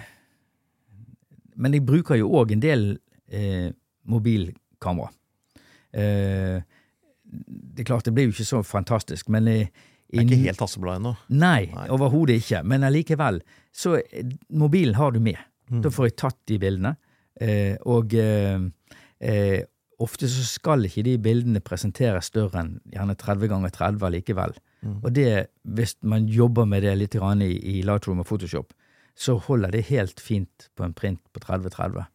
Men 1.61 1.73
jeg 1.77 1.85
bruker 1.85 2.17
jo 2.17 2.31
òg 2.41 2.53
en 2.55 2.61
del 2.63 2.85
eh, 3.29 3.69
mobilkamera. 4.09 5.11
Eh, 5.93 6.61
det 7.31 7.85
er 7.85 7.87
klart, 7.87 8.05
det 8.09 8.15
blir 8.17 8.27
jo 8.31 8.33
ikke 8.35 8.49
så 8.49 8.63
fantastisk, 8.65 9.29
men 9.29 9.47
eh, 9.49 9.69
Det 10.11 10.19
er 10.19 10.27
ikke 10.27 10.43
helt 10.49 10.63
Hasselblad 10.65 11.01
ennå. 11.01 11.15
Nei, 11.31 11.71
Nei. 11.71 11.87
overhodet 11.95 12.41
ikke. 12.41 12.65
Men 12.67 12.87
allikevel. 12.89 13.41
Så 13.71 13.97
eh, 14.01 14.33
mobilen 14.51 14.99
har 14.99 15.15
du 15.15 15.21
med. 15.23 15.39
Mm. 15.71 15.85
Da 15.85 15.93
får 15.95 16.11
jeg 16.11 16.17
tatt 16.25 16.41
de 16.51 16.59
bildene. 16.63 16.97
Eh, 17.41 17.77
og 17.89 18.15
eh, 18.19 18.59
eh, 19.23 19.61
ofte 20.03 20.29
så 20.29 20.45
skal 20.49 20.89
ikke 20.89 21.05
de 21.07 21.17
bildene 21.23 21.63
presenteres 21.65 22.31
større 22.33 22.65
enn 22.65 22.75
gjerne 22.91 23.17
30 23.21 23.53
ganger 23.53 23.75
30 23.77 24.15
likevel. 24.17 24.57
Mm. 24.83 24.99
Og 24.99 25.11
det, 25.17 25.31
hvis 25.63 25.97
man 26.03 26.29
jobber 26.29 26.69
med 26.69 26.85
det 26.87 26.97
litt 26.99 27.17
i, 27.17 27.51
i 27.79 27.83
Lightroom 27.87 28.23
og 28.25 28.29
Photoshop, 28.29 28.73
så 29.15 29.37
holder 29.37 29.75
det 29.75 29.89
helt 29.91 30.21
fint 30.23 30.71
på 30.77 30.87
en 30.87 30.97
print 30.97 31.21
på 31.33 31.43
30-30. 31.45 32.09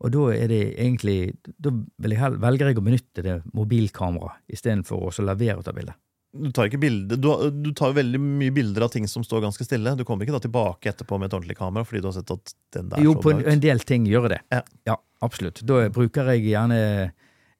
Og 0.00 0.12
da 0.12 0.26
er 0.32 0.48
det 0.48 0.60
egentlig 0.80 1.34
Da 1.60 1.72
velger 2.00 2.70
jeg 2.70 2.78
å 2.80 2.84
benytte 2.84 3.24
det 3.24 3.34
mobilkameraet 3.52 4.40
istedenfor 4.48 5.08
å 5.08 5.24
levere 5.24 5.60
ut 5.60 5.68
av 5.68 5.76
bildet. 5.76 5.96
Du 6.32 6.52
tar 6.54 6.68
ikke 6.68 6.78
bilde, 6.78 7.16
du, 7.18 7.26
du 7.50 7.72
tar 7.74 7.90
veldig 7.96 8.20
mye 8.22 8.52
bilder 8.54 8.84
av 8.86 8.92
ting 8.94 9.06
som 9.10 9.24
står 9.26 9.42
ganske 9.42 9.64
stille. 9.66 9.96
Du 9.98 10.04
kommer 10.06 10.22
ikke 10.26 10.36
da 10.36 10.42
tilbake 10.44 10.92
etterpå 10.92 11.18
med 11.18 11.26
et 11.26 11.34
ordentlig 11.34 11.56
kamera 11.58 11.82
fordi 11.84 12.02
du 12.04 12.06
har 12.06 12.14
sett 12.20 12.30
at 12.30 12.52
den 12.76 12.90
der 12.92 13.02
Jo, 13.02 13.16
på 13.18 13.32
en, 13.34 13.40
en 13.50 13.62
del 13.64 13.82
ting 13.82 14.06
gjør 14.06 14.28
det. 14.36 14.38
Ja. 14.54 14.94
absolutt. 15.26 15.62
Da 15.66 15.88
bruker 15.90 16.30
jeg 16.30 16.44
gjerne 16.52 16.78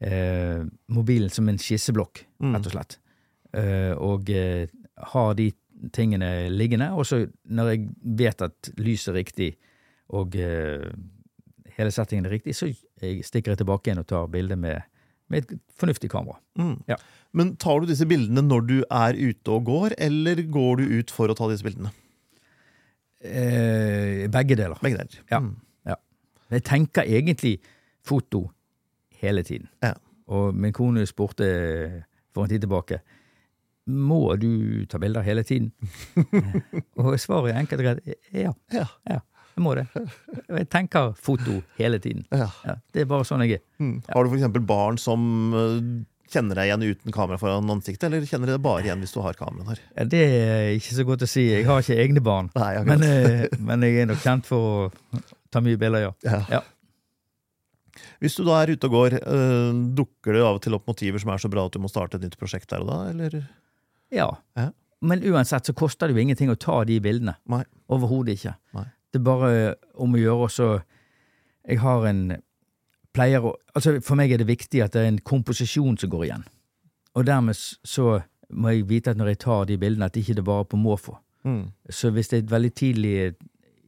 eh, 0.01 0.63
mobilen 0.95 1.31
som 1.35 1.49
en 1.51 1.59
skisseblokk, 1.59 2.27
Mm. 2.41 2.55
rett 2.57 2.67
og 2.71 2.73
slett. 2.73 2.95
Eh, 3.53 3.91
og 3.99 4.31
eh, 4.31 4.69
har 5.13 5.35
de 5.37 5.51
tingene 5.93 6.49
liggende. 6.55 6.93
Og 6.95 7.05
så 7.11 7.25
når 7.51 7.73
jeg 7.75 7.89
vet 8.23 8.43
at 8.47 8.71
lyset 8.79 9.11
er 9.13 9.19
riktig, 9.19 9.51
og 10.15 10.37
eh, 10.39 10.87
hele 11.77 11.91
settingen 11.93 12.27
er 12.31 12.37
riktig, 12.39 12.55
så 12.57 12.71
jeg 12.71 13.25
stikker 13.27 13.53
jeg 13.53 13.61
tilbake 13.65 13.91
igjen 13.91 14.01
og 14.03 14.09
tar 14.09 14.31
bilde 14.33 14.57
med, 14.57 14.87
med 15.29 15.45
et 15.45 15.59
fornuftig 15.81 16.11
kamera. 16.13 16.39
Mm. 16.59 16.79
Ja. 16.89 16.97
Men 17.37 17.55
tar 17.63 17.83
du 17.83 17.91
disse 17.91 18.07
bildene 18.11 18.43
når 18.43 18.65
du 18.67 18.77
er 18.83 19.19
ute 19.19 19.55
og 19.55 19.69
går, 19.69 19.97
eller 20.03 20.43
går 20.51 20.81
du 20.81 20.95
ut 20.99 21.13
for 21.15 21.31
å 21.31 21.37
ta 21.39 21.47
disse 21.51 21.67
bildene? 21.67 21.93
Eh, 23.21 24.27
begge 24.33 24.57
deler. 24.59 24.79
Begge 24.83 25.03
deler. 25.03 25.21
Ja. 25.31 25.43
ja. 25.93 25.99
Jeg 26.57 26.67
tenker 26.67 27.07
egentlig 27.07 27.59
foto 28.07 28.49
hele 29.21 29.45
tiden. 29.47 29.69
Ja. 29.85 29.95
Og 30.31 30.55
min 30.57 30.75
kone 30.75 31.07
spurte 31.07 31.47
for 32.35 32.47
en 32.47 32.53
tid 32.53 32.65
tilbake 32.65 33.01
må 33.91 34.37
du 34.39 34.87
ta 34.87 35.01
bilder 35.03 35.25
hele 35.27 35.43
tiden. 35.43 35.73
og 37.01 37.17
svaret 37.21 37.55
er 37.55 37.61
enkelt 37.63 37.83
og 37.83 37.89
greit 37.89 38.15
ja. 38.31 38.53
Ja. 38.73 38.87
ja. 39.09 39.19
Jeg 39.57 39.65
må 39.65 39.75
det. 39.75 39.87
Jeg 40.49 40.69
tenker 40.71 41.11
foto 41.19 41.59
hele 41.77 41.99
tiden. 41.99 42.23
Ja. 42.31 42.47
Ja, 42.65 42.77
det 42.95 43.03
er 43.03 43.11
bare 43.11 43.27
sånn 43.27 43.43
jeg 43.45 43.59
er. 43.59 43.65
Mm. 43.83 43.97
Har 44.07 44.25
du 44.25 44.31
f.eks. 44.31 44.61
barn 44.69 45.01
som 45.01 45.25
eh, 45.59 45.81
kjenner 46.33 46.59
deg 46.61 46.71
igjen 46.71 46.85
uten 46.87 47.15
kamera 47.15 47.39
foran 47.41 47.71
ansiktet, 47.75 48.07
eller 48.09 48.27
kjenner 48.29 48.51
de 48.51 48.57
deg 48.57 48.65
bare 48.65 48.85
igjen 48.87 49.03
hvis 49.03 49.15
du 49.15 49.21
har 49.25 49.39
kameraet 49.39 49.73
der? 49.75 49.85
Ja, 49.97 50.09
det 50.15 50.21
er 50.27 50.69
ikke 50.77 50.97
så 50.97 51.07
godt 51.09 51.25
å 51.27 51.31
si. 51.31 51.47
Jeg 51.51 51.69
har 51.69 51.83
ikke 51.83 51.99
egne 52.05 52.23
barn. 52.25 52.51
Nei, 52.59 52.73
jeg 52.77 52.89
Men, 52.91 53.07
eh, 53.07 53.47
men 53.71 53.87
jeg 53.87 54.03
er 54.03 54.11
nok 54.11 54.23
kjent 54.25 54.49
for 54.49 54.91
å 54.91 55.23
ta 55.51 55.63
mye 55.65 55.81
bilder, 55.81 56.09
ja. 56.09 56.13
Ja. 56.27 56.43
Ja. 56.59 56.63
Hvis 58.21 58.37
du 58.37 58.45
da 58.47 58.61
er 58.61 58.75
ute 58.75 58.89
og 58.89 58.95
går, 58.95 59.17
eh, 59.21 59.73
dukker 59.97 60.37
det 60.37 60.45
av 60.45 60.59
og 60.59 60.63
til 60.65 60.77
opp 60.77 60.87
motiver 60.89 61.21
som 61.21 61.33
er 61.35 61.41
så 61.43 61.51
bra 61.53 61.67
at 61.67 61.73
du 61.77 61.81
må 61.83 61.91
starte 61.91 62.17
et 62.21 62.25
nytt 62.27 62.39
prosjekt 62.41 62.71
der 62.71 62.85
og 62.85 62.91
da, 62.93 63.01
eller? 63.11 63.41
Ja. 64.15 64.31
Ja. 64.57 64.71
Men 65.01 65.23
uansett 65.25 65.65
så 65.67 65.75
koster 65.77 66.09
det 66.09 66.17
jo 66.17 66.23
ingenting 66.23 66.51
å 66.53 66.59
ta 66.61 66.83
de 66.85 66.99
bildene. 67.01 67.37
Overhodet 67.89 68.37
ikke. 68.37 68.55
Nei. 68.77 68.85
Det 69.11 69.21
er 69.21 69.27
bare 69.27 69.53
om 69.99 70.13
å 70.15 70.21
gjøre 70.21 70.47
også 70.47 70.67
Jeg 71.67 71.81
har 71.83 72.05
en 72.09 72.21
pleier 73.15 73.45
å 73.45 73.57
Altså, 73.75 74.01
for 74.03 74.19
meg 74.19 74.33
er 74.33 74.41
det 74.41 74.49
viktig 74.49 74.81
at 74.83 74.97
det 74.97 75.05
er 75.05 75.13
en 75.13 75.21
komposisjon 75.23 75.99
som 76.01 76.11
går 76.11 76.25
igjen. 76.27 76.45
Og 77.15 77.27
dermed 77.27 77.55
så 77.55 78.21
må 78.51 78.73
jeg 78.75 78.89
vite 78.89 79.13
at 79.13 79.19
når 79.19 79.33
jeg 79.33 79.39
tar 79.45 79.69
de 79.69 79.77
bildene, 79.79 80.09
at 80.09 80.15
det 80.15 80.25
ikke 80.25 80.41
er 80.41 80.47
bare 80.49 80.67
på 80.67 80.81
måfå. 80.81 81.15
Mm. 81.47 81.71
Så 81.91 82.11
hvis 82.11 82.29
det 82.33 82.41
er 82.41 82.51
veldig 82.51 82.73
tidlig 82.75 83.13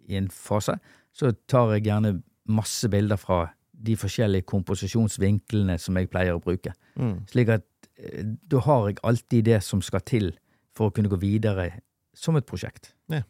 i 0.06 0.16
en 0.16 0.30
fase, 0.30 0.76
så 1.12 1.32
tar 1.50 1.74
jeg 1.74 1.88
gjerne 1.88 2.20
masse 2.46 2.88
bilder 2.88 3.18
fra 3.18 3.48
de 3.72 3.96
forskjellige 3.98 4.46
komposisjonsvinklene 4.46 5.78
som 5.82 5.98
jeg 5.98 6.10
pleier 6.12 6.38
å 6.38 6.42
bruke. 6.42 6.74
Mm. 6.94 7.24
Slik 7.30 7.50
at 7.56 7.66
eh, 7.98 8.22
da 8.22 8.62
har 8.62 8.88
jeg 8.88 9.02
alltid 9.02 9.50
det 9.50 9.60
som 9.66 9.82
skal 9.82 10.04
til 10.06 10.30
for 10.76 10.88
å 10.88 10.94
kunne 10.94 11.10
gå 11.10 11.18
videre 11.20 11.68
som 12.14 12.38
et 12.38 12.46
prosjekt. 12.46 12.92
Ja. 13.10 13.24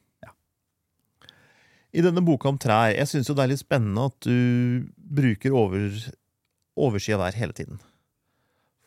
I 1.92 2.00
denne 2.04 2.22
boka 2.24 2.48
om 2.48 2.58
trær, 2.60 2.92
jeg 2.94 3.08
syns 3.10 3.28
jo 3.28 3.36
det 3.36 3.44
er 3.44 3.50
litt 3.52 3.60
spennende 3.60 4.06
at 4.08 4.16
du 4.24 4.88
bruker 5.12 5.54
over, 5.56 5.96
oversida 6.78 7.20
hver 7.20 7.36
hele 7.38 7.56
tiden. 7.56 7.80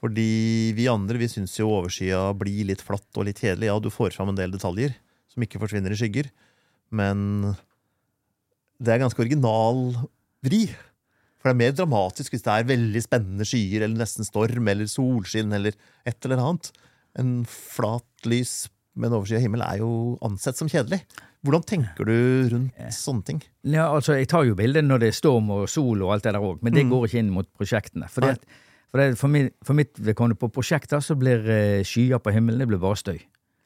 Fordi 0.02 0.74
vi 0.78 0.90
andre 0.92 1.20
vi 1.22 1.30
syns 1.32 1.56
jo 1.58 1.72
oversida 1.80 2.28
blir 2.38 2.68
litt 2.70 2.84
flatt 2.86 3.10
og 3.18 3.28
litt 3.28 3.40
kjedelig. 3.42 3.72
Ja, 3.72 3.78
du 3.82 3.90
får 3.94 4.14
fram 4.18 4.34
en 4.34 4.40
del 4.40 4.54
detaljer 4.54 4.94
som 5.32 5.46
ikke 5.46 5.62
forsvinner 5.62 5.94
i 5.94 6.00
skygger, 6.00 6.30
men 6.96 7.56
det 8.80 8.94
er 8.94 9.02
ganske 9.02 9.22
original 9.24 9.96
vri. 10.46 10.68
For 11.40 11.50
det 11.50 11.56
er 11.56 11.62
mer 11.62 11.76
dramatisk 11.78 12.34
hvis 12.34 12.46
det 12.46 12.54
er 12.54 12.70
veldig 12.70 13.02
spennende 13.06 13.48
skyer 13.48 13.86
eller 13.86 14.02
nesten 14.02 14.28
storm 14.28 14.70
eller 14.72 14.90
solskinn 14.90 15.54
eller 15.56 15.76
et 16.08 16.28
eller 16.28 16.42
annet. 16.42 16.72
En 17.20 17.36
flat 17.50 18.28
lys 18.30 18.66
med 18.96 19.10
en 19.10 19.20
oversida 19.20 19.42
himmel 19.44 19.64
er 19.66 19.82
jo 19.84 19.92
ansett 20.26 20.58
som 20.60 20.70
kjedelig. 20.72 21.02
Hvordan 21.46 21.64
tenker 21.70 22.08
du 22.10 22.14
rundt 22.52 22.74
sånne 22.96 23.24
ting? 23.28 23.40
Ja, 23.64 23.88
altså, 23.94 24.16
Jeg 24.18 24.28
tar 24.32 24.44
jo 24.48 24.56
bilder 24.58 24.82
når 24.86 25.00
det 25.04 25.08
er 25.12 25.18
storm 25.20 25.50
og 25.54 25.68
sol 25.70 26.02
og 26.02 26.14
alt 26.16 26.24
det 26.26 26.34
der 26.34 26.42
òg, 26.42 26.62
men 26.66 26.74
det 26.74 26.84
Mm. 26.86 26.90
går 26.92 27.06
ikke 27.08 27.20
inn 27.22 27.30
mot 27.36 27.48
prosjektene. 27.54 28.10
For, 28.10 28.22
det, 28.26 28.40
for, 28.92 28.98
det, 29.02 29.18
for, 29.18 29.28
min, 29.30 29.50
for 29.64 29.74
mitt 29.78 29.94
vedkommende 30.00 30.40
på 30.42 30.50
prosjekter 30.52 31.00
så 31.06 31.16
blir 31.20 31.46
eh, 31.50 31.84
skyer 31.86 32.18
på 32.20 32.34
himmelen 32.34 32.60
det 32.60 32.68
blir 32.68 32.82
bare 32.82 32.98
støy. 32.98 33.20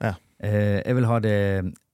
Ja. 0.03 0.13
Eh, 0.39 0.81
jeg 0.85 0.95
vil 0.95 1.05
ha 1.07 1.19
det 1.23 1.35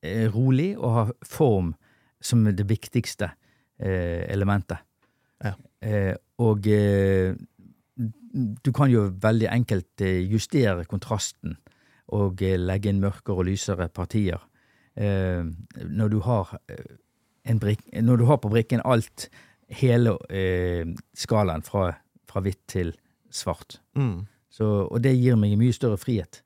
eh, 0.03 0.27
rolig 0.33 0.71
og 0.77 0.91
ha 0.97 1.05
form 1.25 1.75
som 2.21 2.43
det 2.45 2.65
viktigste 2.69 3.31
elementet. 3.77 4.77
Ja. 5.43 5.51
Og 6.39 6.61
du 8.63 8.71
kan 8.75 8.89
jo 8.91 9.09
veldig 9.21 9.49
enkelt 9.51 10.03
justere 10.31 10.85
kontrasten 10.89 11.57
og 12.15 12.39
legge 12.41 12.91
inn 12.91 13.01
mørkere 13.03 13.35
og 13.41 13.47
lysere 13.49 13.87
partier. 13.93 14.39
Eh, 14.95 15.43
når 15.85 16.13
du 16.13 16.19
har 16.23 16.55
eh, 16.71 16.95
en 17.51 17.59
brikk, 17.59 17.83
når 18.01 18.21
du 18.21 18.25
har 18.29 18.39
på 18.43 18.51
brikken 18.53 18.83
alt, 18.85 19.29
hele 19.67 20.15
eh, 20.29 20.87
skalaen 21.17 21.65
fra, 21.65 21.91
fra 22.29 22.43
hvitt 22.45 22.61
til 22.71 22.93
svart. 23.33 23.79
Mm, 23.97 24.25
Så, 24.49 24.87
og 24.87 25.01
det 25.03 25.15
gir 25.17 25.35
meg 25.35 25.57
mye 25.59 25.75
større 25.75 25.99
frihet. 25.99 26.41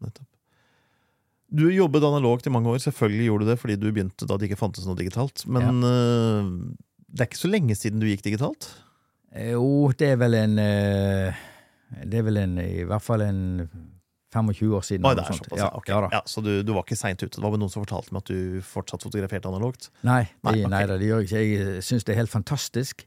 nettopp. 0.00 0.26
Du 1.50 1.66
jobbet 1.74 2.04
analogt 2.06 2.46
i 2.46 2.52
mange 2.54 2.70
år. 2.70 2.78
Selvfølgelig 2.78 3.26
gjorde 3.26 3.44
du 3.44 3.50
det 3.50 3.58
fordi 3.58 3.76
du 3.76 3.88
begynte 3.90 4.28
da 4.28 4.38
det 4.38 4.48
ikke 4.48 4.60
fantes 4.60 4.86
noe 4.86 4.98
digitalt. 4.98 5.42
Men 5.50 5.82
øh, 5.82 6.50
det 7.10 7.24
er 7.24 7.30
ikke 7.30 7.42
så 7.42 7.50
lenge 7.50 7.76
siden 7.78 8.02
du 8.02 8.06
gikk 8.06 8.22
digitalt? 8.24 8.70
Jo, 9.34 9.90
det 9.98 10.12
er 10.14 10.18
vel 10.18 10.34
en 10.34 10.56
uh, 10.58 11.42
Det 12.02 12.18
er 12.18 12.24
vel 12.26 12.40
en, 12.40 12.56
i 12.58 12.86
hvert 12.86 13.04
fall 13.04 13.22
en 13.22 13.42
25 14.32 14.74
år 14.78 14.84
siden. 14.86 15.06
Er 15.06 15.22
sånt. 15.26 15.44
såpass, 15.44 15.58
ja, 15.58 15.68
okay. 15.76 15.94
ja. 15.94 16.08
Ja, 16.12 16.20
så 16.26 16.42
du, 16.44 16.50
du 16.62 16.72
var 16.76 16.86
ikke 16.86 16.98
seint 16.98 17.22
ute. 17.22 17.34
Det 17.36 17.42
var 17.42 17.54
vel 17.54 17.62
noen 17.62 17.72
som 17.72 17.84
fortalte 17.84 18.14
meg 18.14 18.22
at 18.24 18.32
du 18.32 18.62
fortsatt 18.64 19.02
fotograferte 19.06 19.50
analogt? 19.50 19.90
Nei, 20.06 20.24
Nei, 20.46 20.54
det, 20.54 20.64
ok. 20.64 20.70
nei 20.74 20.82
det 20.92 20.98
gjør 21.08 21.24
jeg 21.24 21.28
ikke. 21.30 21.42
Jeg 21.74 21.84
syns 21.86 22.06
det 22.06 22.14
er 22.14 22.22
helt 22.22 22.32
fantastisk 22.34 23.06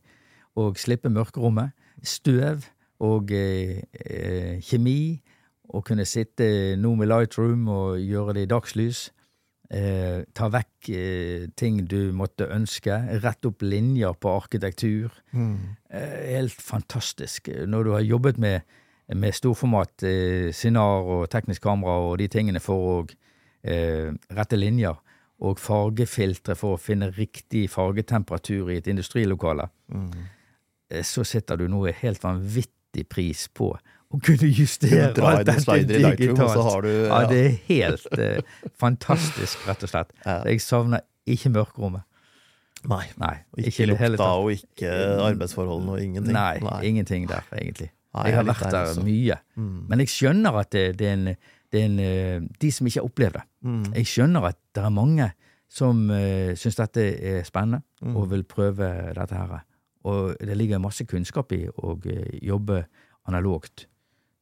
å 0.59 0.69
slippe 0.77 1.11
mørkerommet. 1.13 1.73
Støv 2.03 2.67
og 3.03 3.31
eh, 3.33 3.81
eh, 4.03 4.61
kjemi. 4.63 5.21
Å 5.73 5.81
kunne 5.81 6.05
sitte 6.05 6.75
nå 6.77 6.91
med 6.99 7.09
Lightroom 7.09 7.67
og 7.71 7.99
gjøre 8.03 8.35
det 8.37 8.45
i 8.45 8.51
dagslys. 8.51 9.07
Eh, 9.73 10.21
ta 10.37 10.49
vekk 10.53 10.89
eh, 10.93 11.45
ting 11.57 11.79
du 11.89 12.11
måtte 12.13 12.45
ønske. 12.51 12.93
Rett 13.23 13.47
opp 13.49 13.63
linjer 13.65 14.13
på 14.21 14.35
arkitektur. 14.35 15.15
Eh, 15.33 16.17
helt 16.35 16.53
fantastisk. 16.61 17.49
Når 17.65 17.87
du 17.87 17.91
har 17.95 18.05
jobbet 18.05 18.37
med, 18.43 18.61
med 19.15 19.33
storformat, 19.35 20.03
eh, 20.07 20.51
sinar 20.55 21.03
og 21.03 21.29
teknisk 21.29 21.61
kamera 21.61 21.97
og 22.07 22.17
de 22.21 22.27
tingene 22.31 22.59
for 22.63 22.75
å 22.75 23.09
eh, 23.63 24.11
rette 24.35 24.57
linjer, 24.59 24.95
og 25.43 25.59
fargefiltre 25.59 26.55
for 26.55 26.75
å 26.77 26.79
finne 26.79 27.09
riktig 27.11 27.65
fargetemperatur 27.69 28.69
i 28.71 28.77
et 28.77 28.87
industrilokale, 28.87 29.69
Mm. 29.91 30.11
så 31.03 31.23
sitter 31.25 31.57
du 31.57 31.67
nå 31.67 31.87
i 31.89 31.91
helt 31.91 32.21
vanvittig 32.21 33.07
pris 33.09 33.47
på 33.49 33.71
å 34.13 34.19
kunne 34.21 34.47
justere 34.53 35.09
alt 35.25 35.45
dette 35.47 35.65
Lightroom, 35.65 36.17
digitalt. 36.17 36.83
du 36.83 37.07
Ja, 37.07 37.25
det 37.27 37.39
er 37.45 37.57
helt 37.67 38.07
eh, 38.19 38.41
fantastisk, 38.79 39.67
rett 39.67 39.83
og 39.83 39.89
slett. 39.89 40.11
Ja. 40.25 40.43
Jeg 40.45 40.61
savner 40.61 41.01
ikke 41.27 41.49
mørkerommet. 41.49 42.03
Nei. 42.83 43.05
Nei, 43.17 43.37
ikke 43.57 43.71
ikke 43.87 44.09
lukta, 44.11 44.29
og 44.37 44.51
ikke 44.51 44.91
arbeidsforholdene, 45.23 45.91
og 45.91 46.01
ingenting. 46.03 46.33
Nei, 46.35 46.59
ingenting 46.83 47.27
der, 47.29 47.43
egentlig. 47.55 47.89
Nei, 48.13 48.23
jeg 48.29 48.35
har 48.37 48.45
vært 48.45 48.65
der 48.67 48.79
altså. 48.83 49.03
mye. 49.05 49.37
Mm. 49.57 49.77
Men 49.89 50.03
jeg 50.03 50.11
skjønner 50.13 50.57
at 50.61 50.69
det, 50.75 50.83
det 50.99 51.07
er 51.09 51.13
en, 51.17 51.29
det 51.73 51.79
er 51.81 51.85
en 51.87 51.99
eh, 52.03 52.43
De 52.61 52.69
som 52.71 52.87
ikke 52.89 53.01
har 53.01 53.07
opplevd 53.09 53.37
det. 53.39 53.43
Mm. 53.65 53.83
Jeg 53.97 54.09
skjønner 54.11 54.49
at 54.51 54.59
det 54.75 54.83
er 54.83 54.93
mange 54.93 55.29
som 55.73 56.03
uh, 56.13 56.51
syns 56.59 56.75
dette 56.77 57.01
er 57.25 57.43
spennende, 57.47 57.81
Mm. 58.03 58.17
og 58.19 58.25
vil 58.33 58.43
prøve 58.43 58.87
dette 59.15 59.33
her. 59.33 59.63
Og 60.03 60.33
det 60.37 60.57
ligger 60.59 60.81
masse 60.83 61.05
kunnskap 61.07 61.53
i 61.55 61.61
å 61.71 61.93
eh, 62.11 62.33
jobbe 62.43 62.81
analogt 63.31 63.85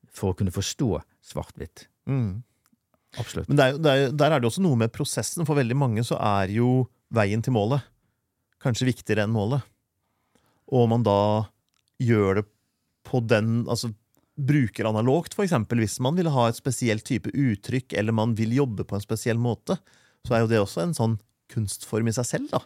for 0.09 0.33
å 0.33 0.35
kunne 0.35 0.51
forstå 0.51 0.87
svart-hvitt. 1.29 1.85
Mm. 2.09 2.41
Absolutt. 3.21 3.47
Men 3.51 3.59
det 3.59 3.67
er, 3.69 3.77
det 3.77 3.91
er, 3.91 4.15
der 4.17 4.33
er 4.35 4.41
det 4.41 4.49
også 4.49 4.63
noe 4.65 4.79
med 4.81 4.91
prosessen. 4.91 5.45
For 5.45 5.55
veldig 5.55 5.77
mange 5.77 6.03
så 6.03 6.17
er 6.17 6.51
jo 6.55 6.87
veien 7.13 7.43
til 7.45 7.53
målet 7.53 7.85
kanskje 8.61 8.89
viktigere 8.89 9.23
enn 9.27 9.33
målet. 9.33 9.61
Og 10.71 10.83
om 10.85 10.91
man 10.95 11.05
da 11.05 11.19
gjør 12.01 12.41
det 12.41 12.45
på 13.07 13.21
den 13.27 13.65
Altså 13.69 13.91
bruker 14.41 14.87
analogt, 14.89 15.35
eksempel, 15.43 15.81
hvis 15.83 15.99
man 16.01 16.15
vil 16.17 16.29
ha 16.33 16.47
et 16.49 16.55
spesielt 16.57 17.03
type 17.05 17.29
uttrykk, 17.29 17.93
eller 17.99 18.15
man 18.15 18.31
vil 18.37 18.53
jobbe 18.55 18.85
på 18.87 18.95
en 18.97 19.03
spesiell 19.03 19.37
måte, 19.37 19.75
så 20.25 20.33
er 20.37 20.39
jo 20.45 20.47
det 20.49 20.61
også 20.63 20.81
en 20.85 20.95
sånn 20.97 21.17
kunstform 21.51 22.07
i 22.09 22.13
seg 22.15 22.25
selv, 22.29 22.47
da. 22.53 22.61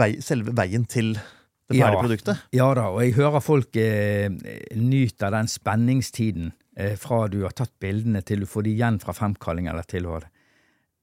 Vei, 0.00 0.14
selve 0.24 0.54
veien 0.56 0.86
til 0.90 1.12
det 1.14 1.76
ferdige 1.76 1.92
Ja. 1.92 2.00
produktet. 2.00 2.42
Ja 2.56 2.68
da, 2.74 2.88
og 2.90 3.02
jeg 3.04 3.14
hører 3.14 3.40
folk 3.44 3.76
eh, 3.76 4.30
av 5.22 5.32
den 5.36 5.48
spenningstiden 5.52 6.52
eh, 6.76 6.96
fra 6.98 7.28
du 7.28 7.42
har 7.44 7.54
tatt 7.54 7.72
bildene 7.82 8.22
til 8.26 8.40
du 8.40 8.46
får 8.46 8.64
de 8.66 8.70
igjen 8.74 8.98
fra 9.02 9.12
fremkalling 9.14 9.68
eller 9.70 9.86
tilhold. 9.86 10.24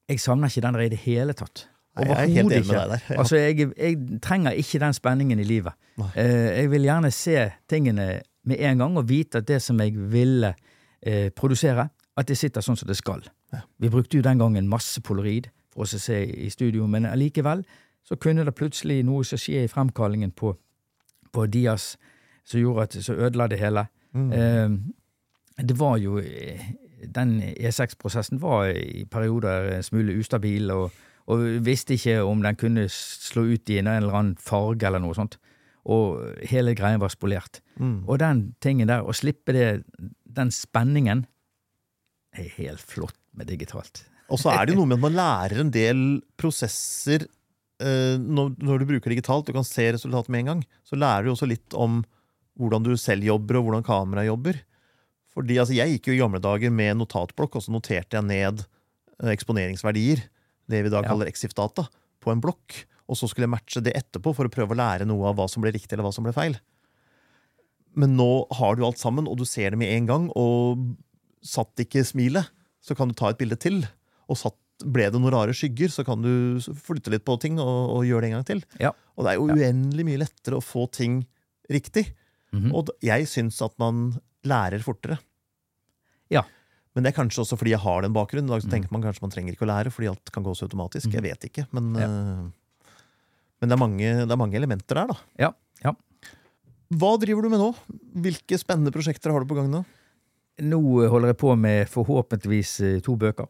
Jeg 0.08 0.20
savner 0.20 0.48
ikke 0.50 0.64
den 0.66 0.74
der 0.76 0.86
i 0.86 0.92
det 0.92 1.00
hele 1.04 1.32
tatt. 1.38 1.66
Er 1.98 2.06
Overhodet 2.12 2.60
ikke. 2.62 2.72
der. 2.74 3.02
Ja. 3.10 3.16
Altså, 3.18 3.36
jeg, 3.40 3.72
jeg 3.76 4.20
trenger 4.22 4.52
ikke 4.58 4.78
den 4.80 4.94
spenningen 4.94 5.40
i 5.40 5.44
livet. 5.48 5.72
Eh, 6.14 6.62
jeg 6.62 6.70
vil 6.70 6.82
gjerne 6.86 7.10
se 7.14 7.48
tingene 7.68 8.20
med 8.48 8.60
en 8.64 8.82
gang 8.82 8.96
og 8.98 9.08
vite 9.08 9.42
at 9.42 9.48
det 9.48 9.60
som 9.62 9.80
jeg 9.82 9.94
ville 10.12 10.54
eh, 11.02 11.28
produsere, 11.36 11.88
at 12.18 12.28
det 12.28 12.38
sitter 12.38 12.64
sånn 12.64 12.78
som 12.78 12.88
det 12.88 12.98
skal. 12.98 13.22
Ja. 13.52 13.62
Vi 13.78 13.90
brukte 13.92 14.18
jo 14.18 14.24
den 14.26 14.40
gangen 14.40 14.70
masse 14.70 15.00
polarid 15.04 15.50
for 15.72 15.86
oss 15.86 15.94
å 15.94 16.02
se 16.02 16.22
i 16.24 16.48
studio, 16.50 16.86
men 16.90 17.06
allikevel 17.08 17.62
så 18.08 18.16
kunne 18.16 18.44
det 18.46 18.56
plutselig 18.56 19.02
noe 19.04 19.24
som 19.26 19.40
skje 19.40 19.66
i 19.66 19.70
fremkallingen 19.70 20.32
på, 20.36 20.54
på 21.32 21.46
Dias 21.52 21.92
som 22.48 22.60
gjorde 22.60 22.86
at 22.88 22.96
så 23.04 23.14
ødela 23.14 23.46
det 23.46 23.60
hele. 23.60 23.84
Mm. 24.16 24.32
Eh, 24.32 25.64
det 25.68 25.76
var 25.78 25.98
jo 26.00 26.18
eh, 26.18 26.70
Den 27.14 27.36
E6-prosessen 27.42 28.40
var 28.42 28.72
i 28.74 29.04
perioder 29.04 29.76
en 29.76 29.82
smule 29.86 30.16
ustabil, 30.18 30.70
og, 30.74 30.90
og 31.30 31.44
visste 31.62 31.94
ikke 31.94 32.22
om 32.26 32.42
den 32.42 32.56
kunne 32.58 32.88
slå 32.90 33.44
ut 33.52 33.70
i 33.70 33.78
en 33.78 33.86
eller 33.86 34.16
annen 34.18 34.36
farge 34.40 34.86
eller 34.86 34.98
noe 34.98 35.14
sånt. 35.14 35.36
Og 35.88 36.20
hele 36.50 36.74
greia 36.76 36.98
var 37.00 37.12
spolert. 37.12 37.62
Mm. 37.80 38.02
Og 38.04 38.18
den 38.20 38.42
tingen 38.60 38.90
der, 38.90 39.06
å 39.08 39.14
slippe 39.16 39.54
det, 39.56 39.68
den 40.28 40.50
spenningen, 40.52 41.24
er 42.36 42.50
helt 42.58 42.82
flott 42.84 43.16
med 43.32 43.48
digitalt. 43.48 44.02
Og 44.28 44.40
så 44.42 44.52
er 44.52 44.68
det 44.68 44.76
noe 44.78 44.86
med 44.90 44.98
at 45.00 45.06
man 45.06 45.16
lærer 45.16 45.62
en 45.64 45.72
del 45.72 46.02
prosesser 46.40 47.24
eh, 47.24 48.16
når, 48.20 48.52
når 48.60 48.82
du 48.84 48.88
bruker 48.92 49.14
digitalt. 49.14 49.48
Du 49.48 49.56
kan 49.56 49.66
se 49.66 49.88
resultatet 49.96 50.28
med 50.34 50.44
en 50.44 50.50
gang. 50.52 50.64
Så 50.84 50.98
lærer 51.00 51.24
du 51.24 51.32
også 51.32 51.48
litt 51.48 51.72
om 51.78 52.02
hvordan 52.58 52.84
du 52.84 52.92
selv 52.98 53.24
jobber, 53.24 53.60
og 53.60 53.68
hvordan 53.68 53.86
kameraet 53.86 54.28
jobber. 54.28 54.60
Fordi 55.32 55.56
altså, 55.62 55.76
Jeg 55.78 55.92
gikk 55.96 56.10
jo 56.10 56.16
i 56.16 56.20
gamle 56.20 56.40
dager 56.42 56.72
med 56.74 56.98
notatblokk, 56.98 57.56
og 57.60 57.64
så 57.64 57.72
noterte 57.72 58.18
jeg 58.18 58.26
ned 58.28 58.64
eh, 59.22 59.32
eksponeringsverdier, 59.32 60.24
det 60.68 60.84
vi 60.84 60.92
da 60.92 61.00
Ja. 61.00 61.08
kaller 61.08 61.30
Exif-data, 61.30 61.86
på 62.20 62.32
en 62.34 62.42
blokk. 62.44 62.82
Og 63.08 63.16
så 63.16 63.28
skulle 63.28 63.46
jeg 63.46 63.54
matche 63.54 63.80
det 63.82 63.94
etterpå 63.96 64.34
for 64.36 64.44
å 64.48 64.52
prøve 64.52 64.74
å 64.74 64.78
lære 64.78 65.06
noe 65.08 65.30
av 65.30 65.36
hva 65.38 65.46
som 65.48 65.62
ble 65.64 65.72
riktig 65.72 65.92
eller 65.96 66.04
hva 66.08 66.12
som 66.12 66.24
ble 66.26 66.34
feil. 66.36 66.58
Men 67.98 68.16
nå 68.18 68.46
har 68.58 68.76
du 68.76 68.84
alt 68.86 69.00
sammen, 69.00 69.26
og 69.26 69.38
du 69.40 69.44
ser 69.48 69.72
det 69.74 69.78
med 69.80 69.90
en 69.96 70.06
gang, 70.06 70.26
og 70.38 70.82
satt 71.42 71.80
ikke 71.82 72.04
smilet, 72.06 72.50
så 72.84 72.94
kan 72.98 73.08
du 73.10 73.14
ta 73.18 73.30
et 73.32 73.38
bilde 73.40 73.56
til. 73.58 73.80
Og 74.28 74.36
satt, 74.38 74.54
ble 74.84 75.08
det 75.10 75.18
noen 75.18 75.32
rare 75.34 75.54
skygger, 75.56 75.90
så 75.90 76.04
kan 76.06 76.22
du 76.22 76.60
flytte 76.60 77.10
litt 77.10 77.24
på 77.26 77.34
ting 77.42 77.56
og, 77.58 77.96
og 77.96 78.04
gjøre 78.06 78.26
det 78.26 78.28
en 78.30 78.36
gang 78.36 78.46
til. 78.46 78.60
Ja. 78.78 78.92
Og 79.16 79.24
det 79.26 79.32
er 79.32 79.40
jo 79.40 79.48
uendelig 79.50 80.04
mye 80.06 80.20
lettere 80.22 80.60
å 80.60 80.62
få 80.62 80.84
ting 80.94 81.22
riktig. 81.72 82.04
Mhm. 82.54 82.70
Og 82.76 82.92
jeg 83.04 83.26
syns 83.28 83.58
at 83.64 83.74
man 83.82 84.12
lærer 84.46 84.84
fortere. 84.84 85.18
Ja. 86.30 86.44
Men 86.94 87.04
det 87.04 87.10
er 87.12 87.18
kanskje 87.18 87.42
også 87.42 87.58
fordi 87.58 87.72
jeg 87.74 87.82
har 87.82 88.04
den 88.04 88.14
bakgrunnen. 88.14 88.46
I 88.48 88.54
dag 88.54 88.62
så 88.62 88.68
Mhm. 88.68 88.74
tenker 88.76 88.92
man 88.94 89.02
kanskje 89.02 89.22
man 89.26 89.30
trenger 89.34 89.52
ikke 89.56 89.66
å 89.66 89.72
lære, 89.72 89.90
fordi 89.92 90.08
alt 90.12 90.30
kan 90.32 90.44
gå 90.46 90.54
så 90.54 90.68
automatisk. 90.68 91.08
Mhm. 91.08 91.12
Jeg 91.18 91.22
vet 91.26 91.48
ikke, 91.50 91.66
men, 91.72 91.94
Ja. 91.98 92.08
Men 93.60 93.68
det, 93.70 93.74
er 93.76 93.80
mange, 93.82 94.10
det 94.24 94.30
er 94.34 94.38
mange 94.40 94.56
elementer 94.58 95.00
der, 95.00 95.12
da. 95.12 95.16
Ja, 95.46 95.52
ja. 95.84 95.92
Hva 96.94 97.10
driver 97.20 97.44
du 97.44 97.50
med 97.52 97.60
nå? 97.60 97.72
Hvilke 98.24 98.56
spennende 98.60 98.92
prosjekter 98.94 99.30
har 99.34 99.44
du 99.44 99.48
på 99.50 99.56
gang 99.58 99.68
nå? 99.72 99.82
Nå 100.64 100.78
holder 101.12 101.30
jeg 101.34 101.38
på 101.38 101.52
med 101.60 101.90
forhåpentligvis 101.92 102.70
eh, 102.86 102.96
to 103.04 103.14
bøker. 103.20 103.46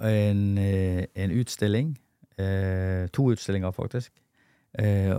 En, 0.00 0.40
eh, 0.58 1.04
en 1.14 1.34
utstilling. 1.36 1.92
eh, 2.40 3.04
To 3.14 3.28
utstillinger, 3.34 3.72
faktisk. 3.76 4.10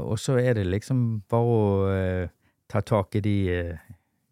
Og 0.01 0.15
så 0.19 0.37
er 0.39 0.53
det 0.55 0.63
liksom 0.71 1.21
bare 1.29 1.43
å 1.51 2.27
ta 2.71 2.79
tak 2.87 3.17
i 3.19 3.21
de 3.25 3.33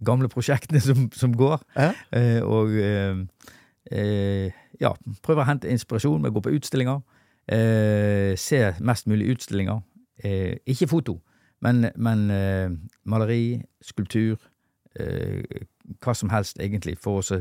gamle 0.01 0.29
prosjektene 0.31 0.79
som, 0.87 1.09
som 1.11 1.33
går. 1.35 1.59
Ja. 1.75 1.89
Og 2.47 2.71
ja, 4.79 4.91
prøve 5.25 5.43
å 5.43 5.47
hente 5.49 5.69
inspirasjon 5.71 6.21
med 6.21 6.31
å 6.31 6.37
gå 6.37 6.43
på 6.47 6.53
utstillinger. 6.57 7.01
eh, 7.51 8.35
Se 8.39 8.61
mest 8.79 9.07
mulig 9.11 9.31
utstillinger. 9.35 9.81
Eh, 10.23 10.57
Ikke 10.65 10.87
foto, 10.87 11.19
men, 11.61 11.89
men 11.95 12.29
eh, 12.31 12.69
maleri, 13.05 13.61
skulptur. 13.81 14.37
eh, 14.99 15.43
hva 16.03 16.13
som 16.13 16.29
helst, 16.29 16.59
egentlig, 16.61 16.97
for 17.01 17.21
å 17.23 17.39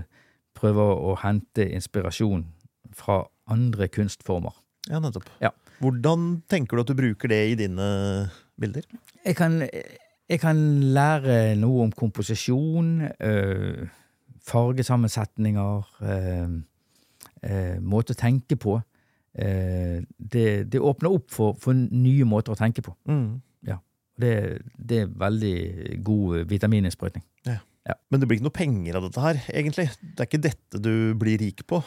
prøve 0.59 0.83
å, 0.83 1.15
hente 1.23 1.67
inspirasjon 1.75 2.47
fra 2.97 3.23
andre 3.51 3.89
kunstformer. 3.93 4.55
Ja, 4.89 5.01
nettopp. 5.03 5.29
Ja. 5.43 5.53
Hvordan 5.83 6.43
tenker 6.51 6.77
du 6.79 6.83
at 6.83 6.91
du 6.91 6.99
bruker 6.99 7.31
det 7.31 7.41
i 7.53 7.57
dine 7.59 7.89
bilder? 8.61 8.87
Jeg 9.25 9.37
kan, 9.39 9.61
jeg 9.63 10.41
kan 10.43 10.59
lære 10.97 11.55
noe 11.61 11.85
om 11.87 11.93
komposisjon, 11.95 13.05
øh, 13.21 13.87
fargesammensetninger, 14.49 15.93
øh, 16.03 16.57
øh, 17.45 17.77
måte 17.85 18.17
å 18.17 18.19
tenke 18.19 18.57
på. 18.57 18.79
Eh, 19.39 20.01
det, 20.19 20.47
det 20.73 20.81
åpner 20.83 21.15
opp 21.15 21.31
for, 21.35 21.55
for 21.63 21.77
nye 21.77 22.27
måter 22.29 22.55
å 22.55 22.59
tenke 22.59 22.85
på. 22.85 22.97
Mm. 23.11 23.39
Det, 24.19 24.31
det 24.75 24.97
er 25.05 25.11
veldig 25.15 25.99
god 26.03 26.49
vitamininnsprøytning. 26.51 27.23
Men 28.11 28.21
det 28.21 28.27
blir 28.27 28.41
ikke 28.41 28.49
noe 28.49 28.57
penger 28.57 28.97
av 28.99 29.05
dette 29.07 29.23
her, 29.23 29.39
egentlig. 29.55 29.85
Det 30.03 30.25
er 30.25 30.27
ikke 30.27 30.41
dette 30.43 30.81
du 30.83 31.15
blir 31.17 31.39
rik 31.39 31.63
på. 31.71 31.79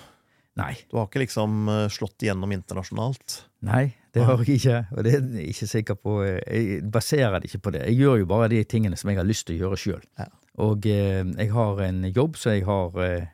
Nei, 0.59 0.73
Du 0.87 0.97
har 0.97 1.09
ikke 1.09 1.21
liksom 1.21 1.67
eh, 1.71 1.89
slått 1.91 2.23
igjennom 2.23 2.51
internasjonalt. 2.51 3.35
nei, 3.67 3.93
det 4.15 4.23
har 4.27 4.41
jeg 4.43 4.57
ikke. 4.59 4.79
Og 4.95 5.05
det 5.07 5.13
er 5.15 5.27
jeg 5.39 5.51
ikke 5.53 5.67
sikker 5.71 5.99
på. 5.99 6.15
Jeg 6.25 6.79
baserer 6.91 7.37
det 7.39 7.51
ikke 7.51 7.61
på 7.67 7.73
det. 7.75 7.83
Jeg 7.87 7.99
gjør 8.01 8.17
jo 8.23 8.29
bare 8.31 8.49
de 8.51 8.63
tingene 8.63 8.99
som 8.99 9.11
jeg 9.11 9.19
har 9.21 9.27
lyst 9.27 9.47
til 9.47 9.55
å 9.55 9.61
gjøre 9.65 9.79
sjøl. 9.79 10.01
Ja. 10.19 10.27
Og 10.63 10.87
eh, 10.91 11.21
jeg 11.23 11.51
har 11.55 11.83
en 11.85 12.01
jobb, 12.09 12.39
så 12.39 12.55
jeg 12.57 12.65
har 12.67 12.97
eh, 13.05 13.29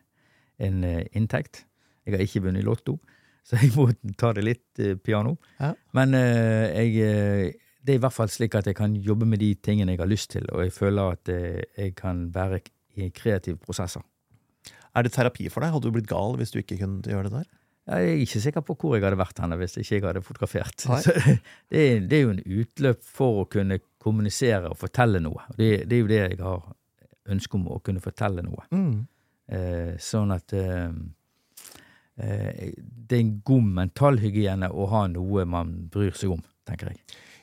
en 0.67 0.83
eh, 0.85 1.05
inntekt. 1.17 1.63
Jeg 2.05 2.17
har 2.17 2.25
ikke 2.25 2.43
vunnet 2.45 2.61
i 2.61 2.67
Lotto, 2.67 2.99
så 3.47 3.59
jeg 3.61 3.71
må 3.77 3.87
ta 4.19 4.33
det 4.35 4.43
litt 4.43 4.81
eh, 4.83 4.97
piano. 4.99 5.37
Ja. 5.61 5.71
Men 5.95 6.15
eh, 6.17 6.67
jeg, 6.75 6.97
eh, 6.99 7.67
det 7.79 7.95
er 7.95 7.99
i 7.99 8.03
hvert 8.03 8.15
fall 8.15 8.31
slik 8.31 8.57
at 8.59 8.67
jeg 8.67 8.75
kan 8.75 8.95
jobbe 8.99 9.27
med 9.29 9.39
de 9.39 9.53
tingene 9.63 9.95
jeg 9.95 10.01
har 10.03 10.11
lyst 10.11 10.33
til, 10.35 10.47
og 10.51 10.65
jeg 10.65 10.75
føler 10.75 11.15
at 11.15 11.31
jeg 11.31 11.93
kan 11.95 12.25
være 12.35 12.59
i 12.97 13.07
kreative 13.15 13.59
prosesser. 13.61 14.03
Er 14.97 15.05
det 15.05 15.13
terapi 15.13 15.47
for 15.53 15.63
deg? 15.63 15.71
Hadde 15.71 15.87
du 15.87 15.95
blitt 15.95 16.09
gal 16.09 16.35
hvis 16.39 16.51
du 16.51 16.59
ikke 16.59 16.79
kunne 16.81 17.05
gjøre 17.05 17.29
det 17.29 17.35
der? 17.37 17.49
Jeg 17.87 18.07
er 18.09 18.21
ikke 18.25 18.41
sikker 18.43 18.63
på 18.67 18.75
hvor 18.75 18.97
jeg 18.97 19.05
hadde 19.05 19.19
vært 19.21 19.37
henne 19.39 19.55
hvis 19.61 19.77
ikke 19.79 19.95
jeg 19.95 20.03
hadde 20.03 20.23
fotografert. 20.25 20.83
Det, 21.71 21.83
det 22.09 22.17
er 22.17 22.25
jo 22.25 22.33
en 22.33 22.43
utløp 22.43 23.05
for 23.05 23.43
å 23.43 23.45
kunne 23.51 23.79
kommunisere 24.03 24.73
og 24.73 24.79
fortelle 24.81 25.21
noe. 25.23 25.45
Det, 25.55 25.85
det 25.87 25.95
er 25.95 26.01
jo 26.01 26.09
det 26.11 26.19
jeg 26.19 26.39
har 26.41 26.65
ønske 27.31 27.55
om, 27.59 27.69
å 27.71 27.79
kunne 27.83 28.03
fortelle 28.03 28.43
noe. 28.43 28.65
Mm. 28.75 29.05
Eh, 29.47 29.93
sånn 30.03 30.33
at 30.35 30.51
eh, 30.55 30.91
det 32.17 33.13
er 33.15 33.21
en 33.21 33.33
god 33.45 33.63
mentalhygiene 33.77 34.69
å 34.73 34.87
ha 34.89 35.03
noe 35.11 35.43
man 35.45 35.73
bryr 35.93 36.15
seg 36.17 36.31
om, 36.33 36.41
tenker 36.65 36.89
jeg. 36.91 36.97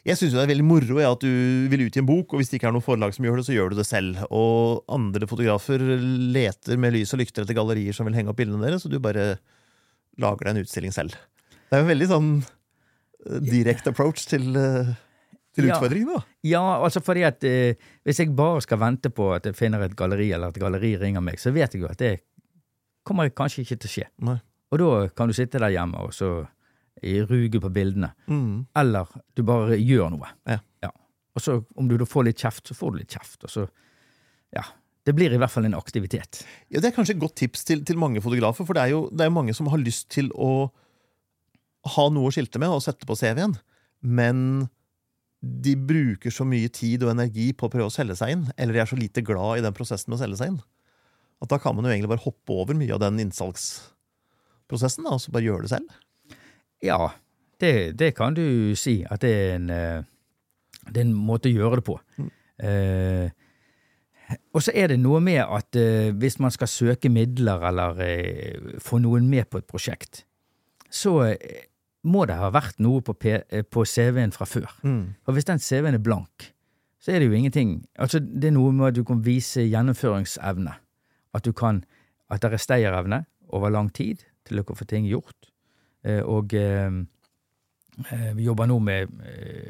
Jeg 0.05 0.19
syns 0.21 0.35
det 0.37 0.43
er 0.43 0.51
veldig 0.51 0.65
moro 0.69 0.99
ja, 1.01 1.13
at 1.15 1.23
du 1.25 1.69
vil 1.73 1.87
utgi 1.87 2.03
en 2.03 2.09
bok, 2.09 2.35
og 2.35 2.41
hvis 2.43 2.51
det 2.51 2.59
ikke 2.59 2.69
er 2.69 2.75
noe 2.77 2.85
forlag 2.85 3.15
som 3.17 3.25
gjør 3.25 3.39
det, 3.41 3.45
så 3.47 3.55
gjør 3.55 3.71
du 3.73 3.77
det 3.79 3.87
selv. 3.89 4.19
Og 4.35 4.83
andre 4.93 5.29
fotografer 5.31 5.81
leter 6.35 6.77
med 6.77 6.93
lys 6.93 7.15
og 7.17 7.23
lykter 7.23 7.47
etter 7.47 7.57
gallerier 7.57 7.97
som 7.97 8.05
vil 8.11 8.19
henge 8.19 8.29
opp 8.35 8.37
bildene 8.43 8.67
deres, 8.67 8.85
og 8.85 8.93
du 8.93 8.99
bare 9.01 9.39
lager 10.21 10.45
deg 10.45 10.53
en 10.59 10.61
utstilling 10.67 10.93
selv. 10.93 11.17
Det 11.71 11.79
er 11.79 11.81
jo 11.81 11.87
en 11.87 11.93
veldig 11.95 12.11
sånn 12.11 12.29
eh, 12.45 13.41
direkte 13.49 13.95
approach 13.95 14.27
til, 14.29 14.51
eh, 14.61 14.93
til 15.57 15.71
Ja. 15.71 15.79
utfordringene, 15.79 16.19
da. 16.21 16.37
Ja, 16.53 16.65
altså 16.85 17.01
fordi 17.01 17.25
at 17.25 17.43
eh, 17.49 17.81
hvis 18.05 18.21
jeg 18.21 18.35
bare 18.37 18.61
skal 18.67 18.83
vente 18.85 19.09
på 19.09 19.31
at 19.39 19.49
jeg 19.49 19.57
finner 19.57 19.81
et 19.89 19.97
galleri, 19.97 20.29
eller 20.37 20.53
at 20.53 20.61
galleri 20.61 20.99
ringer 21.01 21.25
meg, 21.25 21.41
så 21.41 21.55
vet 21.57 21.73
jeg 21.73 21.81
jo 21.81 21.89
at 21.89 21.97
det 22.05 22.19
kommer 23.09 23.33
kanskje 23.33 23.65
ikke 23.65 23.81
til 23.81 23.89
å 23.89 23.95
skje. 23.97 24.11
Nei. 24.29 24.37
Og 24.75 24.81
da 24.83 25.09
kan 25.15 25.31
du 25.31 25.37
sitte 25.37 25.63
der 25.63 25.73
hjemme 25.77 26.03
og 26.03 26.15
så 26.17 26.43
ruge 27.29 27.61
på 27.61 27.71
bildene. 27.75 28.13
Mm. 28.27 28.67
Eller 28.81 29.11
du 29.37 29.43
bare 29.47 29.79
gjør 29.79 30.15
noe. 30.15 30.31
Ja. 30.49 30.91
Og 31.35 31.43
så 31.43 31.59
om 31.79 31.91
du 31.91 31.97
da 31.99 32.07
får 32.09 32.29
litt 32.29 32.43
kjeft, 32.43 32.69
så 32.69 32.77
får 32.79 32.95
du 32.95 33.01
litt 33.03 33.15
kjeft. 33.15 33.43
Og 33.45 33.51
så, 33.51 33.67
ja. 34.55 34.65
Det 35.05 35.13
blir 35.13 35.35
i 35.35 35.39
hvert 35.41 35.53
fall 35.53 35.67
en 35.69 35.77
aktivitet. 35.77 36.41
Ja, 36.73 36.81
Det 36.81 36.89
er 36.89 36.97
kanskje 36.97 37.17
et 37.17 37.21
godt 37.21 37.37
tips 37.37 37.67
til, 37.69 37.83
til 37.85 37.99
mange 38.01 38.23
fotografer, 38.25 38.65
for 38.65 38.77
det 38.77 38.87
er 38.87 38.95
jo 38.95 39.03
det 39.13 39.27
er 39.27 39.35
mange 39.35 39.53
som 39.57 39.69
har 39.69 39.83
lyst 39.83 40.09
til 40.15 40.31
å 40.33 40.71
ha 41.95 42.07
noe 42.09 42.31
å 42.31 42.33
skilte 42.33 42.63
med 42.63 42.73
og 42.73 42.81
sette 42.81 43.05
på 43.05 43.17
CV-en, 43.21 43.59
men 44.01 44.39
de 45.45 45.75
bruker 45.77 46.33
så 46.33 46.47
mye 46.49 46.71
tid 46.73 47.05
og 47.05 47.13
energi 47.13 47.51
på 47.53 47.69
å 47.69 47.73
prøve 47.75 47.91
å 47.91 47.93
selge 47.93 48.17
seg 48.17 48.33
inn, 48.33 48.47
eller 48.57 48.73
de 48.73 48.81
er 48.81 48.89
så 48.89 48.97
lite 48.97 49.21
glad 49.27 49.61
i 49.61 49.67
den 49.67 49.77
prosessen 49.77 50.09
med 50.09 50.17
å 50.17 50.23
selge 50.23 50.39
seg 50.41 50.55
inn, 50.55 50.63
at 51.45 51.53
da 51.53 51.59
kan 51.61 51.77
man 51.77 51.85
jo 51.85 51.93
egentlig 51.93 52.15
bare 52.15 52.25
hoppe 52.25 52.57
over 52.57 52.79
mye 52.79 52.95
av 52.97 53.03
den 53.05 53.21
innsalgsprosessen 53.27 53.94
da, 54.71 55.13
og 55.13 55.21
så 55.21 55.33
bare 55.35 55.45
gjøre 55.45 55.67
det 55.67 55.71
selv. 55.75 55.89
Ja, 56.85 57.11
det, 57.61 57.99
det 57.99 58.15
kan 58.17 58.35
du 58.37 58.75
si. 58.77 59.05
At 59.11 59.23
det 59.25 59.33
er 59.33 59.55
en, 59.57 59.71
eh, 59.71 60.03
det 60.91 61.01
er 61.01 61.07
en 61.07 61.17
måte 61.17 61.49
å 61.51 61.55
gjøre 61.55 61.81
det 61.81 61.87
på. 61.87 61.99
Eh, 62.65 63.31
og 64.55 64.63
så 64.65 64.73
er 64.75 64.89
det 64.93 65.01
noe 65.03 65.21
med 65.21 65.43
at 65.43 65.77
eh, 65.77 66.11
hvis 66.17 66.39
man 66.41 66.53
skal 66.55 66.71
søke 66.71 67.11
midler 67.13 67.63
eller 67.69 68.01
eh, 68.05 68.75
få 68.81 68.99
noen 69.03 69.29
med 69.29 69.49
på 69.51 69.61
et 69.61 69.69
prosjekt, 69.69 70.25
så 70.91 71.19
eh, 71.35 71.69
må 72.05 72.25
det 72.29 72.37
ha 72.37 72.51
vært 72.53 72.81
noe 72.85 73.03
på, 73.05 73.15
eh, 73.29 73.65
på 73.65 73.85
CV-en 73.89 74.33
fra 74.35 74.47
før. 74.49 74.69
Og 75.27 75.37
hvis 75.37 75.49
den 75.49 75.61
CV-en 75.61 75.99
er 75.99 76.05
blank, 76.05 76.51
så 77.05 77.13
er 77.13 77.21
det 77.21 77.27
jo 77.29 77.37
ingenting 77.37 77.83
Altså, 78.01 78.19
det 78.19 78.49
er 78.49 78.55
noe 78.57 78.73
med 78.73 78.87
at 78.89 78.97
du 78.97 79.05
kan 79.05 79.21
vise 79.25 79.61
gjennomføringsevne. 79.69 80.73
At 81.35 81.45
du 81.45 81.53
kan 81.53 81.83
At 82.31 82.41
det 82.41 82.55
er 82.55 82.63
stayerevne 82.63 83.25
over 83.53 83.69
lang 83.69 83.91
tid 83.93 84.25
til 84.49 84.61
å 84.61 84.77
få 84.77 84.87
ting 84.89 85.07
gjort. 85.09 85.51
Eh, 86.05 86.23
Og 86.23 86.55
eh, 86.55 86.91
eh, 88.11 88.33
vi 88.37 88.47
jobber 88.47 88.69
nå 88.69 88.79
med 88.79 89.09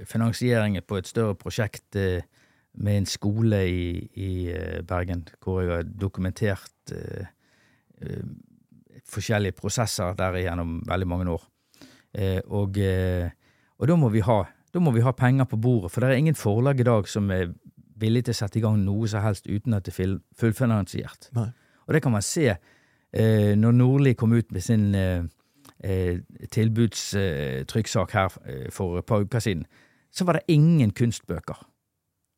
finansieringen 0.06 0.82
på 0.82 0.98
et 0.98 1.10
større 1.10 1.34
prosjekt 1.34 1.96
med 2.74 2.96
en 2.96 3.06
skole 3.06 3.60
i, 3.70 4.08
i 4.18 4.30
Bergen, 4.82 5.28
hvor 5.40 5.62
jeg 5.62 5.70
har 5.70 5.84
dokumentert 5.84 6.92
forskjellige 9.06 9.54
prosesser 9.54 10.16
der 10.18 10.40
gjennom 10.42 10.80
veldig 10.88 11.06
mange 11.06 11.30
år. 11.30 11.44
Og, 12.50 12.80
og 13.78 13.86
da 13.88 13.96
må 13.96 14.10
vi 14.10 14.24
ha 14.26 14.40
da 14.74 14.80
må 14.82 14.90
vi 14.90 15.04
ha 15.06 15.12
penger 15.14 15.46
på 15.46 15.56
bordet, 15.62 15.92
for 15.94 16.02
det 16.02 16.08
er 16.10 16.18
ingen 16.18 16.34
forlag 16.34 16.80
i 16.82 16.86
dag 16.88 17.06
som 17.06 17.30
er 17.30 17.52
villig 18.02 18.24
til 18.26 18.34
å 18.34 18.38
sette 18.40 18.58
i 18.58 18.62
gang 18.64 18.80
noe 18.82 19.06
som 19.06 19.22
helst 19.22 19.46
uten 19.46 19.76
at 19.76 19.86
det 19.86 19.94
er 19.94 20.16
fullfinansiert. 20.34 21.28
Nei. 21.36 21.52
Og 21.86 21.94
det 21.94 22.00
kan 22.02 22.14
man 22.14 22.24
se 22.26 22.56
når 23.14 23.72
Nordli 23.72 24.14
kom 24.14 24.32
ut 24.32 24.52
med 24.52 24.62
sin 24.62 24.94
eh, 24.94 25.24
eh, 25.84 26.18
her 28.12 28.38
eh, 28.46 28.70
for 28.70 28.98
et 28.98 29.06
par 29.06 29.20
uker 29.22 29.38
siden, 29.38 29.66
så 30.10 30.24
var 30.24 30.32
det 30.38 30.42
ingen 30.48 30.90
kunstbøker. 30.90 31.66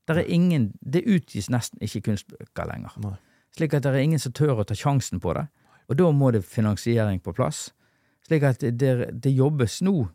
Det 0.08 0.16
er 0.16 0.28
ingen, 0.28 0.72
det 0.80 1.02
utgis 1.06 1.50
nesten 1.50 1.78
ikke 1.82 2.00
kunstbøker 2.00 2.68
lenger. 2.68 2.92
Nei. 3.02 3.16
Slik 3.56 3.74
at 3.74 3.82
det 3.82 3.94
er 3.94 4.04
ingen 4.04 4.20
som 4.20 4.32
tør 4.32 4.60
å 4.60 4.64
ta 4.68 4.74
sjansen 4.76 5.20
på 5.20 5.32
det. 5.34 5.46
Og 5.88 5.96
da 5.98 6.10
må 6.12 6.30
det 6.34 6.44
finansiering 6.44 7.20
på 7.22 7.32
plass. 7.32 7.70
Slik 8.26 8.42
at 8.42 8.60
det, 8.60 8.92
det 9.22 9.32
jobbes 9.32 9.80
nå 9.82 10.08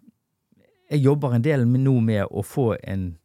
Jeg 0.91 0.99
jobber 1.05 1.31
en 1.33 1.41
del 1.41 1.61
med- 1.65 1.79
nå 1.85 2.01
med 2.03 2.25
å 2.27 2.41
få 2.43 2.75
en 2.83 3.17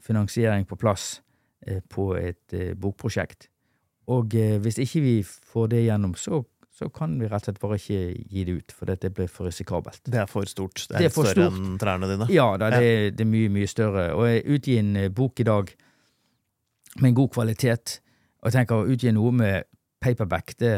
finansiering 0.00 0.64
på 0.64 0.76
plass 0.80 1.20
eh, 1.66 1.80
på 1.88 2.14
et 2.16 2.52
eh, 2.56 2.72
bokprosjekt. 2.74 3.48
Og 4.08 4.34
eh, 4.34 4.56
hvis 4.58 4.78
ikke 4.78 5.02
vi 5.04 5.22
får 5.22 5.66
det 5.68 5.82
gjennom, 5.84 6.14
så, 6.16 6.40
så 6.80 6.88
kan 6.96 7.18
vi 7.20 7.28
rett 7.28 7.42
og 7.44 7.50
slett 7.50 7.58
bare 7.60 7.76
ikke 7.76 7.98
gi 8.32 8.44
det 8.48 8.52
ut, 8.56 8.72
for 8.72 8.88
det 8.88 9.10
blir 9.12 9.28
for 9.28 9.44
risikabelt. 9.50 10.00
Det 10.08 10.22
er 10.22 10.28
for 10.30 10.48
stort. 10.48 10.86
Det 10.88 10.96
er, 10.96 11.02
Det 11.04 11.08
er 11.10 11.12
større 11.14 11.34
stort. 11.34 11.58
enn 11.60 11.74
trærne 11.82 12.08
dine. 12.08 12.28
Ja 12.32 12.46
da, 12.56 12.70
det, 12.72 12.80
er- 12.80 13.10
det 13.12 13.26
er 13.26 13.28
mye, 13.28 13.50
mye 13.52 13.68
større. 13.68 14.06
Og 14.16 14.24
jeg 14.30 14.46
utgi 14.56 14.78
en 14.80 14.94
eh, 14.96 15.10
bok 15.12 15.40
i 15.44 15.46
dag 15.50 15.74
med 17.00 17.08
en 17.12 17.18
god 17.20 17.28
kvalitet, 17.36 17.98
og 18.40 18.48
jeg 18.48 18.56
tenker 18.56 18.80
å 18.80 18.88
utgi 18.90 19.12
noe 19.12 19.30
med 19.36 19.68
paperback, 20.00 20.54
det, 20.58 20.72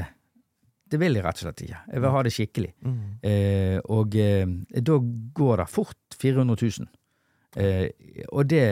det 0.91 0.99
vil 1.01 1.15
jeg 1.15 1.25
rett 1.25 1.39
og 1.39 1.47
slett 1.47 1.63
ikke. 1.69 1.79
Jeg 1.95 2.03
vil 2.03 2.11
ha 2.17 2.23
det 2.27 2.33
skikkelig. 2.35 2.73
Mm. 2.83 2.99
Eh, 3.31 3.79
og 3.95 4.17
eh, 4.19 4.51
da 4.83 4.99
går 5.39 5.63
det 5.63 5.69
fort 5.71 6.19
400 6.19 6.59
000. 6.83 6.91
Eh, 7.63 8.27
og 8.33 8.47
det 8.51 8.67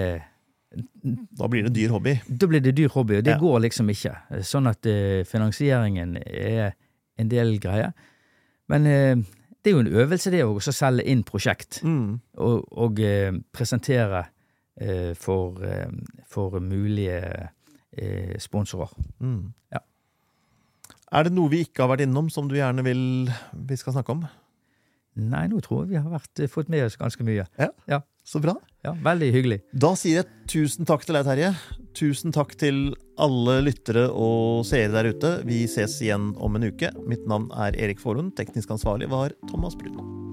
Da 0.70 1.48
blir 1.50 1.64
det 1.66 1.72
dyr 1.74 1.90
hobby. 1.90 2.12
Da 2.28 2.46
blir 2.46 2.60
det 2.62 2.74
dyr 2.78 2.92
hobby, 2.94 3.16
og 3.18 3.24
det 3.26 3.32
Ja. 3.34 3.38
går 3.40 3.60
liksom 3.64 3.88
ikke. 3.90 4.12
Sånn 4.46 4.68
at 4.70 4.86
eh, 4.86 5.24
finansieringen 5.26 6.16
er 6.26 6.74
en 7.20 7.30
del 7.32 7.54
greier. 7.62 7.92
Men 8.70 8.86
eh, 8.88 9.16
det 9.60 9.70
er 9.70 9.76
jo 9.76 9.82
en 9.84 9.92
øvelse, 10.02 10.30
det 10.32 10.42
å 10.46 10.58
selge 10.72 11.04
inn 11.10 11.22
prosjekt 11.28 11.82
Mm. 11.84 12.20
og, 12.40 12.66
og 12.72 13.00
eh, 13.04 13.32
presentere 13.52 14.24
eh, 14.80 15.12
for, 15.18 15.60
for 16.30 16.58
mulige 16.64 17.48
eh, 17.92 18.36
sponsorer. 18.40 18.92
Mm. 19.20 19.52
Ja. 19.74 19.82
Er 21.12 21.26
det 21.26 21.32
noe 21.34 21.50
vi 21.50 21.64
ikke 21.66 21.82
har 21.84 21.90
vært 21.92 22.06
innom, 22.06 22.30
som 22.30 22.48
du 22.48 22.54
gjerne 22.56 22.84
vil 22.86 23.30
vi 23.52 23.76
skal 23.76 23.96
snakke 23.96 24.14
om? 24.14 24.24
Nei, 25.20 25.48
nå 25.50 25.58
tror 25.60 25.82
jeg 25.84 25.90
vi 25.96 25.98
har 25.98 26.08
vært, 26.12 26.40
fått 26.48 26.68
med 26.70 26.84
oss 26.86 26.96
ganske 26.96 27.24
mye. 27.26 27.44
Ja. 27.58 27.68
Ja. 27.90 28.00
Så 28.24 28.40
bra. 28.42 28.54
Ja, 28.84 28.94
Veldig 29.04 29.30
hyggelig. 29.34 29.60
Da 29.72 29.92
sier 29.98 30.22
jeg 30.22 30.48
tusen 30.50 30.88
takk 30.88 31.04
til 31.06 31.18
deg, 31.18 31.26
Terje. 31.28 31.52
Tusen 31.96 32.32
takk 32.32 32.54
til 32.60 32.94
alle 33.20 33.58
lyttere 33.66 34.06
og 34.14 34.62
seere 34.68 34.94
der 34.94 35.10
ute. 35.12 35.34
Vi 35.48 35.64
ses 35.68 35.98
igjen 36.04 36.30
om 36.38 36.56
en 36.56 36.70
uke. 36.70 36.92
Mitt 37.10 37.26
navn 37.28 37.50
er 37.52 37.76
Erik 37.76 38.00
Forhund. 38.00 38.36
Teknisk 38.38 38.70
ansvarlig 38.76 39.10
var 39.12 39.34
Thomas 39.50 39.76
Brun. 39.76 40.29